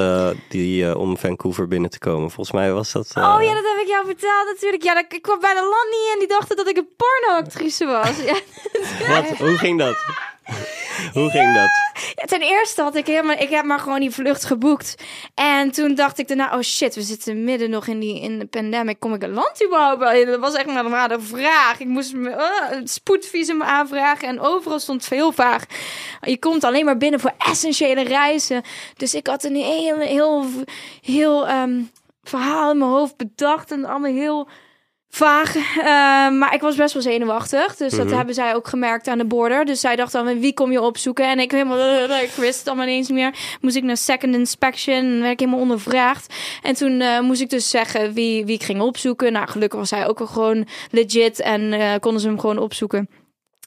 die, 0.49 0.97
om 0.97 1.17
Vancouver 1.17 1.67
binnen 1.67 1.89
te 1.89 1.99
komen? 1.99 2.31
Volgens 2.31 2.55
mij 2.55 2.73
was 2.73 2.91
dat... 2.91 3.11
Oh 3.15 3.39
ja, 3.41 3.53
dat 3.53 3.63
heb 3.63 3.81
ik 3.81 3.87
jou 3.87 4.05
verteld 4.05 4.45
natuurlijk. 4.53 4.83
Ja, 4.83 4.93
dat, 4.93 5.05
ik 5.09 5.21
kwam 5.21 5.39
bij 5.39 5.53
de 5.53 5.61
land 5.61 5.89
niet 5.89 6.09
en 6.13 6.19
die 6.19 6.27
dachten 6.27 6.55
dat 6.55 6.67
ik 6.67 6.77
een 6.77 6.89
pornoactrice 6.97 7.85
was. 7.85 8.17
Ja. 8.29 8.35
Wat? 9.07 9.37
Hoe 9.37 9.57
ging 9.57 9.79
dat? 9.79 9.97
Hoe 11.13 11.29
ging 11.29 11.53
dat? 11.53 11.69
Ja, 12.15 12.25
ten 12.25 12.41
eerste 12.41 12.81
had 12.81 12.95
ik 12.95 13.05
helemaal, 13.05 13.35
ik 13.37 13.49
heb 13.49 13.65
maar 13.65 13.79
gewoon 13.79 13.99
die 13.99 14.11
vlucht 14.11 14.45
geboekt. 14.45 14.95
En 15.33 15.71
toen 15.71 15.95
dacht 15.95 16.19
ik 16.19 16.27
daarna, 16.27 16.55
oh 16.55 16.61
shit, 16.61 16.95
we 16.95 17.01
zitten 17.01 17.43
midden 17.43 17.69
nog 17.69 17.87
in 17.87 17.99
die 17.99 18.21
in 18.21 18.39
de 18.39 18.45
pandemic. 18.45 18.99
Kom 18.99 19.13
ik 19.13 19.23
een 19.23 19.33
land 19.33 19.65
überhaupt 19.65 19.99
wel 19.99 20.11
in? 20.11 20.25
Dat 20.25 20.39
was 20.39 20.53
echt 20.53 20.65
maar 20.65 21.09
de 21.09 21.21
vraag. 21.21 21.79
Ik 21.79 21.87
moest 21.87 22.13
me, 22.13 22.29
eh, 22.29 22.77
een 22.77 22.87
spoedvisum 22.87 23.63
aanvragen 23.63 24.27
en 24.27 24.39
overal 24.39 24.79
stond 24.79 25.03
veel 25.03 25.31
vaag. 25.31 25.63
Je 26.21 26.39
komt 26.39 26.63
alleen 26.63 26.85
maar 26.85 26.97
binnen 26.97 27.19
voor 27.19 27.33
essentiële 27.37 28.03
reizen. 28.03 28.61
Dus 28.97 29.13
ik 29.13 29.27
had 29.27 29.43
een 29.43 29.55
heel, 29.55 29.97
heel, 29.97 30.45
heel 31.01 31.47
ehm, 31.47 31.81
verhaal 32.23 32.71
in 32.71 32.77
mijn 32.77 32.91
hoofd 32.91 33.17
bedacht 33.17 33.71
en 33.71 33.85
allemaal 33.85 34.11
heel 34.11 34.47
vaag. 35.09 35.55
Eh, 35.55 35.83
maar 36.29 36.53
ik 36.53 36.61
was 36.61 36.75
best 36.75 36.93
wel 36.93 37.01
zenuwachtig. 37.03 37.75
Dus 37.75 37.93
dat 37.93 38.05
Mhm. 38.05 38.15
hebben 38.15 38.33
zij 38.35 38.55
ook 38.55 38.67
gemerkt 38.67 39.07
aan 39.07 39.17
de 39.17 39.25
border. 39.25 39.65
Dus 39.65 39.79
zij 39.79 39.95
dacht 39.95 40.11
dan, 40.11 40.39
wie 40.39 40.53
kom 40.53 40.71
je 40.71 40.81
opzoeken? 40.81 41.25
En 41.29 41.39
ik 41.39 41.51
helemaal, 41.51 41.77
ik 42.23 42.31
wist 42.35 42.59
het 42.59 42.67
allemaal 42.67 42.85
niet 42.85 42.95
eens 42.95 43.09
meer. 43.09 43.33
Moest 43.61 43.75
ik 43.75 43.83
naar 43.83 43.97
second 43.97 44.35
inspection. 44.35 44.95
En 44.95 45.19
werd 45.19 45.31
ik 45.31 45.39
helemaal 45.39 45.59
ondervraagd. 45.59 46.33
En 46.63 46.73
toen 46.75 47.01
eh, 47.01 47.19
moest 47.19 47.41
ik 47.41 47.49
dus 47.49 47.69
zeggen 47.69 48.13
wie, 48.13 48.45
wie 48.45 48.55
ik 48.55 48.63
ging 48.63 48.81
opzoeken. 48.81 49.31
Nou, 49.31 49.47
gelukkig 49.47 49.79
was 49.79 49.91
hij 49.91 50.07
ook 50.07 50.19
al 50.19 50.27
gewoon 50.27 50.67
legit. 50.91 51.39
En 51.39 51.73
eh, 51.73 51.93
konden 51.99 52.21
ze 52.21 52.27
hem 52.27 52.39
gewoon 52.39 52.57
opzoeken. 52.57 53.09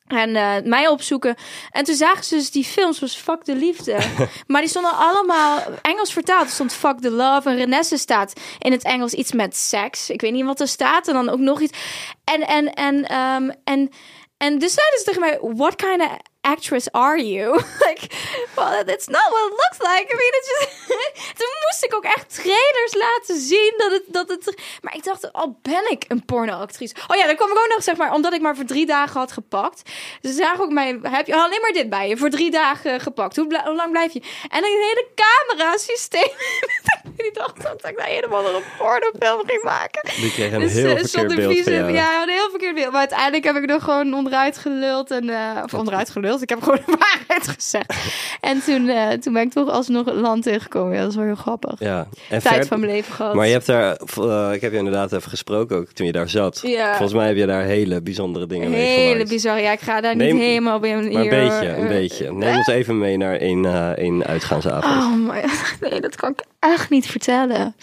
En 0.07 0.37
eh, 0.37 0.63
mij 0.65 0.89
opzoeken. 0.89 1.35
En 1.71 1.85
toen 1.85 1.95
zagen 1.95 2.25
ze 2.25 2.35
dus 2.35 2.51
die 2.51 2.65
films, 2.65 2.99
was 2.99 3.17
Fuck 3.17 3.45
de 3.45 3.57
Liefde. 3.57 3.99
maar 4.47 4.61
die 4.61 4.71
stonden 4.71 4.97
allemaal 4.97 5.63
Engels 5.83 6.13
vertaald. 6.13 6.45
Er 6.45 6.53
stond 6.53 6.73
Fuck 6.73 7.01
the 7.01 7.11
Love. 7.11 7.49
En 7.49 7.57
Renesse 7.57 7.97
staat 7.97 8.33
in 8.59 8.73
het 8.73 8.83
Engels 8.83 9.13
iets 9.13 9.33
met 9.33 9.57
seks. 9.57 10.11
Ik 10.11 10.21
weet 10.21 10.33
niet 10.33 10.45
wat 10.45 10.61
er 10.61 10.69
staat. 10.69 11.09
En 11.09 11.15
dan 11.15 11.29
ook 11.29 11.39
nog 11.39 11.61
iets. 11.61 11.79
En, 12.25 12.47
en, 12.47 12.75
en, 12.75 13.05
ehm, 13.05 13.51
en, 13.65 13.91
en 14.37 14.59
dus 14.59 14.75
zeiden 14.75 14.99
ze 14.99 15.05
tegen 15.05 15.21
mij: 15.21 15.39
What 15.41 15.77
kind 15.77 16.01
of 16.01 16.17
actress 16.43 16.93
are 16.93 17.19
you? 17.19 17.55
like, 17.87 18.09
well, 18.57 18.85
that's 18.85 19.09
not 19.09 19.31
what 19.31 19.47
it 19.47 19.57
looks 19.63 19.81
like. 19.81 20.07
I 20.11 20.17
mean, 20.21 20.33
just... 20.51 20.81
Toen 21.39 21.49
moest 21.67 21.85
ik 21.85 21.95
ook 21.95 22.05
echt 22.05 22.35
trailers 22.35 22.95
laten 22.95 23.41
zien 23.41 23.75
dat 23.77 23.91
het, 23.91 24.03
dat 24.07 24.29
het... 24.29 24.61
Maar 24.81 24.95
ik 24.95 25.05
dacht, 25.05 25.33
al 25.33 25.59
ben 25.63 25.91
ik 25.91 26.05
een 26.09 26.25
pornoactrice. 26.25 26.95
Oh 27.07 27.17
ja, 27.17 27.27
dan 27.27 27.37
kwam 27.37 27.51
ik 27.51 27.59
ook 27.59 27.69
nog, 27.69 27.83
zeg 27.83 27.97
maar, 27.97 28.13
omdat 28.13 28.33
ik 28.33 28.41
maar 28.41 28.57
voor 28.57 28.65
drie 28.65 28.87
dagen 28.87 29.21
had 29.21 29.33
gepakt. 29.33 29.91
Ze 30.23 30.33
zagen 30.33 30.65
ook 30.65 30.71
mij, 30.71 30.99
heb 31.03 31.27
je 31.27 31.35
alleen 31.35 31.61
maar 31.61 31.73
dit 31.73 31.91
bij 31.91 32.09
je, 32.09 32.17
voor 32.17 32.31
drie 32.31 32.51
dagen 32.51 33.01
gepakt. 33.01 33.37
Hoe, 33.37 33.75
lang 33.77 33.91
blijf 33.91 34.13
je? 34.13 34.23
En 34.49 34.65
een 34.65 34.71
hele 34.71 35.07
camera 35.15 35.77
systeem. 35.77 36.31
die 37.17 37.33
dacht 37.33 37.63
dat 37.63 37.89
ik 37.89 37.97
daar 37.97 38.07
helemaal 38.07 38.55
een 38.55 38.63
pornofilm 38.79 39.43
ging 39.47 39.63
maken. 39.63 40.11
Die 40.21 40.33
kreeg 40.33 40.53
een 40.53 40.61
Dus, 40.61 40.73
heel 40.73 40.97
eh, 40.97 41.05
verkeerd 41.05 41.65
beeld. 41.65 41.95
Ja, 41.95 42.23
een 42.23 42.29
heel 42.29 42.51
verkeerd 42.51 42.75
beeld. 42.75 42.91
Maar 42.91 43.01
uiteindelijk 43.01 43.45
heb 43.45 43.57
ik 43.57 43.71
er 43.71 43.81
gewoon 43.81 44.15
onderuit 44.15 44.59
geluld. 44.59 45.11
En, 45.11 45.31
eh, 45.31 45.63
of 45.65 45.75
onderuit 45.75 46.11
geluld. 46.11 46.32
Ik 46.41 46.49
heb 46.49 46.63
gewoon 46.63 46.79
de 46.87 46.97
waarheid 46.99 47.49
gezegd. 47.49 47.95
En 48.41 48.63
toen, 48.65 48.89
eh, 48.89 49.09
toen 49.11 49.33
ben 49.33 49.43
ik 49.43 49.53
toch 49.53 49.69
alsnog 49.69 50.05
het 50.07 50.15
land 50.15 50.43
tegengekomen. 50.43 50.95
Ja, 50.95 51.01
dat 51.01 51.11
is 51.11 51.17
wel 51.17 51.25
heel 51.25 51.35
grappig. 51.35 51.79
Ja. 51.79 52.09
En 52.29 52.41
Tijd 52.41 52.67
van 52.67 52.81
mijn 52.81 52.93
leven 52.93 53.15
gehad. 53.15 53.35
Maar 53.35 53.47
je 53.47 53.53
hebt 53.53 53.67
daar, 53.67 53.97
eh, 54.17 54.51
ik 54.53 54.61
heb 54.61 54.73
je 54.73 54.79
inderdaad 54.79 55.13
even 55.13 55.31
gesproken 55.31 55.77
ook 55.77 55.93
toen 55.93 56.07
je 56.07 56.13
daar 56.13 56.29
zat. 56.29 56.61
Ja. 56.63 56.89
Volgens 56.91 57.13
mij 57.13 57.27
heb 57.27 57.37
je 57.37 57.47
daar 57.47 57.63
hele 57.65 58.03
bijzondere 58.03 58.47
dingen 58.47 58.71
Hele 58.73 58.83
meegemaakt. 58.97 59.29
bizar. 59.29 59.61
Ja, 59.61 59.73
ik 59.73 59.81
ga 59.81 60.01
daar 60.01 60.17
Neem- 60.17 60.35
niet 60.35 60.43
helemaal 60.45 60.79
bij 60.81 60.93
een 60.95 61.13
Maar 61.13 61.23
een 61.23 61.29
beetje, 61.29 61.69
een 61.69 61.83
eh, 61.83 61.89
beetje. 61.89 62.33
Neem 62.33 62.57
ons 62.57 62.67
even 62.67 62.99
mee 62.99 63.17
naar 63.17 63.41
een, 63.41 63.65
eh 63.65 63.91
een 63.95 64.25
uitgaansavond. 64.25 64.85
Oh 65.05 65.13
my 65.33 65.45
nee, 65.91 66.01
dat 66.01 66.17
kan 66.17 66.31
ik 66.31 66.45
echt 66.59 66.91
niet 66.91 67.07
vertellen. 67.07 67.75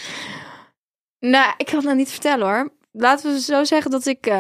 Nou, 1.20 1.54
ik 1.58 1.66
kan 1.66 1.76
het 1.76 1.86
nou 1.86 1.98
niet 1.98 2.10
vertellen 2.12 2.48
hoor. 2.48 2.72
Laten 2.92 3.34
we 3.34 3.40
zo 3.40 3.64
zeggen 3.64 3.92
dat 3.92 4.06
ik, 4.06 4.32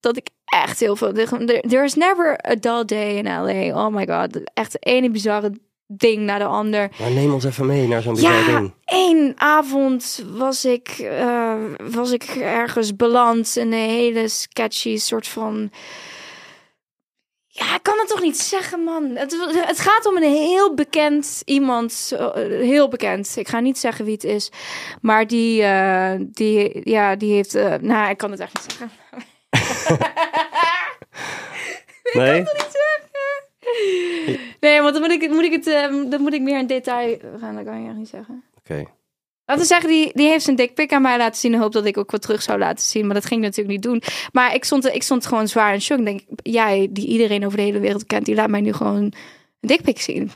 dat 0.00 0.16
ik 0.16 0.28
echt 0.62 0.80
heel 0.80 0.96
veel... 0.96 1.12
There, 1.12 1.84
is 1.84 1.94
never 1.94 2.38
a 2.50 2.54
dull 2.54 2.84
day 2.84 3.16
in 3.16 3.24
LA. 3.24 3.84
Oh 3.84 3.94
my 3.94 4.06
god. 4.06 4.40
Echt 4.54 4.72
de 4.72 4.78
ene 4.78 5.10
bizarre 5.10 5.52
ding 5.86 6.22
naar 6.22 6.38
de 6.38 6.44
ander. 6.44 6.90
Maar 7.00 7.10
neem 7.10 7.32
ons 7.32 7.44
even 7.44 7.66
mee 7.66 7.88
naar 7.88 8.02
zo'n 8.02 8.14
bizar 8.14 8.32
Ja, 8.32 8.46
ding. 8.46 8.72
één 8.84 9.32
avond 9.36 10.24
was 10.32 10.64
ik, 10.64 10.88
eh, 10.88 11.54
was 11.92 12.10
ik 12.10 12.22
ergens 12.40 12.96
beland 12.96 13.56
in 13.56 13.72
een 13.72 13.88
hele 13.88 14.28
sketchy 14.28 14.96
soort 14.96 15.26
van... 15.26 15.70
Ja, 17.46 17.74
ik 17.74 17.82
kan 17.82 17.98
het 17.98 18.08
toch 18.08 18.20
niet 18.20 18.38
zeggen, 18.38 18.80
man. 18.80 19.10
Het, 19.14 19.36
het 19.66 19.80
gaat 19.80 20.06
om 20.06 20.16
een 20.16 20.22
heel 20.32 20.74
bekend 20.74 21.42
iemand, 21.44 22.12
eh, 22.18 22.32
heel 22.60 22.88
bekend. 22.88 23.36
Ik 23.36 23.48
ga 23.48 23.60
niet 23.60 23.78
zeggen 23.78 24.04
wie 24.04 24.14
het 24.14 24.24
is, 24.24 24.50
maar 25.00 25.26
die, 25.26 25.62
eh, 25.62 26.12
die, 26.20 26.80
ja, 26.90 27.16
die 27.16 27.32
heeft. 27.34 27.54
nou, 27.80 28.10
ik 28.10 28.16
kan 28.16 28.30
het 28.30 28.40
echt 28.40 28.52
niet 28.54 28.76
zeggen. 28.78 28.90
Nee? 32.14 32.44
Nee, 34.60 34.80
want 34.80 34.92
dan 34.94 35.02
moet 35.02 35.10
ik, 35.22 35.30
moet 35.30 35.44
ik 35.44 35.52
het, 35.52 35.66
eh, 35.66 36.10
dan 36.10 36.20
moet 36.20 36.32
ik 36.34 36.40
meer 36.40 36.58
in 36.58 36.66
detail 36.66 37.18
gaan. 37.40 37.54
Dat 37.54 37.64
kan 37.64 37.82
je 37.82 37.88
echt 37.88 37.96
niet 37.96 38.08
zeggen. 38.08 38.44
Oké. 38.58 38.84
Laten 39.46 39.62
we 39.62 39.68
zeggen, 39.68 39.88
die, 39.88 40.10
die 40.14 40.28
heeft 40.28 40.44
zijn 40.44 40.56
dikpik 40.56 40.92
aan 40.92 41.02
mij 41.02 41.18
laten 41.18 41.40
zien. 41.40 41.50
In 41.52 41.56
de 41.56 41.62
hoop 41.62 41.72
dat 41.72 41.84
ik 41.84 41.96
ook 41.98 42.10
wat 42.10 42.22
terug 42.22 42.42
zou 42.42 42.58
laten 42.58 42.84
zien. 42.84 43.04
Maar 43.06 43.14
dat 43.14 43.24
ging 43.26 43.40
ik 43.40 43.46
natuurlijk 43.46 43.74
niet 43.74 43.82
doen. 43.82 44.02
Maar 44.32 44.54
ik 44.54 44.64
stond, 44.64 44.86
ik 44.86 45.02
stond 45.02 45.26
gewoon 45.26 45.48
zwaar 45.48 45.72
in 45.74 45.80
shock. 45.82 45.98
Ik 45.98 46.04
denk, 46.04 46.20
jij, 46.42 46.88
die 46.90 47.06
iedereen 47.06 47.44
over 47.46 47.58
de 47.58 47.64
hele 47.64 47.78
wereld 47.78 48.06
kent, 48.06 48.24
die 48.24 48.34
laat 48.34 48.48
mij 48.48 48.60
nu 48.60 48.72
gewoon 48.72 48.96
een 48.96 49.12
dikpik 49.60 50.00
zien. 50.00 50.30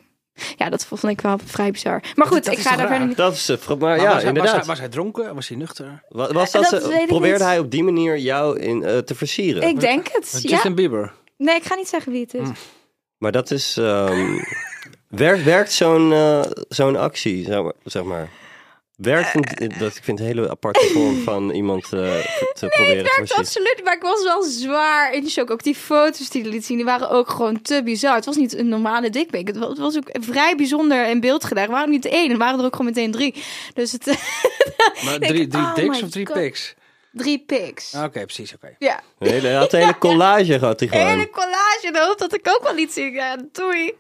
Ja, 0.57 0.69
dat 0.71 0.85
vond 0.87 1.03
ik 1.05 1.21
wel 1.21 1.39
vrij 1.45 1.71
bizar. 1.71 2.03
Maar 2.15 2.27
goed, 2.27 2.45
dat 2.45 2.53
ik 2.55 2.59
ga 2.61 2.77
daar 2.77 2.89
verder 2.89 3.07
niet... 3.07 3.17
Dat 3.17 3.33
is 3.35 3.49
het. 3.49 3.67
Maar, 3.69 3.77
Maar 3.79 3.97
ja, 3.97 3.97
was, 3.97 4.05
hij, 4.05 4.15
was, 4.15 4.25
inderdaad. 4.25 4.55
hij, 4.57 4.65
was 4.65 4.79
hij 4.79 4.89
dronken? 4.89 5.35
Was 5.35 5.49
hij 5.49 5.57
nuchter? 5.57 6.03
Wa- 6.09 6.33
was 6.33 6.51
Eh, 6.53 6.61
dat, 6.63 6.71
dat 6.71 6.83
ze- 6.83 7.01
ik 7.01 7.07
probeerde 7.07 7.39
niet. 7.39 7.47
hij 7.47 7.59
op 7.59 7.71
die 7.71 7.83
manier 7.85 8.19
jou 8.19 8.59
in, 8.61 8.83
eh, 8.85 8.99
te 8.99 9.15
versieren? 9.15 9.63
Ik 9.63 9.81
denk 9.81 10.09
het. 10.13 10.39
Ja. 10.43 10.51
Justin 10.51 10.75
Bieber. 10.75 11.13
Nee, 11.39 11.57
ik 11.57 11.65
ga 11.65 11.75
niet 11.75 11.89
zeggen 11.89 12.13
wie 12.13 12.21
het 12.21 12.35
is. 12.35 12.49
Maar 13.19 13.33
dat 13.33 13.51
is... 13.51 13.77
ehm, 13.77 14.39
werkt 15.09 15.45
werkt 15.45 15.73
zo'n 15.73 16.13
eh, 16.13 16.45
zo'n 16.69 16.97
actie, 16.97 17.49
zeg 17.85 18.05
maar? 18.05 18.29
Werkt 18.97 19.35
een, 19.35 19.73
dat, 19.79 19.97
ik 19.97 20.05
vind 20.05 20.19
het 20.19 20.29
een 20.29 20.35
hele 20.35 20.51
aparte 20.51 20.91
vorm 20.95 21.23
van 21.23 21.51
iemand 21.51 21.85
eh, 21.85 21.91
te 21.91 22.67
proberen 22.67 23.05
te 23.05 23.11
Het 23.11 23.17
werkt 23.17 23.33
absoluut, 23.33 23.81
maar 23.85 23.95
ik 23.95 24.03
was 24.03 24.23
wel 24.23 24.43
zwaar 24.43 25.13
in 25.13 25.31
shock. 25.31 25.51
Ook 25.51 25.63
die 25.63 25.75
foto's 25.75 26.31
die 26.31 26.45
liet 26.45 26.65
zien, 26.65 26.77
die 26.77 26.87
waren 26.87 27.11
ook 27.11 27.31
gewoon 27.31 27.63
te 27.63 27.83
bizar. 27.85 28.15
Het 28.15 28.25
was 28.25 28.37
niet 28.37 28.55
een 28.59 28.69
normale 28.69 29.11
dikpik. 29.11 29.47
Het 29.47 29.57
was, 29.57 29.69
het 29.69 29.79
was 29.79 29.97
ook 29.97 30.09
vrij 30.11 30.57
bijzonder 30.57 31.09
in 31.09 31.21
beeld 31.21 31.45
gedaan. 31.45 31.65
Er 31.65 31.71
waren 31.71 31.91
niet 31.91 32.05
één, 32.05 32.31
er 32.31 32.39
waren 32.39 32.59
er 32.59 32.65
ook 32.65 32.77
gewoon 32.77 32.93
meteen 32.93 33.13
drie. 33.13 33.35
Dus 33.75 33.93
het, 33.93 34.07
Maar 35.05 35.19
denk, 35.21 35.33
drie, 35.33 35.47
drie 35.47 35.63
oh 35.63 35.75
dicks 35.75 35.99
my 35.99 36.05
of 36.05 36.11
drie 36.11 36.27
God. 36.27 36.75
Drie 37.19 37.39
pics. 37.47 37.95
Oké, 37.95 38.25
precies. 38.25 38.55
Oké. 38.55 38.75
Ja, 38.79 39.01
Een 39.19 39.29
hele, 39.31 39.47
hij 39.49 39.57
had 39.57 39.73
een 39.73 39.81
hele 39.81 39.99
collage 40.09 40.59
gehad 40.59 40.81
hij 40.81 40.89
een 40.89 40.95
hele 40.99 41.11
gewoon. 41.11 41.31
collage. 41.31 41.81
En 41.93 41.97
hoop 42.07 42.19
dat 42.19 42.35
ik 42.35 42.49
ook 42.49 42.63
wel 42.63 42.77
iets 42.77 42.95
zie. 42.95 43.11
Ja, 43.13 43.37
doei. 43.53 43.95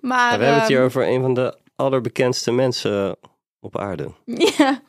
Maar, 0.00 0.32
Ja, 0.32 0.38
we 0.38 0.44
hebben 0.44 0.60
het 0.60 0.68
hier 0.68 0.76
ehm, 0.76 0.86
over 0.86 1.08
een 1.08 1.20
van 1.20 1.34
de 1.34 1.56
allerbekendste 1.76 2.52
mensen 2.52 3.16
op 3.60 3.78
aarde. 3.78 4.12
Ja, 4.58 4.80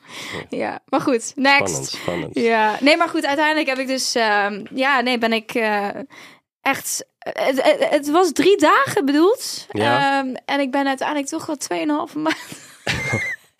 ja, 0.48 0.80
maar 0.86 1.00
goed. 1.00 1.32
Next. 1.36 1.68
Spannend, 1.68 1.88
spannend. 1.88 2.34
Ja, 2.38 2.76
nee, 2.80 2.96
maar 2.96 3.08
goed, 3.08 3.26
uiteindelijk 3.26 3.66
heb 3.68 3.78
ik 3.78 3.86
dus, 3.86 4.14
ehm, 4.14 4.64
ja, 4.74 5.00
nee, 5.00 5.18
ben 5.18 5.32
ik 5.32 5.54
eh, 5.54 5.88
echt, 6.60 7.04
het, 7.18 7.62
het, 7.62 7.88
het 7.90 8.10
was 8.10 8.32
drie 8.32 8.56
dagen 8.56 9.04
bedoeld. 9.04 9.66
Ja. 9.70 10.18
Ehm, 10.20 10.34
en 10.44 10.60
ik 10.60 10.70
ben 10.70 10.86
uiteindelijk 10.86 11.28
toch 11.28 11.46
wel 11.46 11.56
2,5 12.08 12.14
maand. 12.14 12.63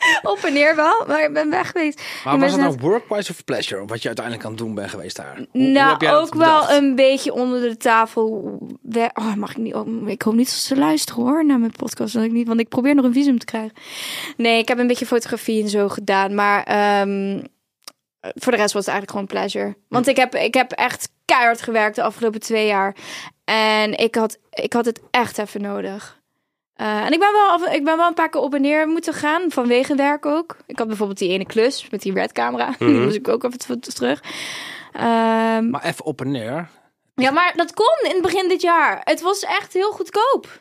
Op 0.32 0.38
en 0.44 0.52
neer 0.52 0.76
wel, 0.76 1.04
maar 1.06 1.24
ik 1.24 1.32
ben 1.32 1.50
weg 1.50 1.70
geweest. 1.70 2.02
Maar 2.24 2.38
was 2.38 2.50
het 2.52 2.60
net- 2.60 2.68
nou 2.80 2.90
workwise 2.90 3.30
of 3.30 3.44
pleasure? 3.44 3.84
Wat 3.86 4.00
je 4.02 4.06
uiteindelijk 4.06 4.44
aan 4.46 4.52
het 4.52 4.60
doen 4.60 4.74
bent 4.74 4.90
geweest 4.90 5.16
daar? 5.16 5.36
Hoe- 5.36 5.46
hoe 5.52 5.62
Nou, 5.62 5.98
dat 5.98 6.14
ook 6.14 6.34
wel 6.34 6.70
een 6.70 6.94
beetje 6.94 7.32
onder 7.32 7.60
de 7.60 7.76
tafel. 7.76 8.58
Oh, 9.14 9.34
mag 9.34 9.50
ik 9.50 9.56
niet? 9.56 9.74
oh, 9.74 10.08
ik 10.08 10.22
hoop 10.22 10.34
niet 10.34 10.46
dat 10.46 10.54
ze 10.54 10.76
luisteren 10.76 11.22
hoor 11.22 11.46
naar 11.46 11.58
mijn 11.58 11.72
podcast. 11.76 12.14
Dat 12.14 12.22
ik 12.22 12.32
niet, 12.32 12.46
want 12.46 12.60
ik 12.60 12.68
probeer 12.68 12.94
nog 12.94 13.04
een 13.04 13.12
visum 13.12 13.38
te 13.38 13.44
krijgen. 13.46 13.72
Nee, 14.36 14.58
ik 14.58 14.68
heb 14.68 14.78
een 14.78 14.86
beetje 14.86 15.06
fotografie 15.06 15.62
en 15.62 15.68
zo 15.68 15.88
gedaan, 15.88 16.34
maar 16.34 16.62
ehm, 16.62 17.42
voor 18.20 18.52
de 18.52 18.58
rest 18.58 18.72
was 18.72 18.86
het 18.86 18.94
eigenlijk 18.94 19.10
gewoon 19.10 19.26
pleasure. 19.26 19.76
Want 19.88 20.06
ik 20.06 20.16
heb, 20.16 20.34
ik 20.34 20.54
heb 20.54 20.72
echt 20.72 21.08
keihard 21.24 21.62
gewerkt 21.62 21.96
de 21.96 22.02
afgelopen 22.02 22.40
twee 22.40 22.66
jaar 22.66 22.96
en 23.44 23.98
ik 23.98 24.14
had, 24.14 24.38
ik 24.50 24.72
had 24.72 24.84
het 24.84 25.00
echt 25.10 25.38
even 25.38 25.60
nodig. 25.60 26.22
Eh, 26.74 27.04
en 27.06 27.12
ik 27.12 27.18
ben, 27.18 27.32
wel, 27.32 27.48
af- 27.48 27.72
ik 27.74 27.84
ben 27.84 27.96
wel 27.96 28.06
een 28.06 28.14
paar 28.14 28.28
keer 28.28 28.40
op 28.40 28.54
en 28.54 28.60
neer 28.60 28.88
moeten 28.88 29.14
gaan, 29.14 29.50
vanwege 29.50 29.94
werk 29.94 30.26
ook. 30.26 30.56
Ik 30.66 30.78
had 30.78 30.86
bijvoorbeeld 30.86 31.18
die 31.18 31.28
ene 31.30 31.46
klus 31.46 31.90
met 31.90 32.02
die 32.02 32.12
redcamera. 32.12 32.74
Die 32.78 32.88
moest 33.00 33.16
ik 33.16 33.28
ook 33.28 33.44
even 33.44 33.80
terug. 33.80 34.22
Ehm, 34.92 35.70
Maar 35.70 35.84
even 35.84 36.04
op 36.04 36.20
en 36.20 36.30
neer. 36.30 36.68
ja, 37.14 37.30
maar 37.30 37.52
dat 37.56 37.74
kon 37.74 37.98
in 38.08 38.10
het 38.12 38.22
begin 38.22 38.48
dit 38.48 38.60
jaar. 38.62 39.00
Het 39.04 39.20
was 39.20 39.40
echt 39.44 39.72
heel 39.72 39.90
goedkoop. 39.90 40.60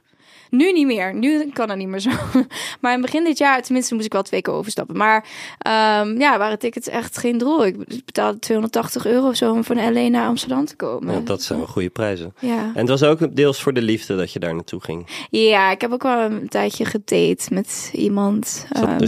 Nu 0.55 0.71
niet 0.71 0.85
meer. 0.85 1.13
Nu 1.15 1.49
kan 1.53 1.69
het 1.69 1.77
niet 1.77 1.87
meer 1.87 1.99
zo. 1.99 2.09
Maar 2.81 2.93
in 2.93 3.01
het 3.01 3.11
begin 3.11 3.23
dit 3.23 3.37
jaar, 3.37 3.61
tenminste, 3.61 3.93
moest 3.93 4.05
ik 4.05 4.13
wel 4.13 4.21
twee 4.21 4.41
keer 4.41 4.53
overstappen. 4.53 4.97
Maar 4.97 5.25
ehm, 5.57 6.19
ja, 6.19 6.37
waren 6.37 6.59
tickets 6.59 6.87
echt 6.87 7.17
geen 7.17 7.37
drol. 7.37 7.65
Ik 7.65 8.05
betaalde 8.05 8.39
280 8.39 9.05
euro 9.05 9.27
of 9.27 9.35
zo 9.35 9.51
om 9.51 9.63
van 9.63 9.93
LA 9.93 10.07
naar 10.07 10.27
Amsterdam 10.27 10.65
te 10.65 10.75
komen. 10.75 11.13
Ja, 11.13 11.19
dat 11.19 11.41
zijn 11.43 11.59
wel 11.59 11.67
goede 11.67 11.89
prijzen. 11.89 12.33
Ja. 12.39 12.57
En 12.73 12.79
het 12.79 12.89
was 12.89 13.03
ook 13.03 13.35
deels 13.35 13.61
voor 13.61 13.73
de 13.73 13.81
liefde 13.81 14.15
dat 14.15 14.33
je 14.33 14.39
daar 14.39 14.53
naartoe 14.55 14.81
ging. 14.81 15.27
ja, 15.29 15.71
ik 15.71 15.81
heb 15.81 15.91
ook 15.91 16.03
wel 16.03 16.19
een 16.19 16.49
tijdje 16.49 16.85
gedate 16.85 17.43
met 17.53 17.89
iemand. 17.93 18.65
Is 18.71 18.79
dat, 18.79 18.89
Ehm, 18.89 19.03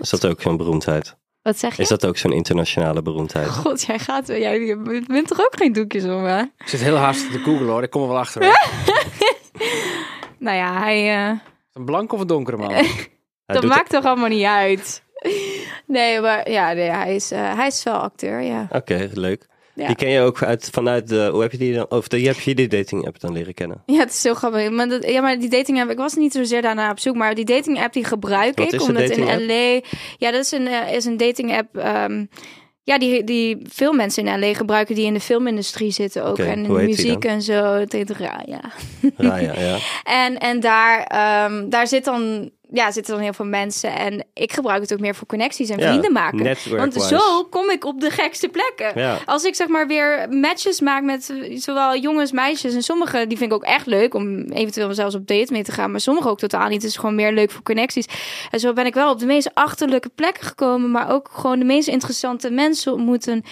is 0.00 0.10
dat 0.10 0.26
ook 0.26 0.40
zo'n 0.42 0.56
beroemdheid? 0.56 1.16
wat 1.42 1.58
zeg 1.58 1.76
je? 1.76 1.82
Is 1.82 1.88
dat 1.88 2.06
ook 2.06 2.16
zo'n 2.16 2.32
internationale 2.32 3.02
beroemdheid? 3.02 3.48
God, 3.48 3.82
jij 3.82 3.98
gaat... 3.98 4.26
Jij 4.26 4.60
je 4.60 5.02
bent 5.06 5.26
toch 5.28 5.40
ook 5.40 5.56
geen 5.56 5.72
doekjes 5.72 6.04
om, 6.04 6.24
hè? 6.24 6.40
Ik 6.40 6.68
zit 6.68 6.80
heel 6.80 6.96
haast 6.96 7.32
te 7.32 7.38
googlen 7.38 7.68
hoor. 7.68 7.82
Ik 7.82 7.90
kom 7.90 8.02
er 8.02 8.08
wel 8.08 8.18
achter. 8.18 8.42
Nou 10.42 10.56
ja, 10.56 10.78
hij... 10.78 11.28
eh, 11.28 11.38
Een 11.72 11.84
blanke 11.84 12.14
of 12.14 12.20
een 12.20 12.26
donkere 12.26 12.56
man? 12.56 12.74
Dat 13.46 13.64
maakt 13.64 13.90
toch 13.90 14.04
allemaal 14.04 14.28
niet 14.28 14.44
uit. 14.44 15.02
Nee, 15.86 16.20
maar 16.20 16.50
ja, 16.50 16.72
nee, 16.72 16.90
hij, 16.90 17.14
is, 17.14 17.30
eh, 17.30 17.56
hij 17.56 17.66
is 17.66 17.82
wel 17.82 17.94
acteur, 17.94 18.40
ja. 18.40 18.66
Oké, 18.70 19.08
leuk. 19.12 19.46
Ja. 19.74 19.86
Die 19.86 19.96
ken 19.96 20.08
je 20.08 20.20
ook 20.20 20.42
uit, 20.42 20.68
vanuit 20.72 21.08
de... 21.08 21.28
Hoe 21.32 21.42
heb 21.42 21.52
je 21.52 21.58
die 21.58 21.74
dan... 21.74 21.86
Of 21.90 22.08
de, 22.08 22.20
je 22.20 22.26
hebt 22.26 22.42
je 22.42 22.54
die 22.54 22.68
dating 22.68 23.06
app 23.06 23.20
dan 23.20 23.32
leren 23.32 23.54
kennen? 23.54 23.82
Ja, 23.86 23.98
het 23.98 24.10
is 24.10 24.20
zo 24.20 24.34
grappig. 24.34 24.70
Maar 24.70 24.88
dat, 24.88 25.08
ja, 25.10 25.20
maar 25.20 25.38
die 25.38 25.48
dating 25.48 25.80
app, 25.80 25.90
ik 25.90 25.96
was 25.96 26.14
niet 26.14 26.32
zozeer 26.32 26.62
daarna 26.62 26.90
op 26.90 26.98
zoek, 26.98 27.16
maar 27.16 27.34
die 27.34 27.44
dating 27.44 27.82
app 27.82 27.92
die 27.92 28.04
gebruik 28.04 28.58
Wat 28.58 28.72
ik. 28.72 28.80
omdat 28.82 29.10
in 29.10 29.46
LA. 29.46 29.80
Ja, 30.18 30.30
dat 30.30 30.34
is 30.44 30.50
een, 30.52 30.66
eh, 30.66 30.92
is 30.94 31.04
een 31.04 31.16
dating 31.16 31.56
app. 31.56 31.76
ehm, 31.76 32.24
ja, 32.84 32.98
die, 32.98 33.24
die 33.24 33.62
veel 33.68 33.92
mensen 33.92 34.26
in 34.26 34.40
LA 34.40 34.54
gebruiken 34.54 34.94
die 34.94 35.04
in 35.04 35.14
de 35.14 35.20
filmindustrie 35.20 35.90
zitten 35.90 36.24
ook. 36.24 36.38
En 36.38 36.52
in 36.52 36.62
de 36.62 36.68
muziek 36.68 37.24
en 37.24 37.42
zo. 37.42 37.64
Het 37.64 37.92
heet 37.92 38.10
Raya. 38.10 38.60
Raya, 39.16 39.60
ja. 39.60 39.78
En, 40.24 40.38
en 40.38 40.60
daar, 40.60 41.02
ehm, 41.02 41.68
daar 41.68 41.86
zit 41.86 42.04
dan, 42.04 42.50
ja, 42.72 42.90
zitten 42.90 43.14
dan 43.14 43.22
heel 43.22 43.32
veel 43.32 43.44
mensen. 43.44 43.96
En 43.96 44.24
ik 44.34 44.52
gebruik 44.52 44.80
het 44.80 44.92
ook 44.92 45.00
meer 45.00 45.14
voor 45.14 45.26
connecties 45.26 45.68
en 45.68 45.80
vrienden 45.80 46.12
maken. 46.12 46.42
network-wise. 46.42 46.76
Want 46.76 47.22
zo 47.22 47.44
kom 47.44 47.70
ik 47.70 47.84
op 47.84 48.00
de 48.00 48.10
gekste 48.10 48.48
plekken. 48.48 49.18
Als 49.24 49.44
ik 49.44 49.54
zeg 49.54 49.68
maar 49.68 49.86
weer 49.86 50.26
matches 50.30 50.80
maak 50.80 51.02
met 51.02 51.34
zowel 51.54 51.96
jongens, 51.96 52.32
meisjes. 52.32 52.74
En 52.74 52.82
sommige 52.82 53.26
die 53.26 53.38
vind 53.38 53.50
ik 53.50 53.56
ook 53.56 53.64
echt 53.64 53.86
leuk 53.86 54.14
om 54.14 54.38
eventueel 54.42 54.94
zelfs 54.94 55.14
op 55.14 55.26
date 55.26 55.52
mee 55.52 55.62
te 55.62 55.72
gaan. 55.72 55.90
Maar 55.90 56.00
sommige 56.00 56.28
ook 56.28 56.38
totaal 56.38 56.68
niet. 56.68 56.82
Het 56.82 56.90
is 56.90 56.96
gewoon 56.96 57.14
meer 57.14 57.32
leuk 57.32 57.50
voor 57.50 57.62
connecties. 57.62 58.06
En 58.50 58.60
zo 58.60 58.72
ben 58.72 58.86
ik 58.86 58.94
wel 58.94 59.10
op 59.10 59.18
de 59.18 59.26
meest 59.26 59.50
achterlijke 59.54 60.08
plekken 60.08 60.44
gekomen. 60.44 60.90
Maar 60.90 61.10
ook 61.10 61.28
gewoon 61.32 61.58
de 61.58 61.64
meest 61.64 61.88
interessante 61.88 62.50
mensen 62.50 62.92
ontmoeten. 62.92 63.44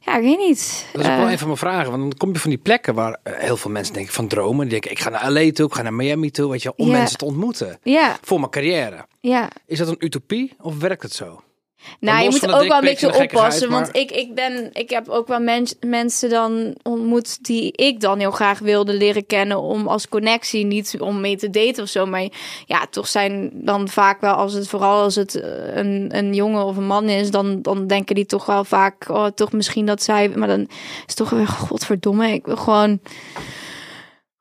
Ja, 0.00 0.16
ik 0.16 0.22
weet 0.22 0.38
niet. 0.38 0.86
Dat 0.92 1.02
is 1.02 1.08
ook 1.10 1.16
wel 1.16 1.24
Eh, 1.26 1.32
een 1.32 1.38
van 1.38 1.46
mijn 1.46 1.58
vragen. 1.58 1.90
Want 1.90 2.02
dan 2.02 2.12
kom 2.16 2.32
je 2.32 2.38
van 2.38 2.50
die 2.50 2.58
plekken 2.58 2.94
waar 2.94 3.18
eh, 3.22 3.32
heel 3.36 3.56
veel 3.56 3.70
mensen 3.70 3.94
denken 3.94 4.12
van 4.12 4.26
dromen. 4.26 4.60
Die 4.60 4.70
denken, 4.70 4.90
ik 4.90 4.98
ga 4.98 5.10
naar 5.10 5.30
LA 5.30 5.50
toe, 5.52 5.66
ik 5.66 5.74
ga 5.74 5.82
naar 5.82 5.94
Miami 5.94 6.30
toe. 6.30 6.50
Weet 6.50 6.62
je, 6.62 6.72
om 6.76 6.86
Ja. 6.86 6.92
mensen 6.92 7.18
te 7.18 7.24
ontmoeten. 7.24 7.78
ja, 7.82 8.16
Voor 8.22 8.38
mijn 8.38 8.50
carrière. 8.50 9.06
ja. 9.20 9.48
Is 9.66 9.78
dat 9.78 9.88
een 9.88 9.96
utopie 9.98 10.52
of 10.60 10.78
werkt 10.78 11.02
het 11.02 11.12
zo? 11.12 11.42
Nou, 12.00 12.22
je 12.22 12.30
moet 12.30 12.52
ook 12.52 12.68
wel 12.68 12.78
een 12.78 12.84
beetje 12.84 13.14
oppassen. 13.22 13.70
Want 13.70 13.88
ik, 13.92 14.10
ik, 14.10 14.34
ben, 14.34 14.70
ik 14.72 14.90
heb 14.90 15.08
ook 15.08 15.28
wel 15.28 15.40
mens- 15.40 15.74
mensen 15.80 16.30
dan 16.30 16.74
ontmoet 16.82 17.44
die 17.44 17.72
ik 17.72 18.00
dan 18.00 18.18
heel 18.18 18.30
graag 18.30 18.58
wilde 18.58 18.94
leren 18.94 19.26
kennen. 19.26 19.60
Om 19.60 19.88
als 19.88 20.08
connectie, 20.08 20.64
niet 20.64 20.96
om 21.00 21.20
mee 21.20 21.36
te 21.36 21.50
daten 21.50 21.82
of 21.82 21.88
zo. 21.88 22.06
Maar 22.06 22.28
ja, 22.66 22.86
toch 22.90 23.08
zijn 23.08 23.50
dan 23.52 23.88
vaak 23.88 24.20
wel, 24.20 24.34
als 24.34 24.52
het 24.52 24.68
vooral 24.68 25.02
als 25.02 25.14
het 25.14 25.34
eh, 25.34 25.76
een, 25.76 26.08
een 26.12 26.34
jongen 26.34 26.64
of 26.64 26.76
een 26.76 26.86
man 26.86 27.08
is, 27.08 27.30
dan, 27.30 27.62
dan 27.62 27.86
denken 27.86 28.14
die 28.14 28.26
toch 28.26 28.46
wel 28.46 28.64
vaak, 28.64 29.08
oh, 29.08 29.26
toch 29.26 29.52
misschien 29.52 29.86
dat 29.86 30.02
zij. 30.02 30.28
Maar 30.28 30.48
dan 30.48 30.60
is 30.60 30.68
het 31.06 31.16
toch 31.16 31.30
weer, 31.30 31.48
godverdomme, 31.48 32.32
ik 32.32 32.46
wil 32.46 32.56
gewoon. 32.56 33.00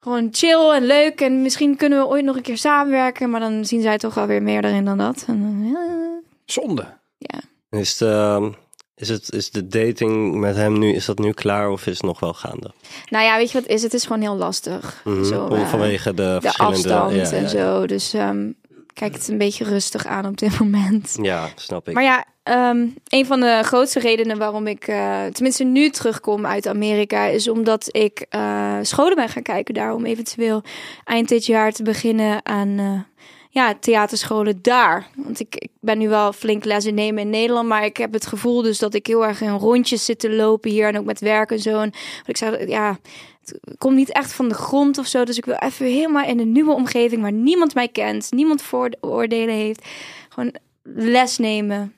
Gewoon 0.01 0.27
chill 0.31 0.69
en 0.69 0.85
leuk. 0.85 1.21
En 1.21 1.41
misschien 1.41 1.75
kunnen 1.75 1.99
we 1.99 2.07
ooit 2.07 2.25
nog 2.25 2.35
een 2.35 2.41
keer 2.41 2.57
samenwerken. 2.57 3.29
Maar 3.29 3.39
dan 3.39 3.65
zien 3.65 3.81
zij 3.81 3.97
toch 3.97 4.13
wel 4.13 4.25
weer 4.25 4.43
meer 4.43 4.65
erin 4.65 4.85
dan 4.85 4.97
dat. 4.97 5.23
En 5.27 5.69
ja, 5.71 6.19
Zonde. 6.45 6.98
Ja. 7.19 7.39
Is, 7.79 7.97
de, 7.97 8.51
is, 8.95 9.09
het, 9.09 9.33
is 9.33 9.51
de 9.51 9.67
dating 9.67 10.35
met 10.35 10.55
hem 10.55 10.79
nu, 10.79 10.93
is 10.93 11.05
dat 11.05 11.19
nu 11.19 11.31
klaar 11.31 11.69
of 11.69 11.87
is 11.87 11.93
het 11.93 12.05
nog 12.05 12.19
wel 12.19 12.33
gaande? 12.33 12.71
Nou 13.09 13.25
ja, 13.25 13.37
weet 13.37 13.51
je 13.51 13.59
wat 13.59 13.69
is? 13.69 13.81
Het 13.81 13.93
is 13.93 14.03
gewoon 14.03 14.21
heel 14.21 14.35
lastig. 14.35 15.01
Mhm. 15.03 15.23
Zo, 15.23 15.45
Om- 15.45 15.55
eh, 15.55 15.67
Vanwege 15.67 16.13
de, 16.13 16.23
de 16.23 16.37
verschillende... 16.41 16.77
afstand 16.77 17.11
ja, 17.15 17.37
en 17.37 17.41
ja. 17.41 17.47
zo. 17.47 17.85
Dus 17.85 18.13
ehm, 18.13 18.51
kijk 18.93 19.13
het 19.13 19.27
een 19.27 19.37
beetje 19.37 19.63
rustig 19.63 20.05
aan 20.05 20.25
op 20.25 20.37
dit 20.37 20.59
moment. 20.59 21.17
Ja, 21.21 21.49
snap 21.55 21.87
ik. 21.87 21.93
Maar 21.93 22.03
ja, 22.03 22.25
ehm, 22.43 22.87
een 23.07 23.25
van 23.25 23.39
de 23.39 23.61
grootste 23.63 23.99
redenen 23.99 24.37
waarom 24.37 24.67
ik 24.67 24.87
eh, 24.87 25.25
tenminste 25.25 25.63
nu 25.63 25.89
terugkom 25.89 26.45
uit 26.45 26.67
Amerika... 26.67 27.25
is 27.25 27.47
omdat 27.47 27.95
ik 27.95 28.25
eh, 28.29 28.77
scholen 28.81 29.15
ben 29.15 29.29
gaan 29.29 29.43
kijken 29.43 29.73
daar... 29.73 29.93
om 29.93 30.05
eventueel 30.05 30.63
eind 31.03 31.29
dit 31.29 31.45
jaar 31.45 31.71
te 31.71 31.83
beginnen 31.83 32.45
aan... 32.45 33.07
ja, 33.51 33.75
theaterscholen 33.79 34.61
daar. 34.61 35.07
Want 35.15 35.39
ik, 35.39 35.55
ik 35.55 35.71
ben 35.79 35.97
nu 35.97 36.09
wel 36.09 36.33
flink 36.33 36.65
lessen 36.65 36.93
nemen 36.93 37.21
in 37.21 37.29
Nederland, 37.29 37.67
maar 37.67 37.85
ik 37.85 37.97
heb 37.97 38.13
het 38.13 38.25
gevoel 38.25 38.61
dus 38.61 38.79
dat 38.79 38.93
ik 38.93 39.07
heel 39.07 39.25
erg 39.25 39.41
in 39.41 39.49
rondjes 39.49 40.05
zit 40.05 40.19
te 40.19 40.31
lopen 40.31 40.71
hier 40.71 40.87
en 40.87 40.97
ook 40.97 41.05
met 41.05 41.19
werk 41.19 41.51
en 41.51 41.59
zo. 41.59 41.79
En 41.79 41.91
ik 42.25 42.37
zei, 42.37 42.67
ja, 42.67 42.99
het 43.41 43.77
komt 43.77 43.95
niet 43.95 44.11
echt 44.11 44.33
van 44.33 44.49
de 44.49 44.55
grond 44.55 44.97
of 44.97 45.07
zo. 45.07 45.23
Dus 45.23 45.37
ik 45.37 45.45
wil 45.45 45.55
even 45.55 45.85
helemaal 45.85 46.27
in 46.27 46.39
een 46.39 46.51
nieuwe 46.51 46.73
omgeving 46.73 47.21
waar 47.21 47.31
niemand 47.31 47.73
mij 47.73 47.87
kent, 47.87 48.31
niemand 48.31 48.61
vooroordelen 48.61 49.55
heeft. 49.55 49.87
Gewoon 50.29 50.55
les 50.83 51.37
nemen 51.37 51.93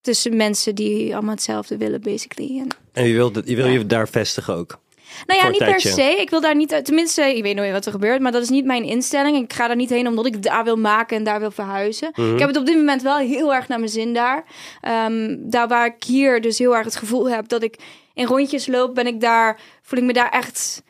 tussen 0.00 0.36
mensen 0.36 0.74
die 0.74 1.14
allemaal 1.14 1.34
hetzelfde 1.34 1.76
willen, 1.76 2.00
basically. 2.00 2.58
En 2.58 2.68
En 2.92 3.08
je 3.08 3.14
wil, 3.14 3.32
je, 3.44 3.56
wil 3.56 3.66
je 3.66 3.86
daar 3.86 4.08
vestigen 4.08 4.54
ook? 4.54 4.78
Nou 5.26 5.40
ja, 5.40 5.48
niet 5.48 5.64
per 5.64 5.80
se. 5.80 6.16
Ik 6.20 6.30
wil 6.30 6.40
daar 6.40 6.56
niet, 6.56 6.84
tenminste, 6.84 7.36
ik 7.36 7.42
weet 7.42 7.56
nooit 7.56 7.72
wat 7.72 7.86
er 7.86 7.92
gebeurt, 7.92 8.20
maar 8.20 8.32
dat 8.32 8.42
is 8.42 8.48
niet 8.48 8.64
mijn 8.64 8.84
instelling. 8.84 9.36
Ik 9.36 9.52
ga 9.52 9.66
daar 9.66 9.76
niet 9.76 9.90
heen 9.90 10.06
omdat 10.06 10.26
ik 10.26 10.42
daar 10.42 10.64
wil 10.64 10.76
maken 10.76 11.16
en 11.16 11.24
daar 11.24 11.40
wil 11.40 11.50
verhuizen. 11.50 12.10
Mhm. 12.14 12.32
Ik 12.32 12.38
heb 12.38 12.48
het 12.48 12.56
op 12.56 12.66
dit 12.66 12.76
moment 12.76 13.02
wel 13.02 13.16
heel 13.16 13.54
erg 13.54 13.68
naar 13.68 13.78
mijn 13.78 13.90
zin 13.90 14.14
daar. 14.14 14.44
Ehm, 14.80 15.36
daar 15.38 15.68
waar 15.68 15.86
ik 15.86 16.04
hier 16.04 16.40
dus 16.40 16.58
heel 16.58 16.76
erg 16.76 16.84
het 16.84 16.96
gevoel 16.96 17.30
heb 17.30 17.48
dat 17.48 17.62
ik 17.62 17.76
in 18.14 18.26
rondjes 18.26 18.66
loop, 18.66 18.94
ben 18.94 19.06
ik 19.06 19.20
daar, 19.20 19.60
voel 19.82 19.98
ik 19.98 20.04
me 20.04 20.12
daar 20.12 20.30
echt, 20.30 20.82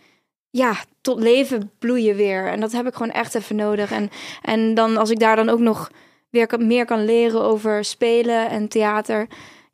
ja, 0.50 0.76
tot 1.00 1.20
leven 1.20 1.70
bloeien 1.78 2.16
weer. 2.16 2.46
En 2.46 2.60
dat 2.60 2.72
heb 2.72 2.86
ik 2.86 2.94
gewoon 2.94 3.12
echt 3.12 3.34
even 3.34 3.56
nodig. 3.56 3.90
En, 3.90 4.10
en 4.42 4.74
dan 4.74 4.96
als 4.96 5.10
ik 5.10 5.18
daar 5.18 5.36
dan 5.36 5.48
ook 5.48 5.58
nog 5.58 5.90
weer 6.30 6.48
meer 6.58 6.84
kan 6.84 7.04
leren 7.04 7.42
over 7.42 7.84
spelen 7.84 8.48
en 8.48 8.68
theater, 8.68 9.26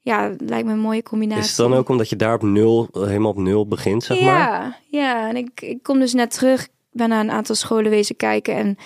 ja, 0.04 0.34
lijkt 0.38 0.66
me 0.66 0.72
een 0.72 0.78
mooie 0.78 1.02
combinatie. 1.02 1.42
Is 1.42 1.48
het 1.48 1.56
dan 1.56 1.74
ook 1.74 1.88
omdat 1.88 2.08
je 2.08 2.16
daar 2.16 2.34
op 2.34 2.42
nul, 2.42 2.88
helemaal 2.92 3.30
op 3.30 3.38
nul 3.38 3.66
begint, 3.68 4.04
zeg 4.04 4.18
ja, 4.18 4.24
maar? 4.24 4.80
Ja, 4.88 5.28
en 5.28 5.36
ik, 5.36 5.60
ik 5.60 5.82
kom 5.82 5.98
dus 5.98 6.12
net 6.12 6.30
terug. 6.30 6.62
Ik 6.64 6.70
ben 7.00 7.08
naar 7.08 7.20
een 7.20 7.30
aantal 7.30 7.54
scholen 7.54 7.90
wezen 7.90 8.16
kijken. 8.16 8.54
En, 8.54 8.76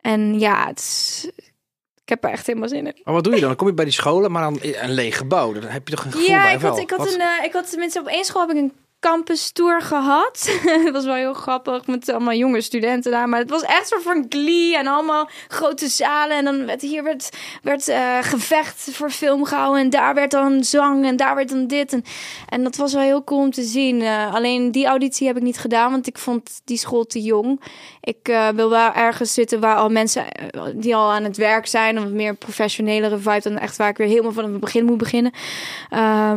en 0.00 0.38
ja, 0.40 0.66
het 0.66 0.78
is, 0.78 1.30
ik 2.02 2.08
heb 2.08 2.24
er 2.24 2.30
echt 2.30 2.46
helemaal 2.46 2.68
zin 2.68 2.86
in. 2.86 3.00
Maar 3.04 3.14
wat 3.14 3.24
doe 3.24 3.32
je 3.34 3.38
dan? 3.38 3.48
Dan 3.48 3.58
kom 3.58 3.66
je 3.66 3.74
bij 3.74 3.84
die 3.84 3.94
scholen, 3.94 4.32
maar 4.32 4.42
dan 4.42 4.60
in 4.60 4.74
een 4.80 4.92
leeg 4.92 5.16
gebouw. 5.16 5.52
Dan 5.52 5.62
heb 5.62 5.88
je 5.88 5.94
toch 5.94 6.04
een 6.04 6.12
gevoel 6.12 6.28
Ja, 6.28 6.42
bij 6.42 6.54
ik 6.54 6.60
wel. 6.60 6.70
had, 6.70 6.80
ik, 6.80 6.90
had 6.90 6.98
Wat- 6.98 7.14
een, 7.14 7.20
eh, 7.20 7.44
ik 7.44 7.52
had 7.52 7.70
tenminste 7.70 8.00
op 8.00 8.06
één 8.06 8.24
school 8.24 8.46
heb 8.46 8.56
ik 8.56 8.62
een 8.62 8.72
campus 9.04 9.50
tour 9.50 9.82
gehad. 9.82 10.58
dat 10.84 10.92
was 10.92 11.04
wel 11.04 11.14
heel 11.14 11.34
grappig 11.34 11.86
met 11.86 12.08
allemaal 12.08 12.34
jonge 12.34 12.60
studenten 12.60 13.10
daar. 13.10 13.28
Maar 13.28 13.38
het 13.38 13.50
was 13.50 13.62
echt 13.62 13.88
soort 13.88 14.02
van 14.02 14.26
glee 14.28 14.76
en 14.76 14.86
allemaal 14.86 15.28
grote 15.48 15.88
zalen. 15.88 16.36
En 16.36 16.44
dan 16.44 16.66
werd 16.66 16.82
hier 16.82 17.02
werd, 17.02 17.30
werd 17.62 17.88
eh, 17.88 18.18
gevecht 18.22 18.88
voor 18.92 19.10
film 19.10 19.44
gehouden. 19.44 19.82
En 19.82 19.90
daar 19.90 20.14
werd 20.14 20.30
dan 20.30 20.64
zang 20.64 21.04
en 21.04 21.16
daar 21.16 21.34
werd 21.34 21.48
dan 21.48 21.66
dit. 21.66 21.92
En, 21.92 22.04
en 22.48 22.62
dat 22.62 22.76
was 22.76 22.92
wel 22.92 23.02
heel 23.02 23.24
cool 23.24 23.40
om 23.40 23.50
te 23.50 23.62
zien. 23.62 24.02
Eh, 24.02 24.34
alleen 24.34 24.70
die 24.70 24.86
auditie 24.86 25.26
heb 25.26 25.36
ik 25.36 25.42
niet 25.42 25.58
gedaan, 25.58 25.90
want 25.90 26.06
ik 26.06 26.18
vond 26.18 26.60
die 26.64 26.78
school 26.78 27.04
te 27.04 27.22
jong. 27.22 27.60
Ik 28.00 28.28
eh, 28.28 28.48
wil 28.48 28.70
wel 28.70 28.92
ergens 28.92 29.34
zitten 29.34 29.60
waar 29.60 29.76
al 29.76 29.88
mensen 29.88 30.24
die 30.74 30.96
al 30.96 31.12
aan 31.12 31.24
het 31.24 31.36
werk 31.36 31.66
zijn. 31.66 31.98
Of 31.98 32.08
meer 32.08 32.34
professionelere 32.34 33.18
vibe 33.18 33.40
dan 33.40 33.58
echt 33.58 33.76
waar 33.76 33.88
ik 33.88 33.96
weer 33.96 34.08
helemaal 34.08 34.32
van 34.32 34.44
het 34.44 34.60
begin 34.60 34.84
moet 34.84 34.98
beginnen. 34.98 35.32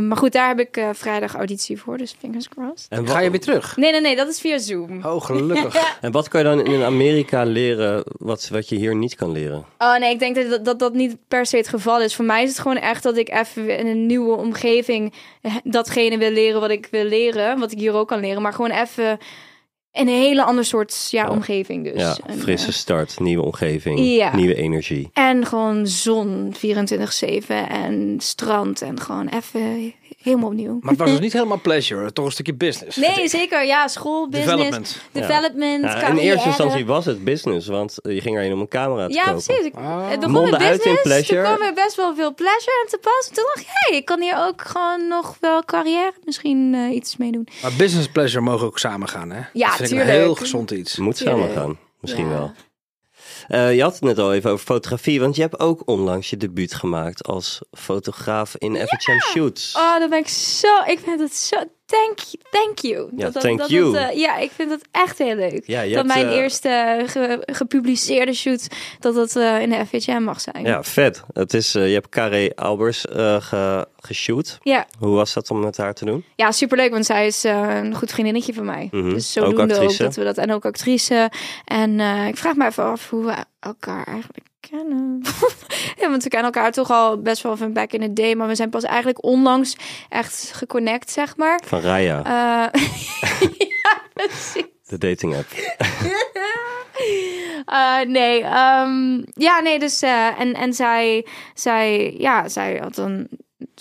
Maar 0.08 0.18
goed, 0.18 0.32
daar 0.32 0.48
heb 0.48 0.60
ik 0.60 0.86
vrijdag 0.94 1.36
auditie 1.36 1.82
voor, 1.82 1.98
dus 1.98 2.16
fingers. 2.20 2.48
Ross. 2.58 2.86
En 2.90 3.02
wat, 3.06 3.10
Ga 3.12 3.20
je 3.20 3.30
weer 3.32 3.40
terug? 3.40 3.78
Nee, 3.78 3.92
nee, 3.92 4.02
nee, 4.02 4.16
dat 4.16 4.28
is 4.28 4.40
via 4.40 4.58
Zoom. 4.58 5.06
Oh, 5.06 5.22
gelukkig. 5.22 5.76
en 6.02 6.12
wat 6.12 6.28
kan 6.28 6.40
je 6.42 6.46
dan 6.48 6.66
in 6.66 6.84
Amerika 6.84 7.44
leren 7.44 8.04
wat, 8.18 8.48
wat 8.52 8.70
je 8.70 8.76
hier 8.76 8.96
niet 8.96 9.16
kan 9.16 9.32
leren? 9.32 9.66
Oh 9.78 9.98
nee, 9.98 10.14
ik 10.14 10.20
denk 10.20 10.50
dat, 10.50 10.66
dat 10.66 10.80
dat 10.80 10.94
niet 10.94 11.18
per 11.28 11.46
se 11.46 11.58
het 11.58 11.68
geval 11.68 12.02
is. 12.02 12.16
Voor 12.16 12.26
mij 12.26 12.44
is 12.44 12.50
het 12.50 12.60
gewoon 12.60 12.78
echt 12.78 13.04
dat 13.04 13.18
ik 13.18 13.30
even 13.30 13.66
weer 13.66 13.80
in 13.80 13.88
een 13.88 14.06
nieuwe 14.06 14.36
omgeving 14.36 15.14
eh, 15.42 15.56
datgene 15.64 16.18
wil 16.18 16.32
leren 16.32 16.62
wat 16.62 16.70
ik 16.70 16.88
wil 16.92 17.04
leren. 17.06 17.60
Wat 17.60 17.72
ik 17.72 17.80
hier 17.80 17.94
ook 17.94 18.08
kan 18.08 18.20
leren. 18.20 18.42
Maar 18.42 18.54
gewoon 18.54 18.72
even 18.72 19.18
in 19.92 20.08
een 20.08 20.14
hele 20.14 20.44
ander 20.44 20.66
soort 20.66 21.08
ja, 21.12 21.30
omgeving 21.30 21.92
dus. 21.94 22.02
ja, 22.02 22.18
frisse 22.38 22.68
eh, 22.68 22.74
start, 22.74 23.20
nieuwe 23.20 23.44
omgeving, 23.44 24.00
Ja. 24.00 24.36
nieuwe 24.36 24.56
energie. 24.56 25.10
en 25.14 25.46
gewoon 25.46 25.88
zon 25.88 26.54
24-7 26.56 26.60
en 27.70 28.16
strand 28.18 28.82
en 28.82 29.00
gewoon 29.00 29.28
even 29.28 29.94
helemaal 30.28 30.50
opnieuw. 30.50 30.78
Maar 30.82 30.90
het 30.92 31.00
was 31.00 31.10
dus 31.10 31.20
niet 31.20 31.34
helemaal 31.34 31.60
pleasure, 31.62 32.14
toch 32.14 32.26
een 32.26 32.32
stukje 32.32 32.54
business. 32.54 32.98
Nee, 32.98 33.28
zeker. 33.28 33.66
Ja, 33.66 33.88
school, 33.88 34.30
business, 34.30 34.52
Development. 34.56 35.02
development, 35.12 35.84
Ja, 35.84 36.08
in 36.08 36.18
eerste 36.18 36.48
instantie 36.48 36.86
was 36.86 37.06
het 37.06 37.24
business, 37.24 37.68
want 37.68 37.98
je 38.04 38.22
ging 38.22 38.36
erheen 38.36 38.54
om 38.54 38.60
een 38.60 38.68
camera 38.68 39.08
te 39.08 39.14
Ja, 39.14 39.24
kopen. 39.24 39.44
precies. 39.44 39.66
Ik, 39.66 39.74
Ah. 39.76 40.10
het 40.10 40.20
begon 40.20 40.34
Mondde 40.36 40.52
met 40.52 40.62
uit 40.62 40.72
in 40.72 40.78
business, 40.78 41.02
pleasure. 41.02 41.44
Toen 41.48 41.56
kwam 41.56 41.68
er 41.68 41.74
best 41.74 41.96
wel 41.96 42.16
veel 42.16 42.34
pleasure 42.34 42.80
aan 42.84 42.90
te 42.90 42.98
pas. 43.02 43.30
Toen 43.34 43.44
dacht 43.46 43.60
ik, 43.60 43.68
hey, 43.70 43.98
ik 43.98 44.06
kan 44.06 44.22
hier 44.22 44.38
ook 44.48 44.62
gewoon 44.62 45.08
nog 45.08 45.38
wel 45.40 45.64
carrière 45.64 46.14
misschien 46.26 46.74
eh, 46.74 46.96
iets 46.96 47.18
mee 47.18 47.32
doen. 47.32 47.48
Maar 47.62 47.72
business 47.78 48.08
pleasure 48.08 48.42
mogen 48.44 48.68
ook 48.68 48.80
samen 48.80 49.08
gaan, 49.08 49.30
hè? 49.32 49.42
Ja, 49.54 49.68
dat 49.68 49.76
vind 49.78 49.80
ik 49.80 49.88
tuurlijk. 49.98 50.10
een 50.10 50.16
heel 50.24 50.36
gezond 50.36 50.72
iets. 50.72 50.98
Moet 50.98 51.18
samen 51.18 51.50
gaan, 51.50 51.78
misschien 52.00 52.28
Ja. 52.28 52.34
wel. 52.34 52.52
Eh, 53.48 53.76
je 53.76 53.82
had 53.82 53.94
het 53.94 54.02
net 54.02 54.18
al 54.20 54.34
even 54.34 54.52
over 54.52 54.66
fotografie, 54.66 55.20
want 55.20 55.36
je 55.36 55.42
hebt 55.42 55.60
ook 55.60 55.82
onlangs 55.86 56.30
je 56.30 56.38
debuut 56.38 56.74
gemaakt 56.74 57.24
als 57.24 57.62
fotograaf 57.72 58.56
in 58.58 58.76
FHM 58.76 59.20
Shoots. 59.32 59.76
Oh, 59.76 60.00
dan 60.00 60.10
ben 60.10 60.20
ik 60.20 60.28
zo... 60.28 60.68
Ik 60.86 61.00
vind 61.00 61.20
het 61.20 61.36
zo... 61.36 61.58
Thank 61.88 62.20
you. 62.20 62.38
Thank 62.52 62.80
you. 62.80 63.10
Ja, 63.16 63.32
thank 63.32 63.62
you. 63.68 63.98
Eh, 63.98 64.18
ja, 64.18 64.38
ik 64.38 64.52
vind 64.52 64.70
het 64.72 64.82
echt 64.92 65.18
heel 65.18 65.36
leuk. 65.36 65.64
Ja, 65.66 65.82
je 65.82 65.96
dat 65.96 66.04
hebt, 66.06 66.16
mijn 66.16 66.28
eh, 66.28 66.36
eerste 66.36 67.04
ge- 67.08 67.44
gepubliceerde 67.46 68.34
shoot, 68.34 68.68
dat 69.00 69.16
dat 69.16 69.36
eh, 69.36 69.62
in 69.62 69.70
de 69.70 69.86
FHM 69.86 70.22
mag 70.24 70.42
zijn. 70.42 70.66
Ja, 70.66 70.84
vet. 70.84 71.24
Het 71.34 71.54
is, 71.54 71.72
je 71.72 71.80
hebt 71.80 72.10
Carré 72.10 72.50
Albers 72.56 73.06
ge, 73.40 73.88
geshoot. 74.00 74.58
Ja, 74.62 74.86
Hoe 75.00 75.16
was 75.16 75.34
dat 75.34 75.50
om 75.52 75.60
met 75.60 75.78
haar 75.78 75.94
te 75.94 76.06
doen? 76.06 76.24
ja 76.36 76.52
superleuk, 76.52 76.92
want 76.92 77.06
zij 77.06 77.26
is 77.28 77.44
een 77.44 77.96
goed 77.96 78.12
vriendinnetje 78.12 78.54
van 78.54 78.66
mij. 78.66 78.88
Mhm. 78.92 79.10
Dus 79.10 79.38
Ook 79.38 79.46
zodoende 79.46 79.74
ook, 79.76 79.80
actrice. 79.82 80.04
dat 80.04 80.16
we 80.16 80.24
dat... 80.24 80.38
En 80.38 80.52
ook 80.54 80.66
actrice. 80.66 81.32
En 81.66 82.00
ik 82.28 82.38
vraag 82.38 82.56
me 82.56 82.66
even 82.66 82.84
af 82.84 83.10
hoe 83.10 83.26
we 83.26 83.34
elkaar 83.60 84.06
eigenlijk 84.08 84.46
kennen. 84.70 85.22
ja, 86.00 86.10
want 86.10 86.24
we 86.24 86.30
kennen 86.30 86.52
elkaar 86.54 86.72
toch 86.72 86.92
al 86.92 87.22
best 87.22 87.44
wel 87.44 87.58
van 87.58 87.74
back 87.74 87.92
in 87.92 88.00
the 88.02 88.14
day. 88.14 88.36
Maar 88.36 88.48
we 88.48 88.56
zijn 88.56 88.70
pas 88.70 88.84
eigenlijk 88.84 89.24
onlangs 89.24 89.76
echt 90.10 90.52
geconnect, 90.54 91.12
zeg 91.12 91.38
maar. 91.38 91.62
Van 91.66 91.80
Raya, 91.80 92.24
Eh, 92.24 92.82
ja, 93.58 94.02
precies. 94.14 94.64
de 94.88 94.98
dating 94.98 95.36
app. 95.36 95.48
Eh, 97.66 98.00
nee, 98.08 98.44
ehm, 98.44 99.22
ja, 99.34 99.60
nee, 99.60 99.80
dus 99.80 100.02
eh, 100.02 100.40
en, 100.40 100.54
en 100.54 100.74
zij, 100.74 101.26
zij, 101.54 102.16
ja, 102.18 102.48
zij 102.50 102.78
had 102.82 102.98
een 102.98 103.30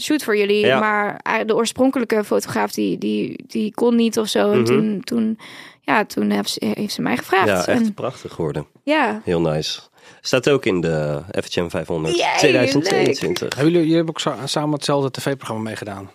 shoot 0.00 0.22
voor 0.22 0.36
jullie, 0.36 0.66
Ja. 0.66 0.78
maar 0.78 1.20
de 1.46 1.54
oorspronkelijke 1.54 2.24
fotograaf 2.24 2.72
die, 2.72 2.98
die, 2.98 3.44
die 3.46 3.74
kon 3.74 3.96
niet 3.96 4.18
of 4.18 4.28
zo. 4.28 4.50
En 4.52 4.56
Mhm. 4.58 4.64
toen, 4.66 5.00
toen, 5.04 5.38
ja, 5.80 6.04
toen 6.04 6.30
heeft 6.30 6.50
ze, 6.50 6.72
heeft 6.74 6.92
ze 6.94 7.02
mij 7.02 7.16
gevraagd. 7.16 7.46
Ja, 7.48 7.56
echt 7.56 7.66
En, 7.82 7.94
prachtig 7.94 8.32
geworden. 8.32 8.66
ja. 8.82 9.20
Heel 9.24 9.40
nice. 9.40 9.80
Staat 10.26 10.48
ook 10.48 10.64
in 10.66 10.80
de 10.80 11.22
FHM 11.44 11.68
500 11.68 12.16
Yay, 12.16 12.36
2022. 12.38 13.38
Hebben 13.40 13.64
jullie, 13.64 13.78
jullie 13.78 13.94
hebben 13.96 14.14
ook 14.14 14.20
sa- 14.20 14.46
samen 14.46 14.72
hetzelfde 14.74 15.10
tv-programma 15.10 15.62
meegedaan? 15.62 16.10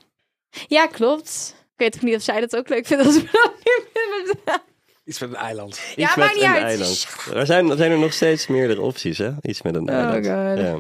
ja, 0.68 0.88
klopt. 0.88 1.56
Ik 1.60 1.74
weet 1.76 1.96
ook 1.96 2.02
niet 2.02 2.16
of 2.16 2.22
zij 2.22 2.40
dat 2.40 2.56
ook 2.56 2.70
leuk 2.70 2.86
vindt 2.88 3.06
als 3.06 3.16
we 3.16 3.30
dat 3.32 3.54
nu 3.64 4.34
met- 4.46 4.62
Iets 5.06 5.20
met 5.20 5.30
een 5.30 5.36
eiland. 5.36 5.80
Ja, 5.96 6.06
Iets 6.08 6.16
met 6.16 6.34
niet 6.34 6.42
een 6.44 6.50
uit. 6.50 6.64
eiland. 6.64 7.08
Er 7.34 7.46
zijn, 7.46 7.70
er 7.70 7.78
zijn 7.78 7.92
er 7.92 8.00
nog 8.00 8.14
steeds 8.14 8.48
meerdere 8.48 8.82
opties, 8.82 9.18
hè? 9.18 9.32
Iets 9.42 9.62
met 9.62 9.76
een 9.76 9.90
Oh, 9.90 9.96
eiland. 9.96 10.16
God. 10.28 10.66
Ja. 10.66 10.80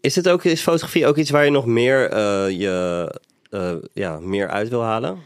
Is, 0.00 0.16
het 0.16 0.28
ook, 0.28 0.44
is 0.44 0.60
fotografie 0.60 1.06
ook 1.06 1.16
iets 1.16 1.30
waar 1.30 1.44
je 1.44 1.50
nog 1.50 1.66
meer, 1.66 2.10
eh, 2.10 2.50
je, 2.50 3.14
eh, 3.50 3.74
ja, 3.92 4.18
meer 4.20 4.48
uit 4.48 4.68
wil 4.68 4.82
halen? 4.82 5.18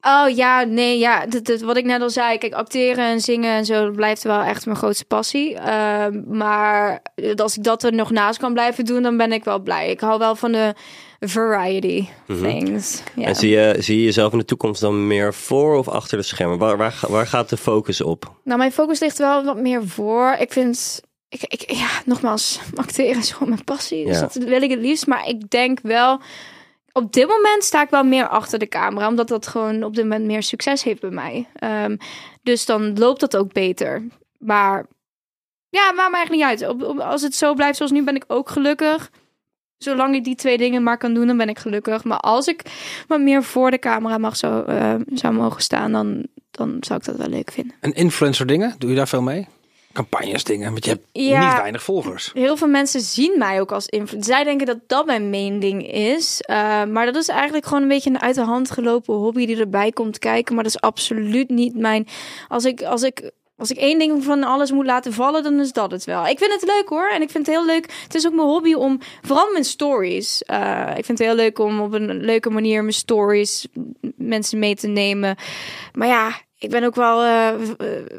Oh 0.00 0.28
ja, 0.36 0.62
nee, 0.64 0.98
ja, 0.98 1.26
dat, 1.26 1.44
dat- 1.44 1.60
wat 1.60 1.76
ik 1.76 1.84
net 1.84 2.00
al 2.02 2.10
zei. 2.10 2.38
Kijk, 2.38 2.52
acteren 2.52 3.04
en 3.04 3.20
zingen 3.20 3.50
en 3.52 3.64
zo 3.64 3.84
dat 3.84 3.96
blijft 3.96 4.22
wel 4.22 4.40
echt 4.40 4.64
mijn 4.66 4.76
grootste 4.78 5.04
passie. 5.04 5.54
Ehm, 5.54 6.22
maar 6.36 7.02
als 7.36 7.56
ik 7.56 7.62
dat 7.64 7.82
er 7.82 7.92
nog 7.92 8.10
naast 8.10 8.38
kan 8.38 8.52
blijven 8.52 8.84
doen, 8.84 9.02
dan 9.02 9.16
ben 9.16 9.32
ik 9.32 9.44
wel 9.44 9.58
blij. 9.58 9.90
Ik 9.90 10.00
hou 10.00 10.18
wel 10.18 10.36
van 10.36 10.52
de 10.52 10.74
variety 11.20 12.06
things. 12.26 13.02
Mhm. 13.14 13.26
En 13.26 13.34
zie 13.36 13.50
je, 13.50 13.74
zie 13.78 13.96
je 13.98 14.04
jezelf 14.04 14.32
in 14.32 14.38
de 14.38 14.44
toekomst 14.44 14.80
dan 14.80 15.06
meer 15.06 15.34
voor 15.34 15.76
of 15.76 15.88
achter 15.88 16.18
de 16.18 16.24
schermen? 16.24 16.58
Waar, 16.58 16.76
waar, 16.76 16.98
waar 17.08 17.26
gaat 17.26 17.48
de 17.48 17.56
focus 17.56 18.00
op? 18.00 18.32
Nou, 18.44 18.58
mijn 18.58 18.72
focus 18.72 19.00
ligt 19.00 19.18
wel 19.18 19.44
wat 19.44 19.56
meer 19.56 19.86
voor. 19.86 20.36
Ik 20.38 20.52
vind, 20.52 21.00
ik, 21.28 21.42
ik, 21.42 21.70
ja, 21.70 21.88
nogmaals, 22.04 22.60
acteren 22.74 23.18
is 23.20 23.30
gewoon 23.32 23.48
mijn 23.48 23.64
passie. 23.64 24.04
Dus 24.06 24.14
Ja. 24.16 24.20
dat 24.20 24.34
wil 24.34 24.62
ik 24.62 24.70
het 24.70 24.80
liefst. 24.80 25.06
Maar 25.06 25.28
ik 25.28 25.50
denk 25.50 25.78
wel, 25.82 26.20
op 26.96 27.12
dit 27.12 27.28
moment 27.28 27.64
sta 27.64 27.82
ik 27.82 27.90
wel 27.90 28.04
meer 28.04 28.28
achter 28.28 28.58
de 28.58 28.68
camera. 28.68 29.08
Omdat 29.08 29.28
dat 29.28 29.46
gewoon 29.46 29.82
op 29.82 29.94
dit 29.94 30.04
moment 30.04 30.24
meer 30.24 30.42
succes 30.42 30.82
heeft 30.82 31.00
bij 31.00 31.10
mij. 31.10 31.46
Ehm, 31.54 31.96
dus 32.42 32.66
dan 32.66 32.98
loopt 32.98 33.20
dat 33.20 33.36
ook 33.36 33.52
beter. 33.52 34.06
Maar 34.38 34.86
ja, 35.68 35.92
maakt 35.92 36.10
me 36.10 36.16
eigenlijk 36.16 36.60
niet 36.60 36.68
uit. 36.68 37.00
Als 37.00 37.22
het 37.22 37.34
zo 37.34 37.54
blijft 37.54 37.76
zoals 37.76 37.92
nu, 37.92 38.04
ben 38.04 38.16
ik 38.16 38.24
ook 38.26 38.48
gelukkig. 38.48 39.10
Zolang 39.76 40.14
ik 40.14 40.24
die 40.24 40.34
twee 40.34 40.58
dingen 40.58 40.82
maar 40.82 40.98
kan 40.98 41.14
doen, 41.14 41.26
dan 41.26 41.36
ben 41.36 41.48
ik 41.48 41.58
gelukkig. 41.58 42.04
Maar 42.04 42.18
als 42.18 42.46
ik 42.46 42.62
wat 43.06 43.20
meer 43.20 43.42
voor 43.42 43.70
de 43.70 43.78
camera 43.78 44.18
mag 44.18 44.36
zo, 44.36 44.62
eh, 44.62 44.94
zou 45.12 45.34
mogen 45.34 45.62
staan, 45.62 45.92
dan, 45.92 46.26
dan 46.50 46.76
zou 46.80 46.98
ik 46.98 47.04
dat 47.04 47.16
wel 47.16 47.28
leuk 47.28 47.50
vinden. 47.50 47.76
En 47.80 47.92
influencer 47.92 48.46
dingen, 48.46 48.74
doe 48.78 48.90
je 48.90 48.96
daar 48.96 49.08
veel 49.08 49.22
mee? 49.22 49.46
Campagnes 49.96 50.44
dingen, 50.44 50.72
want 50.72 50.84
je 50.84 50.90
hebt 50.90 51.06
Ja. 51.12 51.48
niet 51.48 51.58
weinig 51.60 51.82
volgers. 51.82 52.30
Heel 52.34 52.56
veel 52.56 52.68
mensen 52.68 53.00
zien 53.00 53.38
mij 53.38 53.60
ook 53.60 53.72
als 53.72 53.86
influencer. 53.86 54.34
Zij 54.34 54.44
denken 54.44 54.66
dat 54.66 54.78
dat 54.86 55.06
mijn 55.06 55.30
main 55.30 55.58
ding 55.60 55.92
is. 55.92 56.42
Uh, 56.50 56.56
maar 56.84 57.06
dat 57.06 57.16
is 57.16 57.28
eigenlijk 57.28 57.66
gewoon 57.66 57.82
een 57.82 57.88
beetje 57.88 58.10
een 58.10 58.20
uit 58.20 58.34
de 58.34 58.40
hand 58.42 58.70
gelopen 58.70 59.14
hobby 59.14 59.46
die 59.46 59.56
erbij 59.58 59.90
komt 59.92 60.18
kijken. 60.18 60.54
Maar 60.54 60.64
dat 60.64 60.74
is 60.74 60.80
absoluut 60.80 61.48
niet 61.48 61.76
mijn. 61.76 62.06
Als 62.48 62.64
ik, 62.64 62.82
als 62.82 63.02
ik, 63.02 63.30
als 63.56 63.70
ik 63.70 63.76
één 63.76 63.98
ding 63.98 64.24
van 64.24 64.44
alles 64.44 64.70
moet 64.70 64.86
laten 64.86 65.12
vallen, 65.12 65.42
dan 65.42 65.60
is 65.60 65.72
dat 65.72 65.90
het 65.90 66.04
wel. 66.04 66.26
Ik 66.26 66.38
vind 66.38 66.52
het 66.52 66.64
leuk 66.64 66.88
hoor. 66.88 67.08
En 67.08 67.22
ik 67.22 67.30
vind 67.30 67.46
het 67.46 67.56
heel 67.56 67.66
leuk. 67.66 67.92
Het 68.02 68.14
is 68.14 68.26
ook 68.26 68.34
mijn 68.34 68.48
hobby 68.48 68.74
om, 68.74 68.98
vooral 69.22 69.52
mijn 69.52 69.64
stories. 69.64 70.42
Uh, 70.50 70.88
ik 70.96 71.04
vind 71.04 71.18
het 71.18 71.26
heel 71.28 71.36
leuk 71.36 71.58
om 71.58 71.80
op 71.80 71.92
een 71.92 72.20
leuke 72.20 72.50
manier 72.50 72.80
mijn 72.80 72.94
stories 72.94 73.66
mensen 74.16 74.58
mee 74.58 74.74
te 74.74 74.86
nemen. 74.88 75.36
Maar 75.92 76.08
ja, 76.08 76.44
ik 76.66 76.72
ben 76.72 76.84
ook 76.84 76.94
wel 76.94 77.24
uh, 77.24 77.48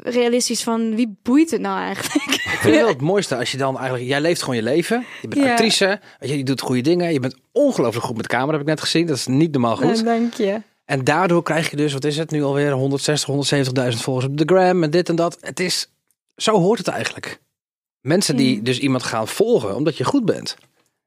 realistisch 0.02 0.62
van 0.62 0.94
wie 0.94 1.18
boeit 1.22 1.50
het 1.50 1.60
nou 1.60 1.78
eigenlijk? 1.78 2.24
Ik 2.34 2.40
vind 2.40 2.62
het 2.62 2.74
wel 2.74 2.88
het 2.88 3.00
mooiste 3.00 3.36
als 3.36 3.50
je 3.52 3.58
dan 3.58 3.76
eigenlijk, 3.78 4.08
jij 4.08 4.20
leeft 4.20 4.40
gewoon 4.40 4.56
je 4.56 4.62
leven. 4.62 5.04
Je 5.22 5.28
bent 5.28 5.42
Ja. 5.44 5.50
actrice, 5.50 6.00
je, 6.20 6.36
je 6.38 6.44
doet 6.44 6.60
goede 6.60 6.80
dingen. 6.80 7.12
Je 7.12 7.20
bent 7.20 7.36
ongelooflijk 7.52 8.04
goed 8.06 8.16
met 8.16 8.26
camera, 8.26 8.52
heb 8.52 8.60
ik 8.60 8.66
net 8.66 8.80
gezien. 8.80 9.06
Dat 9.06 9.16
is 9.16 9.26
niet 9.26 9.52
normaal 9.52 9.76
goed. 9.76 10.04
Dank 10.04 10.34
je. 10.34 10.62
En 10.84 11.04
daardoor 11.04 11.42
krijg 11.42 11.70
je 11.70 11.76
dus, 11.76 11.92
wat 11.92 12.04
is 12.04 12.16
het 12.16 12.30
nu 12.30 12.42
alweer, 12.42 12.72
160, 12.72 13.28
170.000 13.66 13.72
volgers 14.00 14.26
op 14.26 14.36
de 14.38 14.44
gram 14.46 14.82
en 14.82 14.90
dit 14.90 15.08
en 15.08 15.16
dat. 15.16 15.36
Het 15.40 15.60
is, 15.60 15.90
zo 16.36 16.58
hoort 16.58 16.78
het 16.78 16.88
eigenlijk. 16.88 17.40
Mensen 18.00 18.36
die 18.36 18.56
Ja. 18.56 18.62
dus 18.62 18.78
iemand 18.78 19.02
gaan 19.02 19.28
volgen 19.28 19.76
omdat 19.76 19.96
je 19.96 20.04
goed 20.04 20.24
bent. 20.24 20.56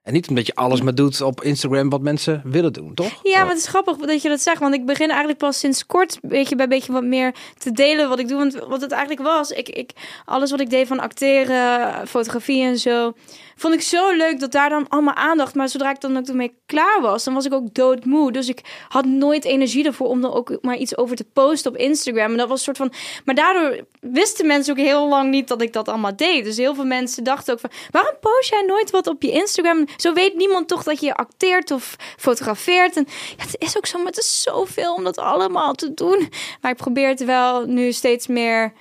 En 0.03 0.13
niet 0.13 0.27
omdat 0.27 0.45
je 0.45 0.55
alles 0.55 0.81
maar 0.81 0.95
doet 0.95 1.21
op 1.21 1.43
Instagram 1.43 1.89
wat 1.89 2.01
mensen 2.01 2.41
willen 2.45 2.73
doen, 2.73 2.93
toch? 2.93 3.19
Ja, 3.23 3.39
maar 3.39 3.49
het 3.49 3.57
is 3.57 3.67
grappig 3.67 3.97
dat 3.97 4.21
je 4.21 4.29
dat 4.29 4.41
zegt. 4.41 4.59
Want 4.59 4.73
ik 4.73 4.85
begin 4.85 5.09
eigenlijk 5.09 5.39
pas 5.39 5.59
sinds 5.59 5.85
kort 5.85 6.19
beetje 6.21 6.55
bij 6.55 6.67
beetje 6.67 6.91
wat 6.91 7.03
meer 7.03 7.35
te 7.57 7.71
delen 7.71 8.09
wat 8.09 8.19
ik 8.19 8.27
doe. 8.27 8.37
Want 8.37 8.53
wat 8.53 8.81
het 8.81 8.91
eigenlijk 8.91 9.27
was, 9.27 9.49
ik, 9.49 9.69
ik, 9.69 9.91
alles 10.25 10.51
wat 10.51 10.59
ik 10.59 10.69
deed 10.69 10.87
van 10.87 10.99
acteren, 10.99 12.07
fotografie 12.07 12.63
en 12.63 12.77
zo, 12.77 13.13
vond 13.61 13.73
ik 13.73 13.81
zo 13.81 14.11
leuk 14.11 14.39
dat 14.39 14.51
daar 14.51 14.69
dan 14.69 14.87
allemaal 14.89 15.13
aandacht. 15.13 15.55
Maar 15.55 15.69
zodra 15.69 15.89
ik 15.89 16.01
dan 16.01 16.17
ook 16.17 16.27
ermee 16.27 16.61
klaar 16.65 17.01
was, 17.01 17.23
dan 17.23 17.33
was 17.33 17.45
ik 17.45 17.53
ook 17.53 17.73
doodmoe. 17.73 18.31
Dus 18.31 18.47
ik 18.47 18.61
had 18.87 19.05
nooit 19.05 19.45
energie 19.45 19.85
ervoor 19.85 20.07
om 20.07 20.23
er 20.23 20.33
ook 20.33 20.57
maar 20.61 20.77
iets 20.77 20.97
over 20.97 21.15
te 21.15 21.23
posten 21.23 21.71
op 21.71 21.77
Instagram. 21.77 22.31
En 22.31 22.37
dat 22.37 22.47
was 22.47 22.57
een 22.57 22.75
soort 22.75 22.77
van. 22.77 22.93
Maar 23.25 23.35
daardoor 23.35 23.85
wisten 23.99 24.47
mensen 24.47 24.73
ook 24.73 24.85
heel 24.85 25.07
lang 25.07 25.29
niet 25.29 25.47
dat 25.47 25.61
ik 25.61 25.73
dat 25.73 25.87
allemaal 25.87 26.15
deed. 26.15 26.43
Dus 26.43 26.57
heel 26.57 26.75
veel 26.75 26.85
mensen 26.85 27.23
dachten 27.23 27.53
ook 27.53 27.59
van: 27.59 27.71
waarom 27.91 28.15
post 28.19 28.49
jij 28.49 28.61
nooit 28.61 28.91
wat 28.91 29.07
op 29.07 29.21
je 29.21 29.31
Instagram? 29.31 29.85
Zo 29.97 30.13
weet 30.13 30.35
niemand 30.35 30.67
toch 30.67 30.83
dat 30.83 30.99
je 30.99 31.15
acteert 31.15 31.71
of 31.71 31.95
fotografeert. 32.17 32.95
En 32.95 33.05
ja, 33.37 33.43
het 33.43 33.55
is 33.57 33.77
ook 33.77 33.85
zo, 33.85 33.97
maar 33.97 34.07
het 34.07 34.17
is 34.17 34.41
zoveel 34.41 34.93
om 34.93 35.03
dat 35.03 35.17
allemaal 35.17 35.73
te 35.73 35.93
doen. 35.93 36.29
Maar 36.61 36.71
ik 36.71 36.77
probeer 36.77 37.07
het 37.07 37.25
wel 37.25 37.65
nu 37.65 37.91
steeds 37.91 38.27
meer 38.27 38.73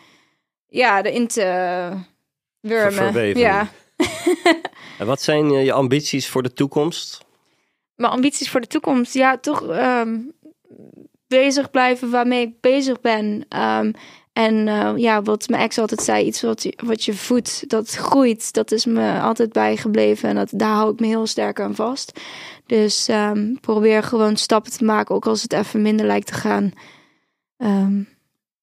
ja, 0.67 1.03
erin 1.03 1.27
te 1.27 1.89
wurmen. 2.61 3.39
Ja. 3.39 3.69
En 4.99 5.07
wat 5.07 5.23
zijn 5.23 5.51
eh, 5.51 5.65
je 5.65 5.73
ambities 5.73 6.29
voor 6.29 6.43
de 6.43 6.53
toekomst? 6.53 7.25
Mijn 7.95 8.13
ambities 8.13 8.51
voor 8.51 8.61
de 8.61 8.67
toekomst, 8.67 9.15
ja, 9.15 9.39
toch 9.39 9.69
ehm, 9.69 10.19
bezig 11.27 11.71
blijven 11.71 12.11
waarmee 12.11 12.47
ik 12.47 12.61
bezig 12.61 13.01
ben. 13.01 13.45
Ehm, 13.49 13.93
en 14.33 14.69
eh, 14.69 14.93
ja, 14.97 15.23
wat 15.23 15.49
mijn 15.49 15.63
ex 15.63 15.79
altijd 15.79 16.03
zei, 16.03 16.27
iets 16.27 16.43
wat 16.43 16.63
je, 16.63 16.79
wat 16.85 17.05
je 17.05 17.15
voedt, 17.15 17.69
dat 17.69 17.91
groeit. 17.91 18.53
Dat 18.53 18.73
is 18.73 18.85
me 18.85 19.21
altijd 19.21 19.53
bijgebleven 19.53 20.29
en 20.29 20.35
dat, 20.35 20.51
daar 20.53 20.75
hou 20.75 20.93
ik 20.93 21.01
me 21.01 21.07
heel 21.07 21.27
sterk 21.27 21.61
aan 21.61 21.75
vast. 21.75 22.21
Dus 22.67 23.09
ehm, 23.09 23.55
probeer 23.61 24.03
gewoon 24.03 24.37
stappen 24.37 24.73
te 24.73 24.85
maken, 24.85 25.15
ook 25.15 25.27
als 25.27 25.43
het 25.43 25.53
even 25.53 25.83
minder 25.83 26.07
lijkt 26.07 26.27
te 26.27 26.35
gaan. 26.35 26.73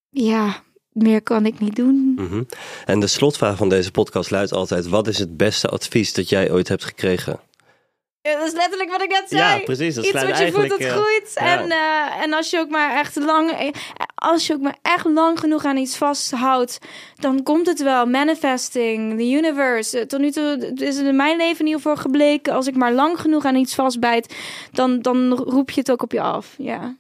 Ja, 0.09 0.63
meer 1.02 1.22
kan 1.22 1.45
ik 1.45 1.60
niet 1.60 1.76
doen. 1.76 2.14
Mhm. 2.16 2.43
En 2.86 3.00
de 3.00 3.08
slotvraag 3.08 3.58
van 3.58 3.70
deze 3.70 3.91
podcast 3.91 4.32
luidt 4.32 4.52
altijd: 4.52 4.88
wat 4.88 5.08
is 5.08 5.20
het 5.20 5.38
beste 5.38 5.68
advies 5.68 6.14
dat 6.14 6.30
jij 6.30 6.52
ooit 6.52 6.68
hebt 6.68 6.84
gekregen? 6.84 7.39
Ja, 8.28 8.38
dat 8.38 8.48
is 8.48 8.54
letterlijk 8.54 8.89
wat 8.89 9.02
ik 9.02 9.10
net 9.10 9.26
zei. 9.28 9.60
Ja, 9.60 9.64
precies. 9.64 9.95
Dat 9.95 10.06
Iets 10.06 10.14
wat 10.14 10.38
je 10.38 10.52
voelt 10.52 10.70
dat 10.70 10.80
eh, 10.80 10.89
groeit. 10.89 11.32
ja. 11.36 11.60
En, 11.60 11.72
eh, 11.72 12.24
en 12.24 12.34
als 12.34 12.50
je 12.50 12.60
ook 12.60 12.70
maar 12.70 12.95
echt 12.95 13.16
lang, 13.16 13.52
eh, 13.52 13.70
als 14.16 14.48
je 14.48 14.54
ook 14.54 14.62
maar 14.62 14.78
echt 14.82 15.06
lang 15.06 15.39
genoeg 15.39 15.66
aan 15.66 15.78
iets 15.78 15.98
vasthoudt, 15.98 16.80
dan 17.16 17.43
komt 17.43 17.68
het 17.68 17.84
wel. 17.84 18.06
Manifesting, 18.06 19.18
the 19.18 19.32
universe. 19.32 20.06
Tot 20.06 20.20
nu 20.20 20.32
toe 20.32 20.74
is 20.76 20.98
het 20.98 21.06
in 21.06 21.16
mijn 21.16 21.38
leven 21.38 21.60
in 21.60 21.66
ieder 21.66 21.82
geval 21.82 21.98
gebleken. 21.98 22.54
Als 22.54 22.68
ik 22.68 22.76
maar 22.76 22.93
lang 22.93 23.20
genoeg 23.20 23.45
aan 23.45 23.56
iets 23.56 23.76
vastbijt, 23.76 24.36
dan, 24.72 25.02
dan 25.02 25.34
roep 25.34 25.72
je 25.72 25.80
het 25.80 25.91
ook 25.91 26.02
op 26.02 26.12
je 26.12 26.22
af. 26.22 26.56
Ja. 26.58 26.98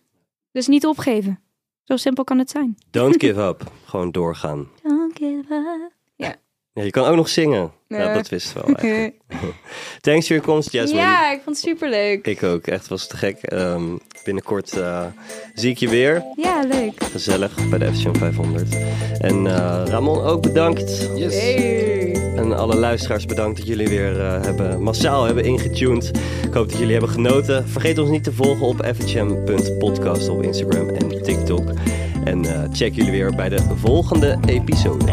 Dus 0.51 0.67
niet 0.67 0.85
opgeven. 0.85 1.46
Zo 1.87 1.95
simpel 1.97 2.23
kan 2.23 2.37
het 2.37 2.49
zijn. 2.49 2.77
Don't 2.91 3.15
give 3.23 3.41
up. 3.41 3.71
Gewoon 3.85 4.11
doorgaan. 4.11 4.67
Don't 4.83 5.17
give 5.17 5.43
up. 5.49 5.95
Ja, 6.73 6.83
je 6.83 6.91
kan 6.91 7.05
ook 7.05 7.15
nog 7.15 7.29
zingen. 7.29 7.71
Ja, 7.87 8.13
dat 8.13 8.29
wist 8.29 8.53
wel 8.53 8.63
eigenlijk. 8.63 9.15
Thanks 10.01 10.27
voor 10.27 10.35
je 10.35 10.41
komst, 10.41 10.71
Jasmine. 10.71 11.01
Ja, 11.01 11.31
ik 11.31 11.41
vond 11.43 11.55
het 11.55 11.65
superleuk. 11.65 12.27
Ik 12.27 12.43
ook. 12.43 12.67
Echt 12.67 12.87
was 12.87 13.07
te 13.07 13.17
gek. 13.17 13.37
Ehm, 13.41 13.97
binnenkort 14.23 14.77
eh, 14.77 15.05
zie 15.53 15.71
ik 15.71 15.77
je 15.77 15.89
weer. 15.89 16.23
Ja, 16.35 16.61
leuk. 16.61 17.03
Gezellig 17.03 17.69
bij 17.69 17.79
de 17.79 17.93
FCM 17.93 18.13
500. 18.13 18.77
En 19.19 19.47
eh, 19.47 19.83
Ramon 19.85 20.21
ook 20.23 20.41
bedankt. 20.41 21.09
En 22.37 22.57
alle 22.57 22.75
luisteraars 22.75 23.25
bedankt 23.25 23.57
dat 23.57 23.67
jullie 23.67 23.87
weer 23.87 24.19
eh, 24.19 24.41
hebben, 24.41 24.83
massaal 24.83 25.23
hebben 25.23 25.43
ingetuned. 25.43 26.11
Ik 26.47 26.53
hoop 26.53 26.69
dat 26.69 26.77
jullie 26.77 26.91
hebben 26.91 27.09
genoten. 27.09 27.67
Vergeet 27.69 27.97
ons 27.97 28.09
niet 28.09 28.23
te 28.23 28.33
volgen 28.33 28.67
op 28.67 28.85
fhm.podcast 28.95 30.29
op 30.29 30.43
Instagram 30.43 30.89
en 30.89 31.23
TikTok. 31.23 31.69
En 32.23 32.45
eh, 32.45 32.63
check 32.71 32.93
jullie 32.93 33.11
weer 33.11 33.35
bij 33.35 33.49
de 33.49 33.59
volgende 33.75 34.37
episode. 34.45 35.05